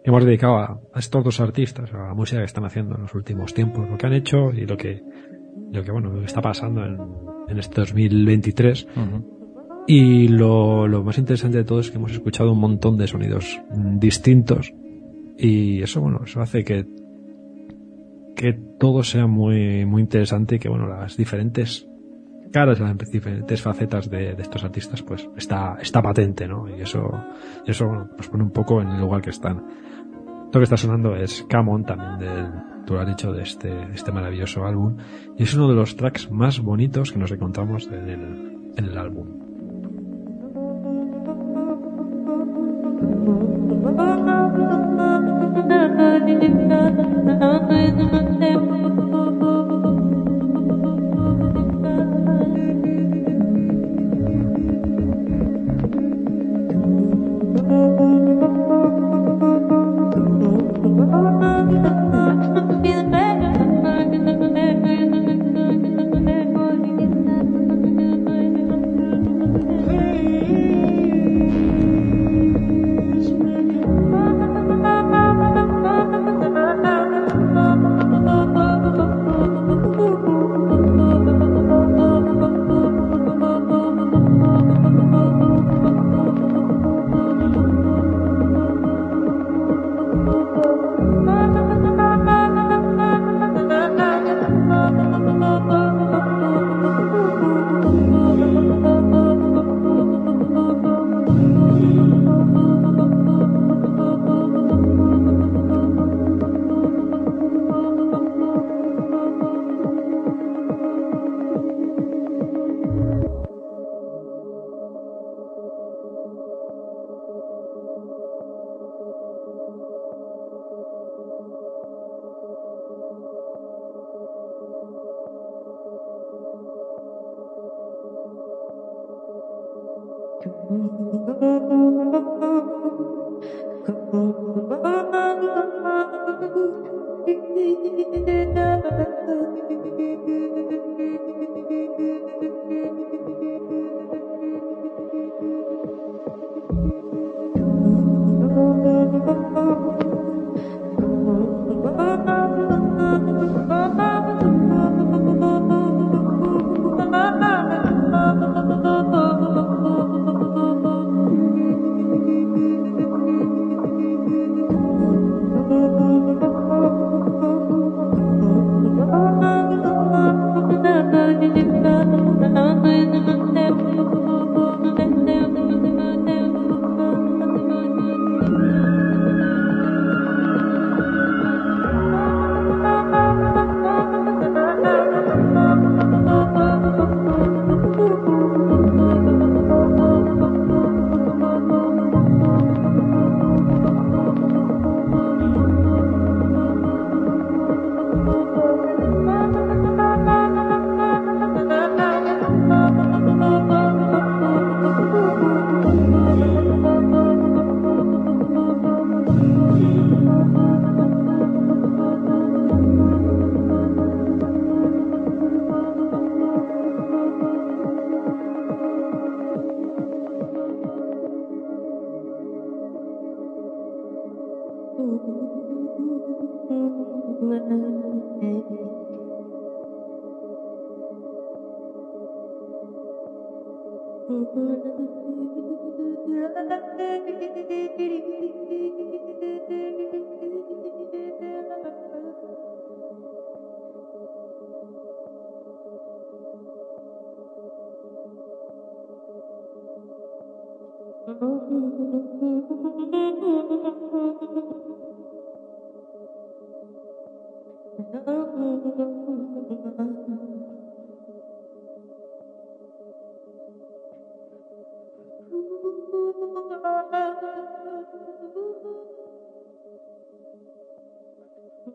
hemos 0.04 0.24
dedicado 0.24 0.58
a, 0.58 0.80
a 0.92 0.98
estos 0.98 1.24
dos 1.24 1.40
artistas, 1.40 1.92
a 1.94 2.08
la 2.08 2.14
música 2.14 2.40
que 2.40 2.46
están 2.46 2.64
haciendo 2.64 2.96
en 2.96 3.02
los 3.02 3.14
últimos 3.14 3.54
tiempos, 3.54 3.88
lo 3.88 3.96
que 3.96 4.06
han 4.06 4.12
hecho 4.12 4.50
y 4.52 4.66
lo 4.66 4.76
que, 4.76 5.02
lo 5.72 5.82
que 5.82 5.90
bueno, 5.90 6.22
está 6.22 6.40
pasando 6.40 6.84
en, 6.84 6.98
en 7.48 7.58
este 7.58 7.80
2023. 7.80 8.88
Y 9.88 10.28
lo, 10.28 10.88
lo 10.88 11.04
más 11.04 11.16
interesante 11.18 11.58
de 11.58 11.64
todo 11.64 11.78
es 11.78 11.90
que 11.90 11.98
hemos 11.98 12.12
escuchado 12.12 12.52
un 12.52 12.58
montón 12.58 12.96
de 12.96 13.06
sonidos 13.06 13.60
distintos 13.98 14.74
y 15.38 15.82
eso, 15.82 16.00
bueno, 16.00 16.22
eso 16.24 16.40
hace 16.40 16.64
que, 16.64 16.86
que 18.34 18.52
todo 18.78 19.02
sea 19.02 19.26
muy, 19.26 19.84
muy 19.84 20.02
interesante 20.02 20.56
y 20.56 20.58
que, 20.58 20.68
bueno, 20.68 20.88
las 20.88 21.16
diferentes 21.16 21.86
caras, 22.50 22.80
las 22.80 22.96
diferentes 23.10 23.60
facetas 23.60 24.08
de, 24.08 24.34
de 24.34 24.42
estos 24.42 24.64
artistas, 24.64 25.02
pues 25.02 25.28
está, 25.36 25.76
está 25.80 26.00
patente, 26.00 26.48
¿no? 26.48 26.68
Y 26.68 26.80
eso, 26.80 27.02
eso, 27.66 27.86
bueno, 27.86 28.08
nos 28.16 28.28
pone 28.28 28.44
un 28.44 28.50
poco 28.50 28.80
en 28.80 28.88
el 28.88 29.00
lugar 29.00 29.20
que 29.20 29.30
están. 29.30 29.62
Lo 30.52 30.60
que 30.60 30.64
está 30.64 30.76
sonando 30.76 31.14
es 31.14 31.46
Come 31.50 31.70
On 31.70 31.84
también 31.84 32.18
del, 32.18 32.50
hecho 33.08 33.32
de 33.32 33.42
este, 33.42 33.72
este 33.94 34.12
maravilloso 34.12 34.64
álbum 34.64 34.96
y 35.36 35.42
es 35.42 35.54
uno 35.54 35.68
de 35.68 35.74
los 35.74 35.96
tracks 35.96 36.30
más 36.30 36.60
bonitos 36.60 37.12
que 37.12 37.18
nos 37.18 37.30
encontramos 37.30 37.86
en 37.88 38.08
el, 38.08 38.72
en 38.76 38.84
el 38.84 38.98
álbum. 38.98 39.26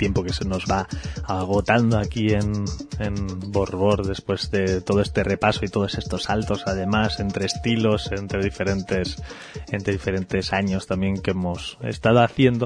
tiempo 0.02 0.24
que 0.24 0.34
se 0.34 0.46
nos 0.46 0.66
va 0.66 0.88
agotando 1.26 2.00
aquí 2.00 2.34
en, 2.34 2.66
en 2.98 3.14
Borbor 3.52 4.04
después 4.04 4.50
de 4.50 4.82
todo 4.82 5.00
este 5.00 5.24
repaso 5.24 5.64
y 5.64 5.68
todos 5.68 5.96
estos 5.96 6.24
saltos 6.24 6.64
además 6.66 7.20
entre 7.20 7.46
estilos, 7.46 8.12
entre 8.12 8.44
diferentes, 8.44 9.22
entre 9.72 9.94
diferentes 9.94 10.54
años 10.54 10.88
también 10.88 11.22
que 11.22 11.32
hemos 11.32 11.78
estado 11.84 12.24
haciendo 12.24 12.66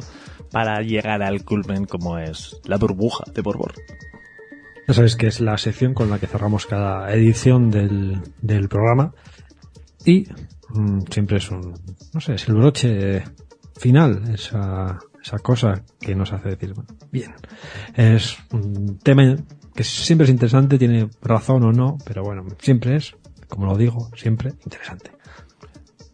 para 0.49 0.79
llegar 0.79 1.21
al 1.23 1.43
culmen 1.43 1.83
como 1.83 2.17
es 2.17 2.57
la 2.63 2.77
burbuja 2.77 3.25
de 3.33 3.41
Borbor. 3.41 3.73
Ya 4.87 4.93
sabéis 4.93 5.17
que 5.17 5.27
es 5.27 5.41
la 5.41 5.57
sección 5.57 5.93
con 5.93 6.09
la 6.09 6.19
que 6.19 6.27
cerramos 6.27 6.65
cada 6.65 7.11
edición 7.13 7.69
del, 7.69 8.69
programa 8.69 9.13
y 10.05 10.25
mm, 10.69 10.99
siempre 11.11 11.39
es 11.39 11.51
un, 11.51 11.73
no 12.13 12.21
sé, 12.21 12.35
es 12.35 12.47
el 12.47 12.55
broche 12.55 13.23
final, 13.75 14.23
esa, 14.33 14.99
esa 15.25 15.39
cosa 15.39 15.81
que 15.99 16.13
nos 16.13 16.31
hace 16.31 16.49
decir, 16.49 16.75
bueno, 16.75 16.89
bien, 17.11 17.33
es 17.95 18.37
un 18.51 18.99
tema 18.99 19.35
que 19.73 19.83
siempre 19.83 20.25
es 20.25 20.29
interesante, 20.29 20.77
tiene 20.77 21.09
razón 21.23 21.63
o 21.63 21.71
no, 21.71 21.97
pero 22.05 22.23
bueno, 22.23 22.45
siempre 22.59 22.95
es, 22.95 23.15
como 23.47 23.65
lo 23.65 23.75
digo, 23.75 24.11
siempre 24.15 24.53
interesante. 24.63 25.11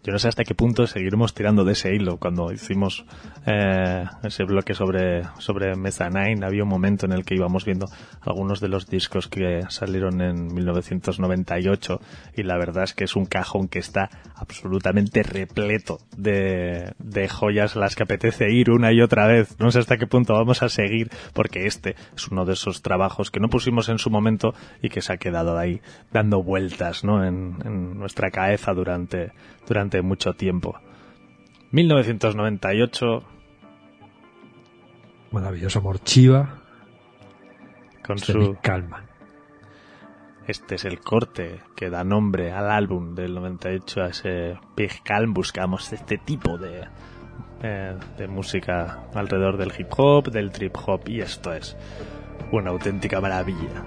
Yo 0.03 0.11
no 0.11 0.17
sé 0.17 0.29
hasta 0.29 0.43
qué 0.43 0.55
punto 0.55 0.87
seguiremos 0.87 1.35
tirando 1.35 1.63
de 1.63 1.73
ese 1.73 1.93
hilo. 1.93 2.17
Cuando 2.17 2.51
hicimos 2.51 3.05
eh, 3.45 4.05
ese 4.23 4.43
bloque 4.45 4.73
sobre, 4.73 5.23
sobre 5.37 5.75
Mesa 5.75 6.09
Nine, 6.09 6.43
había 6.43 6.63
un 6.63 6.69
momento 6.69 7.05
en 7.05 7.11
el 7.11 7.23
que 7.23 7.35
íbamos 7.35 7.65
viendo 7.65 7.85
algunos 8.21 8.59
de 8.59 8.67
los 8.67 8.87
discos 8.87 9.27
que 9.27 9.61
salieron 9.69 10.21
en 10.21 10.53
1998 10.53 12.01
y 12.35 12.41
la 12.41 12.57
verdad 12.57 12.85
es 12.85 12.95
que 12.95 13.03
es 13.03 13.15
un 13.15 13.27
cajón 13.27 13.67
que 13.67 13.77
está 13.77 14.09
absolutamente 14.35 15.21
repleto 15.21 15.99
de, 16.17 16.93
de 16.97 17.29
joyas 17.29 17.75
a 17.75 17.79
las 17.79 17.95
que 17.95 18.01
apetece 18.01 18.51
ir 18.51 18.71
una 18.71 18.91
y 18.91 19.01
otra 19.01 19.27
vez. 19.27 19.59
No 19.59 19.69
sé 19.69 19.79
hasta 19.79 19.97
qué 19.97 20.07
punto 20.07 20.33
vamos 20.33 20.63
a 20.63 20.69
seguir 20.69 21.11
porque 21.33 21.67
este 21.67 21.95
es 22.15 22.27
uno 22.29 22.45
de 22.45 22.53
esos 22.53 22.81
trabajos 22.81 23.29
que 23.29 23.39
no 23.39 23.49
pusimos 23.49 23.87
en 23.89 23.99
su 23.99 24.09
momento 24.09 24.55
y 24.81 24.89
que 24.89 25.01
se 25.01 25.13
ha 25.13 25.17
quedado 25.17 25.59
ahí 25.59 25.79
dando 26.11 26.41
vueltas 26.41 27.03
¿no? 27.03 27.23
en, 27.23 27.57
en 27.63 27.99
nuestra 27.99 28.31
cabeza 28.31 28.73
durante, 28.73 29.31
durante 29.67 29.90
mucho 30.01 30.33
tiempo. 30.33 30.79
1998, 31.71 33.23
Maravilloso 35.31 35.81
Morchiva, 35.81 36.61
con 38.05 38.17
este 38.17 38.33
su... 38.33 38.39
Nick 38.39 38.61
Calman. 38.61 39.05
Este 40.47 40.75
es 40.75 40.85
el 40.85 40.99
corte 40.99 41.61
que 41.75 41.89
da 41.89 42.03
nombre 42.03 42.51
al 42.51 42.69
álbum 42.69 43.15
del 43.15 43.35
98, 43.35 44.01
a 44.01 44.07
ese 44.07 44.57
Big 44.75 45.03
Calm. 45.03 45.33
Buscamos 45.33 45.93
este 45.93 46.17
tipo 46.17 46.57
de, 46.57 46.87
eh, 47.61 47.95
de 48.17 48.27
música 48.27 49.05
alrededor 49.13 49.57
del 49.57 49.71
hip 49.77 49.87
hop, 49.97 50.31
del 50.31 50.51
trip 50.51 50.75
hop, 50.85 51.07
y 51.07 51.21
esto 51.21 51.53
es 51.53 51.77
una 52.51 52.71
auténtica 52.71 53.21
maravilla. 53.21 53.83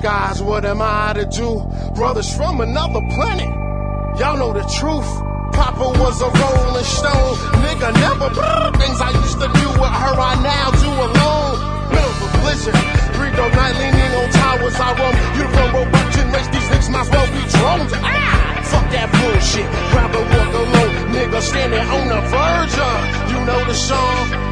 Skies, 0.00 0.42
what 0.42 0.64
am 0.64 0.80
I 0.80 1.12
to 1.12 1.26
do? 1.26 1.60
Brothers 1.94 2.34
from 2.34 2.62
another 2.62 3.00
planet. 3.12 3.52
Y'all 4.18 4.38
know 4.40 4.52
the 4.52 4.64
truth. 4.80 5.10
Papa 5.52 5.86
was 6.00 6.16
a 6.24 6.30
rolling 6.40 6.88
stone. 6.88 7.36
Nigga 7.60 7.92
never 8.00 8.28
things 8.80 8.98
I 9.00 9.10
used 9.20 9.38
to 9.44 9.48
do 9.60 9.66
with 9.76 9.94
her, 10.02 10.14
I 10.16 10.32
now 10.40 10.66
do 10.84 10.90
alone. 11.08 11.56
Middle 11.92 12.16
of 12.16 12.24
a 12.24 12.28
blizzard. 12.40 12.80
Three 13.12 13.32
dark 13.36 13.52
night 13.52 13.76
leaning 13.76 14.12
on 14.16 14.28
towers. 14.40 14.76
I 14.80 14.88
roam. 14.96 15.14
you 15.36 15.44
Uniform 15.44 15.70
robot 15.76 16.16
race. 16.32 16.48
These 16.48 16.68
niggas 16.72 16.88
might 16.88 17.08
well 17.12 17.28
be 17.36 17.42
drones. 17.52 17.92
Ah! 18.00 18.56
Fuck 18.72 18.86
that 18.96 19.08
bullshit. 19.12 19.68
Rather 19.92 20.24
walk 20.32 20.52
alone. 20.64 20.92
Nigga 21.12 21.40
standing 21.42 21.86
on 21.96 22.08
the 22.08 22.20
verge 22.32 22.76
of. 22.88 23.00
You 23.30 23.38
know 23.44 23.60
the 23.68 23.74
song. 23.74 24.49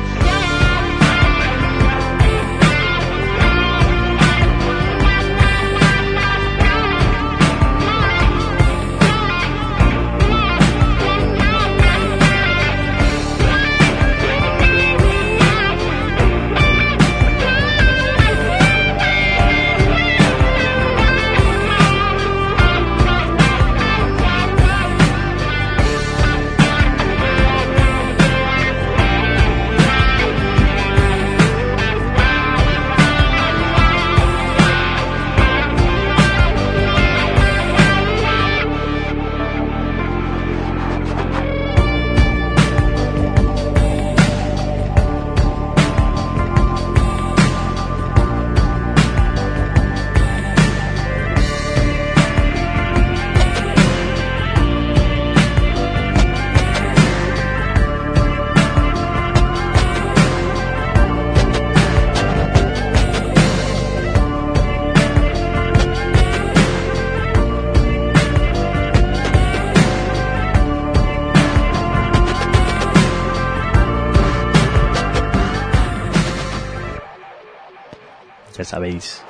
Sabéis 78.69 79.25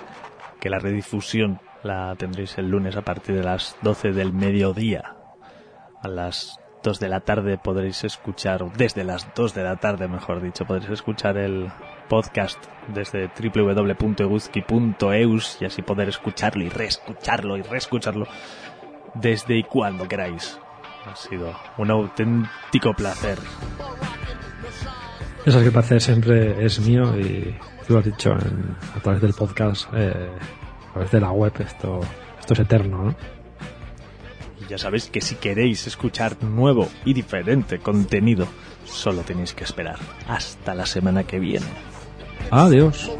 que 0.60 0.68
la 0.68 0.80
redifusión 0.80 1.60
la 1.84 2.12
tendréis 2.16 2.58
el 2.58 2.68
lunes 2.68 2.96
a 2.96 3.02
partir 3.02 3.36
de 3.36 3.44
las 3.44 3.76
12 3.82 4.10
del 4.10 4.32
mediodía. 4.32 5.14
A 6.02 6.08
las 6.08 6.58
2 6.82 6.98
de 6.98 7.08
la 7.08 7.20
tarde 7.20 7.56
podréis 7.56 8.02
escuchar, 8.02 8.72
desde 8.72 9.04
las 9.04 9.32
2 9.36 9.54
de 9.54 9.62
la 9.62 9.76
tarde, 9.76 10.08
mejor 10.08 10.42
dicho, 10.42 10.64
podréis 10.64 10.90
escuchar 10.90 11.38
el 11.38 11.70
podcast 12.08 12.58
desde 12.88 13.28
www.eguzki.eus 13.28 15.58
y 15.60 15.66
así 15.66 15.82
poder 15.82 16.08
escucharlo 16.08 16.64
y 16.64 16.68
reescucharlo 16.68 17.56
y 17.56 17.62
reescucharlo 17.62 18.26
desde 19.14 19.56
y 19.56 19.62
cuando 19.62 20.08
queráis. 20.08 20.58
Ha 21.06 21.14
sido 21.14 21.54
un 21.76 21.92
auténtico 21.92 22.92
placer. 22.92 23.38
Eso 25.46 25.58
es 25.58 25.64
que 25.64 25.70
placer 25.70 26.00
siempre 26.00 26.64
es 26.64 26.80
mío 26.80 27.16
y 27.16 27.56
tú 27.88 27.94
lo 27.94 28.00
has 28.00 28.04
dicho 28.04 28.32
en- 28.32 28.76
a 28.94 29.00
través 29.00 29.20
del 29.22 29.32
podcast, 29.32 29.88
eh, 29.94 30.28
a 30.90 30.92
través 30.92 31.10
de 31.10 31.20
la 31.20 31.32
web, 31.32 31.52
esto, 31.58 32.00
esto 32.38 32.52
es 32.52 32.60
eterno, 32.60 33.02
¿no? 33.04 33.14
Y 34.62 34.68
ya 34.68 34.76
sabéis 34.78 35.08
que 35.08 35.20
si 35.22 35.36
queréis 35.36 35.86
escuchar 35.86 36.42
nuevo 36.44 36.86
y 37.06 37.14
diferente 37.14 37.78
contenido, 37.78 38.46
solo 38.84 39.22
tenéis 39.22 39.54
que 39.54 39.64
esperar 39.64 39.96
hasta 40.28 40.74
la 40.74 40.84
semana 40.86 41.24
que 41.24 41.38
viene. 41.38 41.66
Adiós. 42.50 43.10